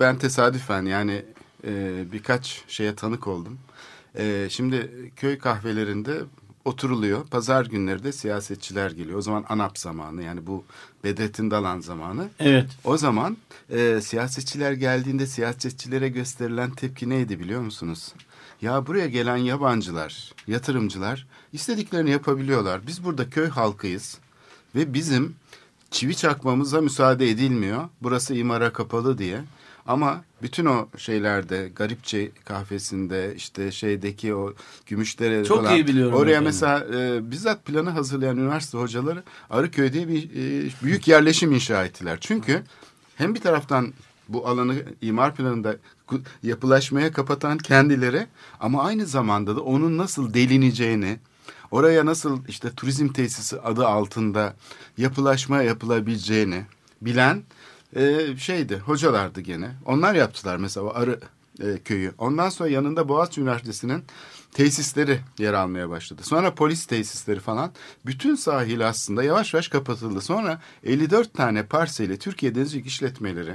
ben 0.00 0.18
tesadüfen 0.18 0.82
yani 0.84 1.24
e, 1.66 2.04
birkaç 2.12 2.62
şeye 2.68 2.94
tanık 2.94 3.26
oldum. 3.26 3.58
E, 4.18 4.46
şimdi 4.50 5.10
köy 5.16 5.38
kahvelerinde 5.38 6.20
oturuluyor. 6.64 7.26
Pazar 7.26 7.66
günleri 7.66 8.04
de 8.04 8.12
siyasetçiler 8.12 8.90
geliyor. 8.90 9.18
O 9.18 9.22
zaman 9.22 9.44
ANAP 9.48 9.78
zamanı 9.78 10.22
yani 10.22 10.46
bu 10.46 10.64
Bedrettin 11.04 11.50
Dalan 11.50 11.80
zamanı. 11.80 12.28
Evet. 12.38 12.66
O 12.84 12.96
zaman 12.96 13.36
e, 13.70 14.00
siyasetçiler 14.00 14.72
geldiğinde 14.72 15.26
siyasetçilere 15.26 16.08
gösterilen 16.08 16.70
tepki 16.70 17.08
neydi 17.08 17.40
biliyor 17.40 17.60
musunuz? 17.60 18.12
Ya 18.62 18.86
buraya 18.86 19.06
gelen 19.06 19.36
yabancılar, 19.36 20.32
yatırımcılar 20.46 21.26
istediklerini 21.52 22.10
yapabiliyorlar. 22.10 22.86
Biz 22.86 23.04
burada 23.04 23.30
köy 23.30 23.48
halkıyız 23.48 24.18
ve 24.74 24.94
bizim 24.94 25.36
çivi 25.90 26.16
çakmamıza 26.16 26.80
müsaade 26.80 27.30
edilmiyor. 27.30 27.88
Burası 28.02 28.34
imara 28.34 28.72
kapalı 28.72 29.18
diye. 29.18 29.40
Ama 29.86 30.24
bütün 30.42 30.66
o 30.66 30.88
şeylerde 30.98 31.70
Garipçe 31.76 32.30
kahvesinde 32.44 33.34
işte 33.36 33.72
şeydeki 33.72 34.34
o 34.34 34.54
gümüşlere 34.86 35.44
Çok 35.44 35.58
falan 35.64 35.74
iyi 35.76 35.86
biliyorum 35.86 36.18
oraya 36.18 36.30
efendim. 36.30 36.44
mesela 36.44 36.86
e, 36.98 37.30
bizzat 37.30 37.64
planı 37.64 37.90
hazırlayan 37.90 38.36
üniversite 38.36 38.78
hocaları 38.78 39.22
Arıköy'de 39.50 40.08
bir 40.08 40.24
e, 40.24 40.70
büyük 40.82 41.08
yerleşim 41.08 41.52
inşa 41.52 41.84
ettiler. 41.84 42.18
Çünkü 42.20 42.62
hem 43.16 43.34
bir 43.34 43.40
taraftan 43.40 43.92
bu 44.28 44.48
alanı 44.48 44.74
imar 45.02 45.34
planında 45.34 45.76
yapılaşmaya 46.42 47.12
kapatan 47.12 47.58
kendileri 47.58 48.26
ama 48.60 48.82
aynı 48.84 49.06
zamanda 49.06 49.56
da 49.56 49.60
onun 49.60 49.98
nasıl 49.98 50.34
delineceğini 50.34 51.18
oraya 51.70 52.06
nasıl 52.06 52.40
işte 52.48 52.70
turizm 52.76 53.08
tesisi 53.08 53.60
adı 53.60 53.86
altında 53.86 54.54
yapılaşma 54.98 55.62
yapılabileceğini 55.62 56.62
bilen 57.00 57.42
e, 57.94 58.36
şeydi 58.36 58.78
hocalardı 58.78 59.40
gene. 59.40 59.70
Onlar 59.86 60.14
yaptılar 60.14 60.56
mesela 60.56 60.94
arı 60.94 61.20
e, 61.62 61.78
köyü. 61.84 62.12
Ondan 62.18 62.48
sonra 62.48 62.68
yanında 62.68 63.08
Boğaziçi 63.08 63.40
Üniversitesi'nin 63.40 64.04
tesisleri 64.52 65.20
yer 65.38 65.52
almaya 65.52 65.90
başladı. 65.90 66.22
Sonra 66.24 66.54
polis 66.54 66.86
tesisleri 66.86 67.40
falan. 67.40 67.72
Bütün 68.06 68.34
sahil 68.34 68.88
aslında 68.88 69.22
yavaş 69.24 69.54
yavaş 69.54 69.68
kapatıldı. 69.68 70.20
Sonra 70.20 70.60
54 70.84 71.34
tane 71.34 71.66
parseli 71.66 72.18
Türkiye 72.18 72.54
Denizcilik 72.54 72.86
işletmeleri 72.86 73.54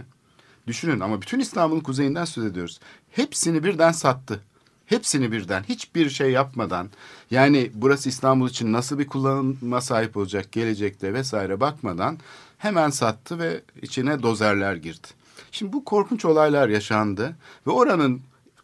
düşünün 0.67 0.99
ama 0.99 1.21
bütün 1.21 1.39
İstanbul'un 1.39 1.79
kuzeyinden 1.79 2.25
söz 2.25 2.45
ediyoruz. 2.45 2.79
Hepsini 3.11 3.63
birden 3.63 3.91
sattı. 3.91 4.39
Hepsini 4.85 5.31
birden 5.31 5.63
hiçbir 5.63 6.09
şey 6.09 6.31
yapmadan 6.31 6.89
yani 7.31 7.71
burası 7.73 8.09
İstanbul 8.09 8.49
için 8.49 8.73
nasıl 8.73 8.99
bir 8.99 9.07
kullanıma 9.07 9.81
sahip 9.81 10.17
olacak 10.17 10.51
gelecekte 10.51 11.13
vesaire 11.13 11.59
bakmadan 11.59 12.17
hemen 12.59 12.89
sattı 12.89 13.39
ve 13.39 13.61
içine 13.81 14.23
dozerler 14.23 14.75
girdi. 14.75 15.07
Şimdi 15.51 15.73
bu 15.73 15.85
korkunç 15.85 16.25
olaylar 16.25 16.69
yaşandı 16.69 17.35
ve 17.67 17.71
oranın 17.71 18.21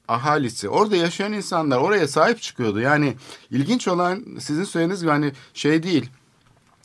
ahalisi, 0.07 0.69
orada 0.69 0.95
yaşayan 0.95 1.33
insanlar 1.33 1.77
oraya 1.77 2.07
sahip 2.07 2.41
çıkıyordu. 2.41 2.79
Yani 2.79 3.15
ilginç 3.51 3.87
olan 3.87 4.23
sizin 4.39 4.63
söylediğiniz 4.63 5.01
gibi 5.01 5.11
hani 5.11 5.31
şey 5.53 5.83
değil. 5.83 6.09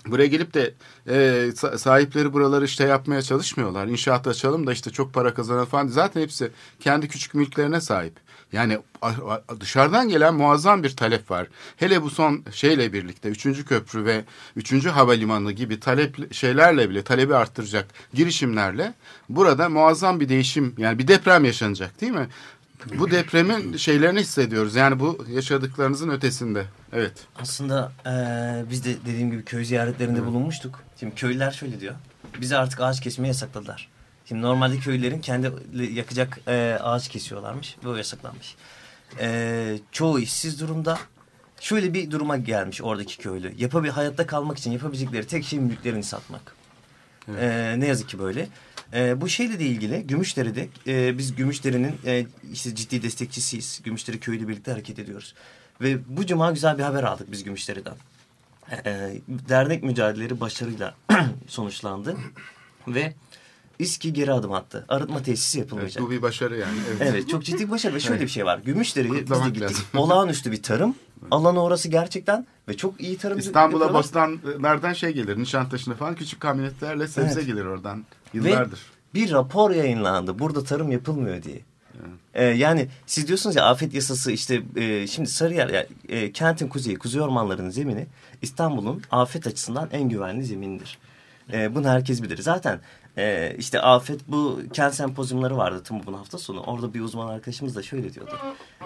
Buraya 0.06 0.26
gelip 0.26 0.54
de 0.54 0.74
e, 1.06 1.14
sa- 1.54 1.78
sahipleri 1.78 2.32
buraları 2.32 2.64
işte 2.64 2.84
yapmaya 2.84 3.22
çalışmıyorlar. 3.22 3.86
İnşaat 3.86 4.26
açalım 4.26 4.66
da 4.66 4.72
işte 4.72 4.90
çok 4.90 5.14
para 5.14 5.34
kazanalım 5.34 5.66
falan. 5.66 5.86
Zaten 5.86 6.20
hepsi 6.20 6.50
kendi 6.80 7.08
küçük 7.08 7.34
mülklerine 7.34 7.80
sahip. 7.80 8.12
Yani 8.52 8.78
dışarıdan 9.60 10.08
gelen 10.08 10.34
muazzam 10.34 10.82
bir 10.82 10.96
talep 10.96 11.30
var. 11.30 11.46
Hele 11.76 12.02
bu 12.02 12.10
son 12.10 12.44
şeyle 12.52 12.92
birlikte 12.92 13.28
üçüncü 13.28 13.64
köprü 13.64 14.04
ve 14.04 14.24
üçüncü 14.56 14.88
havalimanı 14.88 15.52
gibi 15.52 15.80
talep 15.80 16.34
şeylerle 16.34 16.90
bile 16.90 17.02
talebi 17.02 17.34
arttıracak 17.34 17.86
girişimlerle 18.14 18.94
burada 19.28 19.68
muazzam 19.68 20.20
bir 20.20 20.28
değişim 20.28 20.74
yani 20.78 20.98
bir 20.98 21.08
deprem 21.08 21.44
yaşanacak 21.44 22.00
değil 22.00 22.12
mi? 22.12 22.28
Bu 22.98 23.10
depremin 23.10 23.76
şeylerini 23.76 24.20
hissediyoruz. 24.20 24.74
Yani 24.74 25.00
bu 25.00 25.24
yaşadıklarınızın 25.30 26.08
ötesinde. 26.10 26.64
Evet. 26.92 27.12
Aslında 27.36 27.92
eee, 28.06 28.64
biz 28.70 28.84
de 28.84 28.96
dediğim 29.06 29.30
gibi 29.30 29.44
köy 29.44 29.64
ziyaretlerinde 29.64 30.26
bulunmuştuk. 30.26 30.82
Şimdi 31.00 31.14
köylüler 31.14 31.50
şöyle 31.50 31.80
diyor. 31.80 31.94
Bize 32.40 32.56
artık 32.56 32.80
ağaç 32.80 33.00
kesmeyi 33.00 33.28
yasakladılar. 33.28 33.88
Şimdi 34.30 34.42
normalde 34.42 34.78
köylülerin 34.78 35.20
kendi 35.20 35.52
yakacak 35.94 36.40
eee, 36.48 36.78
ağaç 36.82 37.08
kesiyorlarmış 37.08 37.76
ve 37.84 37.88
o 37.88 37.94
yasaklanmış. 37.96 38.56
Eee, 39.20 39.80
çoğu 39.92 40.20
işsiz 40.20 40.60
durumda. 40.60 40.98
Şöyle 41.60 41.94
bir 41.94 42.10
duruma 42.10 42.36
gelmiş 42.36 42.82
oradaki 42.82 43.18
köylü. 43.18 43.52
Yapabil 43.58 43.88
hayatta 43.88 44.26
kalmak 44.26 44.58
için 44.58 44.70
yapabilecekleri 44.70 45.26
tek 45.26 45.44
şey 45.44 45.58
mülklerini 45.58 46.02
satmak. 46.02 46.56
Eee, 47.28 47.80
ne 47.80 47.86
yazık 47.86 48.08
ki 48.08 48.18
böyle. 48.18 48.48
Eee, 48.94 49.14
bu 49.20 49.28
şeyle 49.28 49.58
de 49.58 49.64
ilgili 49.66 50.06
Gümüşdere'de 50.06 50.68
eee, 50.86 51.14
biz 51.18 51.34
Gümüşdere'nin 51.34 51.94
eee, 52.06 52.26
işte 52.52 52.74
ciddi 52.74 53.02
destekçisiyiz. 53.02 53.80
Gümüşdere 53.84 54.18
köyüyle 54.18 54.48
birlikte 54.48 54.70
hareket 54.70 54.98
ediyoruz. 54.98 55.34
Ve 55.80 55.98
bu 56.16 56.26
cuma 56.26 56.50
güzel 56.52 56.78
bir 56.78 56.82
haber 56.82 57.02
aldık 57.02 57.32
biz 57.32 57.44
Gümüşdere'den. 57.44 57.94
Eee, 58.86 59.20
dernek 59.28 59.82
mücadeleleri 59.82 60.40
başarıyla 60.40 60.94
sonuçlandı. 61.48 62.16
Ve 62.88 63.12
İSKİ 63.80 64.12
geri 64.12 64.32
adım 64.32 64.52
attı. 64.52 64.84
Arıtma 64.88 65.22
tesisi 65.22 65.58
evet. 65.58 65.66
yapılmayacak. 65.66 66.02
Bu 66.02 66.10
bir 66.10 66.22
başarı 66.22 66.56
yani. 66.56 66.78
Evet. 66.90 67.02
Evet 67.02 67.28
çok 67.28 67.44
ciddi 67.44 67.66
bir 67.66 67.70
başarı 67.70 67.94
ve 67.94 68.00
şöyle 68.00 68.16
Evet. 68.16 68.26
bir 68.26 68.32
şey 68.32 68.44
var. 68.44 68.58
Gümüşdere'ye 68.64 69.12
biz 69.12 69.30
de 69.30 69.34
gittik. 69.44 69.62
lazım. 69.62 69.84
Olağanüstü 69.96 70.52
bir 70.52 70.62
tarım. 70.62 70.94
Alanı 71.30 71.62
orası 71.62 71.88
gerçekten 71.88 72.46
ve 72.68 72.76
çok 72.76 73.00
iyi 73.00 73.16
tarım 73.16 73.38
İstanbul'a 73.38 73.94
bostanlardan 73.94 74.92
şey 74.92 75.10
gelir. 75.12 75.38
Nişantaşı'na 75.38 75.94
falan 75.94 76.14
küçük 76.14 76.40
kamyonetlerle 76.40 77.08
sebze 77.08 77.32
Evet. 77.32 77.46
gelir 77.46 77.64
oradan. 77.64 78.04
Ve 78.34 78.50
Yıllardır. 78.50 78.80
bir 79.14 79.30
rapor 79.30 79.70
yayınlandı. 79.70 80.38
Burada 80.38 80.64
tarım 80.64 80.92
yapılmıyor 80.92 81.42
diye. 81.42 81.60
Ee, 82.34 82.44
yani 82.44 82.88
siz 83.06 83.26
diyorsunuz 83.28 83.56
ya 83.56 83.64
afet 83.64 83.94
yasası 83.94 84.32
işte 84.32 84.62
e, 84.76 85.06
şimdi 85.06 85.28
Sarıyer 85.28 85.68
ya, 85.68 85.86
e, 86.08 86.32
kentin 86.32 86.68
kuzeyi, 86.68 86.96
kuzey 86.98 87.20
ormanlarının 87.20 87.70
zemini 87.70 88.06
İstanbul'un 88.42 89.02
afet 89.10 89.46
açısından 89.46 89.88
en 89.92 90.08
güvenli 90.08 90.44
zemindir. 90.44 90.98
E, 91.52 91.74
bunu 91.74 91.88
herkes 91.88 92.22
bilir. 92.22 92.38
Zaten 92.42 92.80
e, 93.20 93.54
işte 93.58 93.80
afet 93.80 94.20
bu 94.28 94.60
kent 94.72 94.94
sempozyumları 94.94 95.56
vardı 95.56 95.82
tüm 95.84 96.06
bu 96.06 96.18
hafta 96.18 96.38
sonu. 96.38 96.60
Orada 96.60 96.94
bir 96.94 97.00
uzman 97.00 97.28
arkadaşımız 97.28 97.76
da 97.76 97.82
şöyle 97.82 98.14
diyordu. 98.14 98.32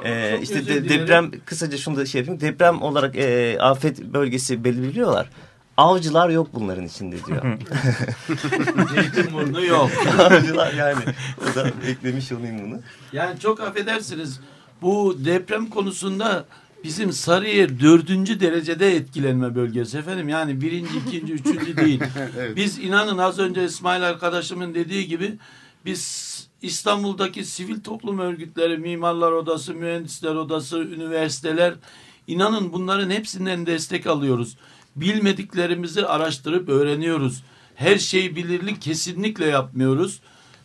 E, 0.05 0.39
işte 0.43 0.67
de- 0.67 0.89
deprem 0.89 1.31
kısaca 1.45 1.79
şunu 1.79 1.97
da 1.97 2.07
şey 2.07 2.21
yapayım. 2.21 2.41
Deprem 2.41 2.83
olarak 2.83 3.17
e, 3.17 3.59
afet 3.61 4.01
bölgesi 4.05 4.65
belirliyorlar. 4.65 5.31
Avcılar 5.77 6.29
yok 6.29 6.49
bunların 6.55 6.85
içinde 6.85 7.17
diyor. 7.25 7.59
Zeytinburnu 8.95 9.65
yok. 9.67 9.91
Avcılar 10.19 10.73
yani. 10.75 11.03
O 11.43 11.55
da 11.55 11.71
eklemiş 11.89 12.33
olayım 12.33 12.59
bunu. 12.67 12.81
Yani 13.13 13.41
çok 13.41 13.61
affedersiniz 13.61 14.41
bu 14.83 15.17
deprem 15.25 15.67
konusunda 15.71 16.45
bizim 16.85 17.13
Sarıyer 17.13 17.81
dördüncü 17.81 18.41
derecede 18.41 18.97
etkilenme 18.97 19.55
bölgesi 19.55 19.99
efendim. 19.99 20.29
Yani 20.29 20.61
birinci, 20.61 20.99
ikinci, 21.07 21.33
üçüncü 21.33 21.77
değil. 21.77 22.01
Evet. 22.39 22.57
Biz 22.57 22.79
inanın 22.79 23.19
az 23.19 23.39
önce 23.39 23.65
İsmail 23.65 24.03
arkadaşımın 24.03 24.75
dediği 24.75 25.07
gibi 25.07 25.39
biz 25.85 26.35
İstanbul'daki 26.63 27.45
sivil 27.45 27.81
toplum 27.81 28.19
örgütleri, 28.19 28.79
mimarlar 28.79 29.33
odası, 29.33 29.75
mühendisler 29.75 30.35
odası, 30.35 30.79
üniversiteler 30.79 31.75
inanın 32.27 32.73
bunların 32.73 33.11
hepsinden 33.11 33.67
destek 33.67 34.07
alıyoruz. 34.07 34.57
Bilmediklerimizi 34.97 36.07
araştırıp 36.07 36.69
öğreniyoruz. 36.69 37.43
Her 37.75 37.99
şeyi 37.99 38.37
bilirlik 38.37 38.83
kesinlikle 38.83 39.47
yapmıyoruz. 39.47 40.21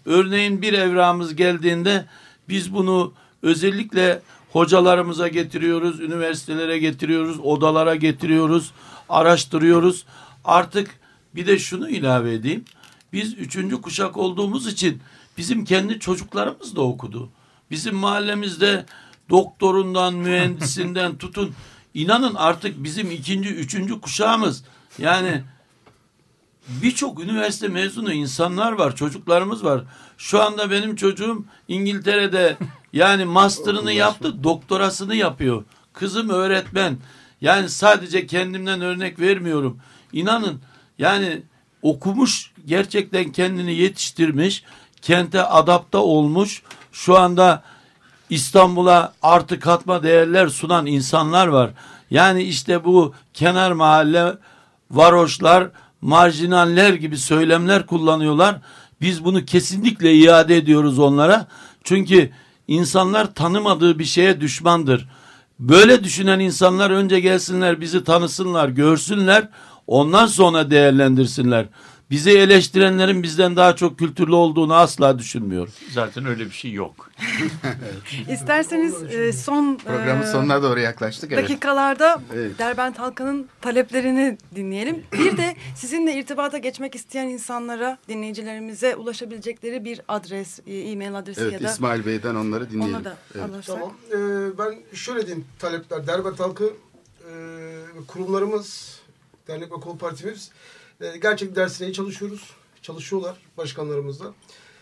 Örneğin 0.05 0.61
bir 0.61 0.73
evramız 0.73 1.35
geldiğinde 1.35 2.05
biz 2.49 2.73
bunu 2.73 3.13
özellikle 3.41 4.21
hocalarımıza 4.51 5.27
getiriyoruz, 5.27 5.99
üniversitelere 5.99 6.79
getiriyoruz, 6.79 7.39
odalara 7.39 7.95
getiriyoruz, 7.95 8.71
araştırıyoruz. 9.09 10.05
Artık 10.45 10.99
bir 11.35 11.47
de 11.47 11.59
şunu 11.59 11.89
ilave 11.89 12.33
edeyim. 12.33 12.65
Biz 13.13 13.33
üçüncü 13.37 13.81
kuşak 13.81 14.17
olduğumuz 14.17 14.67
için 14.67 15.01
bizim 15.37 15.65
kendi 15.65 15.99
çocuklarımız 15.99 16.75
da 16.75 16.81
okudu. 16.81 17.29
Bizim 17.71 17.95
mahallemizde 17.95 18.85
doktorundan, 19.29 20.13
mühendisinden 20.13 21.17
tutun. 21.17 21.53
İnanın 21.93 22.35
artık 22.35 22.83
bizim 22.83 23.11
ikinci, 23.11 23.49
üçüncü 23.49 24.01
kuşağımız. 24.01 24.63
Yani 24.97 25.43
birçok 26.81 27.19
üniversite 27.19 27.67
mezunu 27.67 28.13
insanlar 28.13 28.71
var, 28.71 28.95
çocuklarımız 28.95 29.63
var. 29.63 29.83
Şu 30.17 30.43
anda 30.43 30.71
benim 30.71 30.95
çocuğum 30.95 31.45
İngiltere'de 31.67 32.57
yani 32.93 33.25
master'ını 33.25 33.91
yaptı, 33.91 34.43
doktorasını 34.43 35.15
yapıyor. 35.15 35.63
Kızım 35.93 36.29
öğretmen. 36.29 36.97
Yani 37.41 37.69
sadece 37.69 38.27
kendimden 38.27 38.81
örnek 38.81 39.19
vermiyorum. 39.19 39.79
İnanın 40.13 40.61
yani 40.99 41.41
okumuş, 41.81 42.51
gerçekten 42.65 43.31
kendini 43.31 43.73
yetiştirmiş, 43.75 44.63
kente 45.01 45.43
adapte 45.43 45.97
olmuş. 45.97 46.63
Şu 46.91 47.17
anda 47.17 47.63
İstanbul'a 48.29 49.13
artı 49.21 49.59
katma 49.59 50.03
değerler 50.03 50.47
sunan 50.47 50.85
insanlar 50.85 51.47
var. 51.47 51.71
Yani 52.11 52.43
işte 52.43 52.83
bu 52.85 53.13
kenar 53.33 53.71
mahalle 53.71 54.33
varoşlar, 54.91 55.69
marjinaller 56.01 56.93
gibi 56.93 57.17
söylemler 57.17 57.85
kullanıyorlar. 57.85 58.61
Biz 59.01 59.25
bunu 59.25 59.45
kesinlikle 59.45 60.13
iade 60.13 60.57
ediyoruz 60.57 60.99
onlara. 60.99 61.47
Çünkü 61.83 62.29
insanlar 62.67 63.33
tanımadığı 63.33 63.99
bir 63.99 64.05
şeye 64.05 64.41
düşmandır. 64.41 65.07
Böyle 65.59 66.03
düşünen 66.03 66.39
insanlar 66.39 66.91
önce 66.91 67.19
gelsinler 67.19 67.81
bizi 67.81 68.03
tanısınlar, 68.03 68.69
görsünler. 68.69 69.47
Ondan 69.87 70.25
sonra 70.25 70.71
değerlendirsinler. 70.71 71.65
Bizi 72.11 72.29
eleştirenlerin 72.31 73.23
bizden 73.23 73.55
daha 73.55 73.75
çok 73.75 73.99
kültürlü 73.99 74.33
olduğunu 74.35 74.75
asla 74.75 75.19
düşünmüyorum. 75.19 75.73
Zaten 75.91 76.25
öyle 76.25 76.45
bir 76.45 76.51
şey 76.51 76.71
yok. 76.71 77.11
İsterseniz 78.31 79.03
e, 79.03 79.33
son 79.33 79.75
Programın 79.77 80.21
e, 80.21 80.27
sonuna 80.31 80.63
doğru 80.63 80.79
yaklaştık. 80.79 81.31
Dakikalarda 81.31 82.21
Evet. 82.33 82.59
Derbent 82.59 82.99
halkının 82.99 83.49
taleplerini 83.61 84.37
dinleyelim. 84.55 85.03
Bir 85.13 85.37
de 85.37 85.55
sizinle 85.75 86.13
irtibata 86.13 86.57
geçmek 86.57 86.95
isteyen 86.95 87.27
insanlara, 87.27 87.97
dinleyicilerimize 88.07 88.95
ulaşabilecekleri 88.95 89.85
bir 89.85 90.01
adres, 90.07 90.59
e, 90.67 90.77
e-mail 90.77 91.15
adresi 91.17 91.41
Evet 91.41 91.53
ya 91.53 91.59
da 91.63 91.71
İsmail 91.71 92.05
Bey'den 92.05 92.35
onları 92.35 92.71
dinleyelim. 92.71 92.95
onu 92.95 93.05
da 93.05 93.17
Evet. 93.35 93.49
alırsak. 93.49 93.75
Tamam. 93.75 93.93
Ee, 94.11 94.57
ben 94.57 94.95
şöyle 94.95 95.25
diyeyim 95.27 95.45
talepler. 95.59 96.07
Derbent 96.07 96.39
halkı 96.39 96.65
e, 97.19 97.31
kurumlarımız, 98.07 98.99
dernek 99.47 99.71
ve 99.71 99.75
kooperatifimiz 99.75 100.51
e, 101.01 101.17
gerçek 101.17 101.55
dersine 101.55 101.87
iyi 101.87 101.93
çalışıyoruz. 101.93 102.49
Çalışıyorlar 102.81 103.37
başkanlarımızla. 103.57 104.33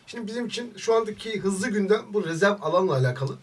Şimdi 0.08 0.28
bizim 0.28 0.46
için 0.46 0.74
şu 0.78 0.96
andaki 0.96 1.40
hızlı 1.40 1.70
gündem 1.70 2.02
bu 2.10 2.26
rezerv 2.26 2.62
alanla 2.62 2.94
alakalı. 2.94 3.36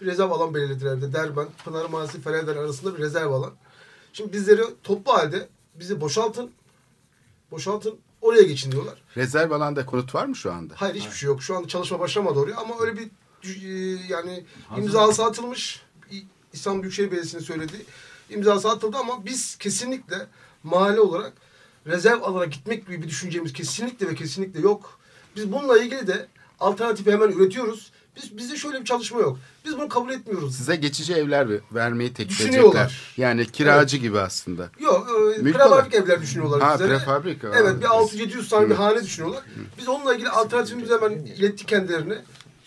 Bir 0.00 0.06
rezerv 0.06 0.30
alan 0.30 0.54
belirlediler 0.54 0.96
evde. 0.96 1.12
Derbent, 1.12 1.64
Pınar 1.64 1.84
Mahallesi, 1.84 2.20
Ferevler 2.20 2.56
arasında 2.56 2.94
bir 2.94 3.02
rezerv 3.02 3.30
alan. 3.30 3.52
Şimdi 4.12 4.32
bizleri 4.32 4.62
toplu 4.82 5.12
halde 5.12 5.48
bizi 5.74 6.00
boşaltın, 6.00 6.50
boşaltın, 7.50 7.98
oraya 8.20 8.42
geçin 8.42 8.72
diyorlar. 8.72 9.02
Rezerv 9.16 9.50
alanda 9.50 9.86
konut 9.86 10.14
var 10.14 10.26
mı 10.26 10.36
şu 10.36 10.52
anda? 10.52 10.74
Hayır 10.76 10.94
hiçbir 10.94 11.16
şey 11.16 11.26
yok. 11.26 11.42
Şu 11.42 11.56
anda 11.56 11.68
çalışma 11.68 12.00
başlamadı 12.00 12.38
oraya 12.38 12.56
ama 12.56 12.74
öyle 12.80 12.98
bir 12.98 13.10
e, 13.44 14.06
yani 14.08 14.44
imzası 14.76 15.24
atılmış. 15.24 15.82
İstanbul 16.52 16.82
Büyükşehir 16.82 17.10
Belediyesi'nin 17.10 17.42
söylediği 17.42 17.82
imzası 18.30 18.70
atıldı 18.70 18.96
ama 18.96 19.24
biz 19.24 19.56
kesinlikle 19.56 20.26
mahalle 20.62 21.00
olarak 21.00 21.32
rezerv 21.86 22.22
alana 22.22 22.44
gitmek 22.44 22.86
gibi 22.86 23.02
bir 23.02 23.08
düşüncemiz 23.08 23.52
kesinlikle 23.52 24.08
ve 24.08 24.14
kesinlikle 24.14 24.60
yok. 24.60 24.98
Biz 25.36 25.52
bununla 25.52 25.78
ilgili 25.78 26.06
de 26.06 26.26
alternatifi 26.60 27.12
hemen 27.12 27.28
üretiyoruz. 27.28 27.92
Biz 28.16 28.36
bizde 28.36 28.56
şöyle 28.56 28.80
bir 28.80 28.84
çalışma 28.84 29.20
yok. 29.20 29.38
Biz 29.64 29.78
bunu 29.78 29.88
kabul 29.88 30.10
etmiyoruz. 30.10 30.56
Size 30.56 30.76
geçici 30.76 31.14
evler 31.14 31.50
ver- 31.50 31.60
vermeyi 31.72 32.14
teklif 32.14 32.40
edecekler. 32.40 33.00
Yani 33.16 33.46
kiracı 33.46 33.96
gibi 33.96 34.20
aslında. 34.20 34.70
Yok, 34.80 35.08
e, 35.38 35.42
prefabrik 35.42 35.94
evler 35.94 36.22
düşünüyorlar 36.22 36.60
Ha, 36.62 36.74
bizlere. 36.74 36.98
prefabrik, 36.98 37.44
Evet, 37.44 37.80
bir 37.80 37.84
anladım. 37.84 38.08
600-700 38.18 38.48
tane 38.48 38.70
bir 38.70 38.74
hane 38.74 39.02
düşünüyorlar. 39.02 39.42
Biz 39.78 39.88
onunla 39.88 40.14
ilgili 40.14 40.28
alternatifimizi 40.28 40.94
hemen 40.94 41.10
ilettik 41.12 41.68
kendilerine. 41.68 42.18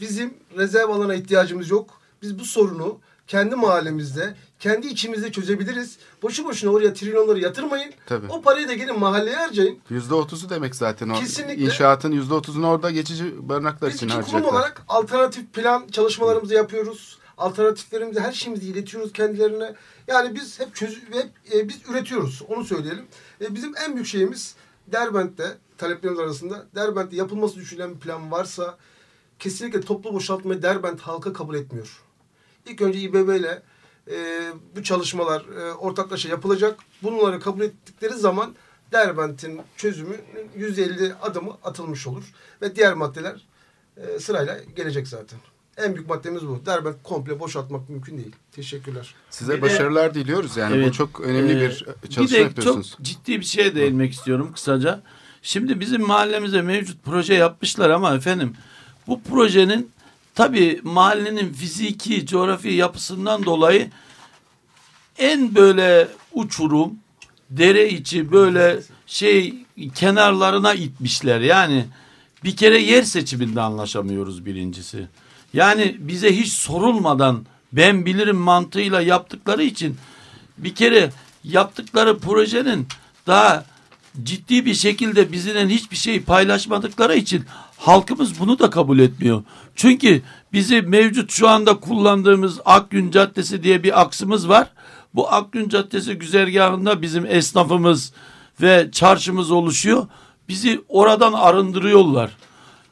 Bizim 0.01 0.33
rezerv 0.57 0.89
alana 0.89 1.15
ihtiyacımız 1.15 1.69
yok. 1.69 2.01
Biz 2.21 2.39
bu 2.39 2.45
sorunu 2.45 2.99
kendi 3.27 3.55
mahallemizde, 3.55 4.35
kendi 4.59 4.87
içimizde 4.87 5.31
çözebiliriz. 5.31 5.97
Boşu 6.21 6.45
boşuna 6.45 6.71
oraya 6.71 6.93
trilyonları 6.93 7.39
yatırmayın. 7.39 7.93
Tabii. 8.05 8.25
O 8.29 8.41
parayı 8.41 8.67
da 8.67 8.73
gelin 8.73 8.99
mahalleye 8.99 9.35
harcayın. 9.35 9.79
Yüzde 9.89 10.13
otuzu 10.13 10.49
demek 10.49 10.75
zaten 10.75 11.09
o. 11.09 11.19
Kesinlikle. 11.19 11.63
İnşaatın 11.65 12.11
yüzde 12.11 12.33
otuzunu 12.33 12.67
orada 12.67 12.91
geçici 12.91 13.49
barınaklar 13.49 13.89
Biz 13.89 13.95
için 13.95 14.07
iki 14.07 14.15
kurum 14.15 14.25
harcayacaklar. 14.25 14.59
olarak 14.59 14.81
alternatif 14.87 15.53
plan 15.53 15.87
çalışmalarımızı 15.87 16.53
yapıyoruz. 16.53 17.19
Alternatiflerimizi, 17.37 18.19
her 18.19 18.31
şeyimizi 18.31 18.67
iletiyoruz 18.67 19.13
kendilerine. 19.13 19.75
Yani 20.07 20.35
biz 20.35 20.59
hep 20.59 20.75
çöz 20.75 21.01
hep 21.11 21.29
e, 21.53 21.69
biz 21.69 21.77
üretiyoruz. 21.89 22.41
Onu 22.47 22.63
söyleyelim. 22.65 23.05
E, 23.41 23.55
bizim 23.55 23.73
en 23.85 23.93
büyük 23.95 24.07
şeyimiz 24.07 24.55
Derbent'te 24.87 25.57
taleplerimiz 25.77 26.19
arasında 26.19 26.65
Derbent'te 26.75 27.15
yapılması 27.15 27.55
düşünülen 27.55 27.95
bir 27.95 27.99
plan 27.99 28.31
varsa 28.31 28.77
kesinlikle 29.39 29.81
toplu 29.81 30.13
boşaltmayı 30.13 30.61
Derbent 30.61 31.01
halka 31.01 31.33
kabul 31.33 31.55
etmiyor. 31.55 32.01
İlk 32.65 32.81
önce 32.81 32.99
İBB 32.99 33.35
ile 33.39 33.61
e, 34.11 34.39
bu 34.75 34.83
çalışmalar 34.83 35.41
e, 35.41 35.73
ortaklaşa 35.73 36.29
yapılacak. 36.29 36.79
Bunları 37.03 37.39
kabul 37.39 37.61
ettikleri 37.61 38.13
zaman 38.13 38.55
Derbent'in 38.91 39.61
çözümü 39.77 40.15
%50 40.57 41.13
adımı 41.21 41.51
atılmış 41.63 42.07
olur. 42.07 42.23
Ve 42.61 42.75
diğer 42.75 42.93
maddeler 42.93 43.41
e, 43.97 44.19
sırayla 44.19 44.57
gelecek 44.75 45.07
zaten. 45.07 45.39
En 45.77 45.95
büyük 45.95 46.09
maddemiz 46.09 46.47
bu. 46.47 46.61
Derbent 46.65 46.95
komple 47.03 47.39
boşaltmak 47.39 47.89
mümkün 47.89 48.17
değil. 48.17 48.35
Teşekkürler. 48.51 49.15
Size 49.29 49.51
Bir 49.53 49.57
de- 49.57 49.61
başarılar 49.61 50.13
diliyoruz 50.13 50.57
yani. 50.57 50.75
Bu 50.75 50.79
Evet, 50.79 50.93
çok 50.93 51.21
önemli 51.21 51.51
e, 51.63 51.69
bir 51.69 52.09
çalışma 52.09 52.23
bir 52.23 52.31
de 52.31 52.37
yapıyorsunuz. 52.37 52.91
çok 52.91 53.01
ciddi 53.05 53.39
bir 53.39 53.45
şeye 53.45 53.75
değinmek 53.75 54.13
istiyorum 54.13 54.51
kısaca. 54.53 55.01
Şimdi 55.41 55.79
bizim 55.79 56.01
mahallemize 56.07 56.61
mevcut 56.61 56.97
proje 57.05 57.33
yapmışlar 57.33 57.89
ama 57.89 58.15
efendim 58.15 58.53
bu 59.07 59.21
projenin 59.23 59.91
tabii 60.37 60.79
mahallenin 60.83 61.53
fiziki, 61.53 62.25
coğrafi 62.25 62.69
yapısından 62.69 63.45
dolayı 63.45 63.89
en 65.17 65.55
böyle 65.55 66.07
uçurum, 66.33 66.93
dere 67.49 67.89
içi 67.89 68.31
böyle 68.31 68.79
şey 69.07 69.55
kenarlarına 69.95 70.73
itmişler. 70.73 71.39
Yani 71.41 71.85
bir 72.43 72.55
kere 72.55 72.79
yer 72.81 73.03
seçiminde 73.03 73.61
anlaşamıyoruz 73.61 74.45
birincisi. 74.45 75.07
Yani 75.53 75.95
bize 75.99 76.37
hiç 76.37 76.53
sorulmadan 76.53 77.45
ben 77.73 78.05
bilirim 78.05 78.37
mantığıyla 78.37 79.01
yaptıkları 79.01 79.63
için 79.63 79.97
bir 80.57 80.75
kere 80.75 81.11
yaptıkları 81.43 82.19
projenin 82.19 82.87
daha 83.27 83.65
ciddi 84.23 84.65
bir 84.65 84.73
şekilde 84.73 85.31
bizimle 85.31 85.67
hiçbir 85.67 85.97
şey 85.97 86.21
paylaşmadıkları 86.21 87.15
için 87.15 87.45
halkımız 87.77 88.39
bunu 88.39 88.59
da 88.59 88.69
kabul 88.69 88.99
etmiyor. 88.99 89.43
Çünkü 89.75 90.21
bizi 90.53 90.81
mevcut 90.81 91.31
şu 91.31 91.49
anda 91.49 91.79
kullandığımız 91.79 92.59
Akgün 92.65 93.11
Caddesi 93.11 93.63
diye 93.63 93.83
bir 93.83 94.01
aksımız 94.01 94.49
var. 94.49 94.69
Bu 95.15 95.33
Akgün 95.33 95.69
Caddesi 95.69 96.13
güzergahında 96.13 97.01
bizim 97.01 97.25
esnafımız 97.25 98.13
ve 98.61 98.89
çarşımız 98.91 99.51
oluşuyor. 99.51 100.07
Bizi 100.49 100.81
oradan 100.89 101.33
arındırıyorlar. 101.33 102.31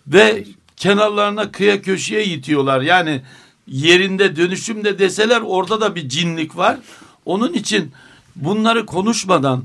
Ve 0.08 0.46
kenarlarına 0.78 1.52
kıya 1.52 1.82
köşeye 1.82 2.26
itiyorlar. 2.26 2.82
Yani 2.82 3.22
yerinde 3.68 4.36
dönüşümde 4.36 5.00
deseler 5.00 5.42
orada 5.42 5.82
da 5.82 5.96
bir 5.96 6.10
cinlik 6.10 6.58
var. 6.58 6.78
Onun 7.26 7.54
için 7.54 7.92
bunları 8.36 8.86
konuşmadan 8.86 9.64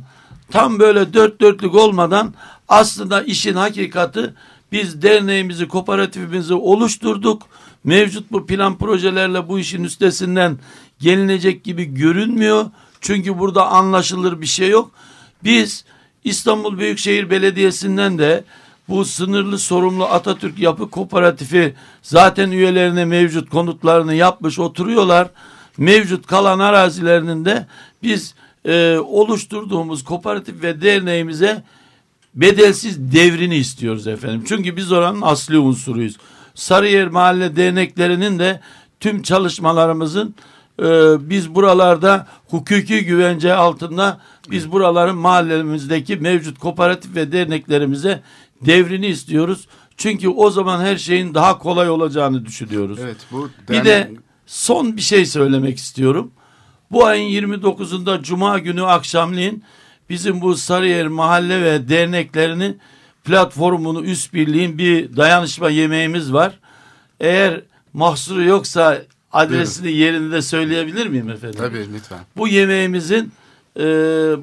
tam 0.50 0.78
böyle 0.78 1.14
dört 1.14 1.40
dörtlük 1.40 1.74
olmadan 1.74 2.34
aslında 2.68 3.22
işin 3.22 3.54
hakikati 3.54 4.34
biz 4.72 5.02
derneğimizi, 5.02 5.68
kooperatifimizi 5.68 6.54
oluşturduk. 6.54 7.42
Mevcut 7.84 8.32
bu 8.32 8.46
plan 8.46 8.78
projelerle 8.78 9.48
bu 9.48 9.58
işin 9.58 9.84
üstesinden 9.84 10.58
gelinecek 11.00 11.64
gibi 11.64 11.84
görünmüyor. 11.84 12.66
Çünkü 13.00 13.38
burada 13.38 13.66
anlaşılır 13.66 14.40
bir 14.40 14.46
şey 14.46 14.68
yok. 14.68 14.90
Biz 15.44 15.84
İstanbul 16.24 16.78
Büyükşehir 16.78 17.30
Belediyesi'nden 17.30 18.18
de 18.18 18.44
bu 18.88 19.04
sınırlı 19.04 19.58
sorumlu 19.58 20.04
Atatürk 20.04 20.58
Yapı 20.58 20.90
Kooperatifi 20.90 21.74
zaten 22.02 22.50
üyelerine 22.50 23.04
mevcut 23.04 23.50
konutlarını 23.50 24.14
yapmış 24.14 24.58
oturuyorlar. 24.58 25.28
Mevcut 25.78 26.26
kalan 26.26 26.58
arazilerinin 26.58 27.44
de 27.44 27.66
biz 28.02 28.34
e, 28.64 28.98
oluşturduğumuz 28.98 30.04
kooperatif 30.04 30.62
ve 30.62 30.82
derneğimize 30.82 31.62
bedelsiz 32.34 33.12
devrini 33.12 33.56
istiyoruz 33.56 34.06
efendim. 34.06 34.44
Çünkü 34.48 34.76
biz 34.76 34.92
oranın 34.92 35.22
asli 35.22 35.58
unsuruyuz. 35.58 36.16
Sarıyer 36.54 37.08
Mahalle 37.08 37.56
Derneklerinin 37.56 38.38
de 38.38 38.60
tüm 39.00 39.22
çalışmalarımızın 39.22 40.34
e, 40.82 40.84
biz 41.30 41.54
buralarda 41.54 42.26
hukuki 42.48 43.04
güvence 43.04 43.54
altında 43.54 44.20
biz 44.50 44.72
buraların 44.72 45.16
mahallemizdeki 45.16 46.16
mevcut 46.16 46.58
kooperatif 46.58 47.14
ve 47.14 47.32
derneklerimize 47.32 48.22
devrini 48.60 49.06
istiyoruz. 49.06 49.68
Çünkü 49.96 50.28
o 50.28 50.50
zaman 50.50 50.80
her 50.80 50.96
şeyin 50.96 51.34
daha 51.34 51.58
kolay 51.58 51.90
olacağını 51.90 52.46
düşünüyoruz. 52.46 52.98
Evet 53.02 53.16
bu 53.32 53.50
Bir 53.70 53.84
de 53.84 54.10
son 54.46 54.96
bir 54.96 55.02
şey 55.02 55.26
söylemek 55.26 55.78
istiyorum. 55.78 56.32
Bu 56.90 57.06
ayın 57.06 57.46
29'unda 57.46 58.22
Cuma 58.22 58.58
günü 58.58 58.82
akşamleyin 58.82 59.64
bizim 60.10 60.40
bu 60.40 60.56
Sarıyer 60.56 61.06
mahalle 61.06 61.62
ve 61.62 61.88
derneklerinin 61.88 62.80
platformunu 63.24 64.04
üst 64.04 64.34
birliğin 64.34 64.78
bir 64.78 65.16
dayanışma 65.16 65.70
yemeğimiz 65.70 66.32
var. 66.32 66.58
Eğer 67.20 67.60
mahsuru 67.92 68.44
yoksa 68.44 69.02
adresini 69.32 69.92
yerinde 69.92 70.42
söyleyebilir 70.42 71.06
miyim 71.06 71.30
efendim? 71.30 71.58
Tabii 71.58 71.92
lütfen. 71.94 72.18
Bu 72.36 72.48
yemeğimizin 72.48 73.32
e, 73.76 73.82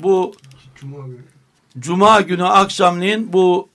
bu 0.04 0.36
Cuma 0.76 1.08
günü. 1.08 1.18
Cuma 1.80 2.22
günü 2.22 2.44
akşamleyin 2.44 3.34
bu 3.34 3.70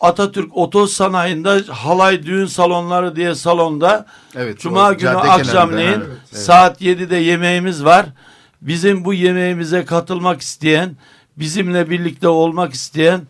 Atatürk 0.00 0.56
Otoz 0.56 0.92
Sanayi'nde 0.92 1.62
halay 1.62 2.22
düğün 2.22 2.46
salonları 2.46 3.16
diye 3.16 3.34
salonda 3.34 4.06
Evet, 4.34 4.58
Cuma 4.58 4.90
o 4.90 4.96
günü 4.96 5.10
akşamleyin 5.10 5.88
evet, 5.88 6.06
evet. 6.32 6.42
saat 6.42 6.82
7'de 6.82 7.16
yemeğimiz 7.16 7.84
var. 7.84 8.06
Bizim 8.62 9.04
bu 9.04 9.14
yemeğimize 9.14 9.84
katılmak 9.84 10.40
isteyen, 10.40 10.96
bizimle 11.36 11.90
birlikte 11.90 12.28
olmak 12.28 12.74
isteyen 12.74 13.20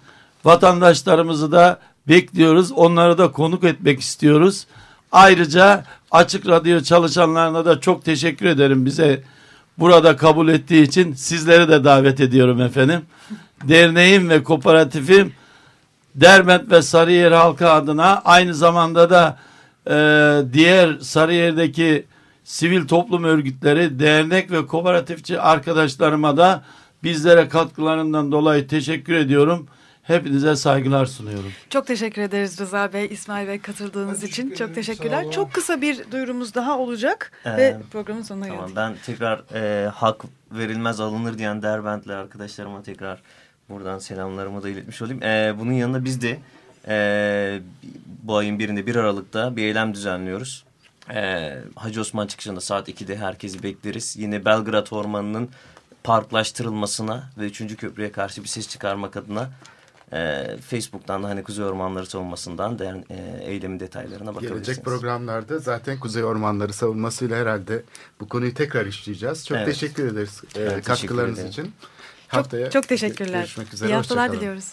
vatandaşlarımızı 0.44 1.52
da 1.52 1.78
bekliyoruz. 2.08 2.72
Onları 2.72 3.18
da 3.18 3.32
konuk 3.32 3.64
etmek 3.64 4.00
istiyoruz. 4.00 4.66
Ayrıca 5.12 5.84
Açık 6.10 6.46
Radyo 6.46 6.80
çalışanlarına 6.80 7.64
da 7.64 7.80
çok 7.80 8.04
teşekkür 8.04 8.46
ederim 8.46 8.86
bize 8.86 9.22
burada 9.78 10.16
kabul 10.16 10.48
ettiği 10.48 10.82
için. 10.82 11.14
Sizleri 11.14 11.68
de 11.68 11.84
davet 11.84 12.20
ediyorum 12.20 12.60
efendim. 12.60 13.00
Derneğim 13.68 14.28
ve 14.28 14.42
kooperatifim 14.42 15.32
Derbent 16.14 16.70
ve 16.70 16.82
Sarıyer 16.82 17.32
halkı 17.32 17.70
adına 17.70 18.22
aynı 18.24 18.54
zamanda 18.54 19.10
da 19.10 19.38
e, 19.86 19.94
diğer 20.52 20.98
Sarıyer'deki 21.00 22.06
sivil 22.50 22.86
toplum 22.86 23.24
örgütleri, 23.24 23.98
dernek 23.98 24.50
ve 24.50 24.66
kooperatifçi 24.66 25.40
arkadaşlarıma 25.40 26.36
da 26.36 26.62
bizlere 27.02 27.48
katkılarından 27.48 28.32
dolayı 28.32 28.68
teşekkür 28.68 29.14
ediyorum. 29.14 29.66
Hepinize 30.02 30.56
saygılar 30.56 31.06
sunuyorum. 31.06 31.52
Çok 31.70 31.86
teşekkür 31.86 32.22
ederiz 32.22 32.60
Rıza 32.60 32.92
Bey, 32.92 33.08
İsmail 33.10 33.48
Bey 33.48 33.58
katıldığınız 33.58 34.24
için. 34.24 34.50
Çok 34.54 34.74
teşekkürler. 34.74 35.30
Çok 35.30 35.52
kısa 35.52 35.80
bir 35.80 36.12
duyurumuz 36.12 36.54
daha 36.54 36.78
olacak 36.78 37.32
Ee, 37.44 37.56
ve 37.56 37.76
programın 37.92 38.22
sonuna 38.22 38.46
Tamam 38.46 38.60
geldik. 38.60 38.76
ben 38.76 38.94
tekrar 39.06 39.42
e, 39.54 39.88
hak 39.88 40.24
verilmez 40.52 41.00
alınır 41.00 41.38
diyen 41.38 41.62
Derbentli 41.62 42.12
arkadaşlarıma 42.14 42.82
tekrar 42.82 43.22
buradan 43.68 43.98
selamlarımı 43.98 44.62
da 44.62 44.68
iletmiş 44.68 45.02
olayım. 45.02 45.22
E, 45.22 45.54
bunun 45.58 45.72
yanında 45.72 46.04
biz 46.04 46.22
de 46.22 46.38
e, 46.88 47.60
bu 48.22 48.36
ayın 48.36 48.58
birinde 48.58 48.86
1 48.86 48.96
Aralık'ta 48.96 49.56
bir 49.56 49.62
eylem 49.62 49.94
düzenliyoruz. 49.94 50.64
E, 51.14 51.58
Hacı 51.76 52.00
Osman 52.00 52.26
çıkışında 52.26 52.60
saat 52.60 52.88
2'de 52.88 53.16
herkesi 53.16 53.62
bekleriz. 53.62 54.16
Yine 54.16 54.44
Belgrad 54.44 54.86
Ormanı'nın 54.90 55.48
parklaştırılmasına 56.04 57.30
ve 57.38 57.46
3. 57.46 57.76
köprüye 57.76 58.12
karşı 58.12 58.42
bir 58.42 58.48
ses 58.48 58.68
çıkarmak 58.68 59.16
adına 59.16 59.50
e, 60.12 60.46
Facebook'tan 60.70 61.22
da 61.22 61.28
hani 61.28 61.42
Kuzey 61.42 61.64
Ormanları 61.64 62.06
savunmasından 62.06 62.78
da 62.78 62.84
yani, 62.84 63.04
e, 63.10 63.40
eylemin 63.44 63.80
detaylarına 63.80 64.28
bakabilirsiniz. 64.34 64.66
Gelecek 64.66 64.84
programlarda 64.84 65.58
zaten 65.58 66.00
Kuzey 66.00 66.24
Ormanları 66.24 66.72
savunmasıyla 66.72 67.36
herhalde 67.36 67.82
bu 68.20 68.28
konuyu 68.28 68.54
tekrar 68.54 68.86
işleyeceğiz. 68.86 69.46
Çok 69.46 69.56
Evet. 69.58 69.66
teşekkür 69.66 70.12
ederiz 70.12 70.42
e, 70.48 70.52
teşekkür 70.52 70.82
katkılarınız 70.82 71.38
ederim. 71.38 71.50
için. 71.50 71.62
Çok, 71.64 71.72
Haftaya 72.28 72.70
çok 72.70 72.88
teşekkürler. 72.88 73.38
Görüşmek 73.38 73.74
üzere. 73.74 73.90
İyi 73.90 73.94
haftalar 73.94 74.32
diliyoruz. 74.32 74.72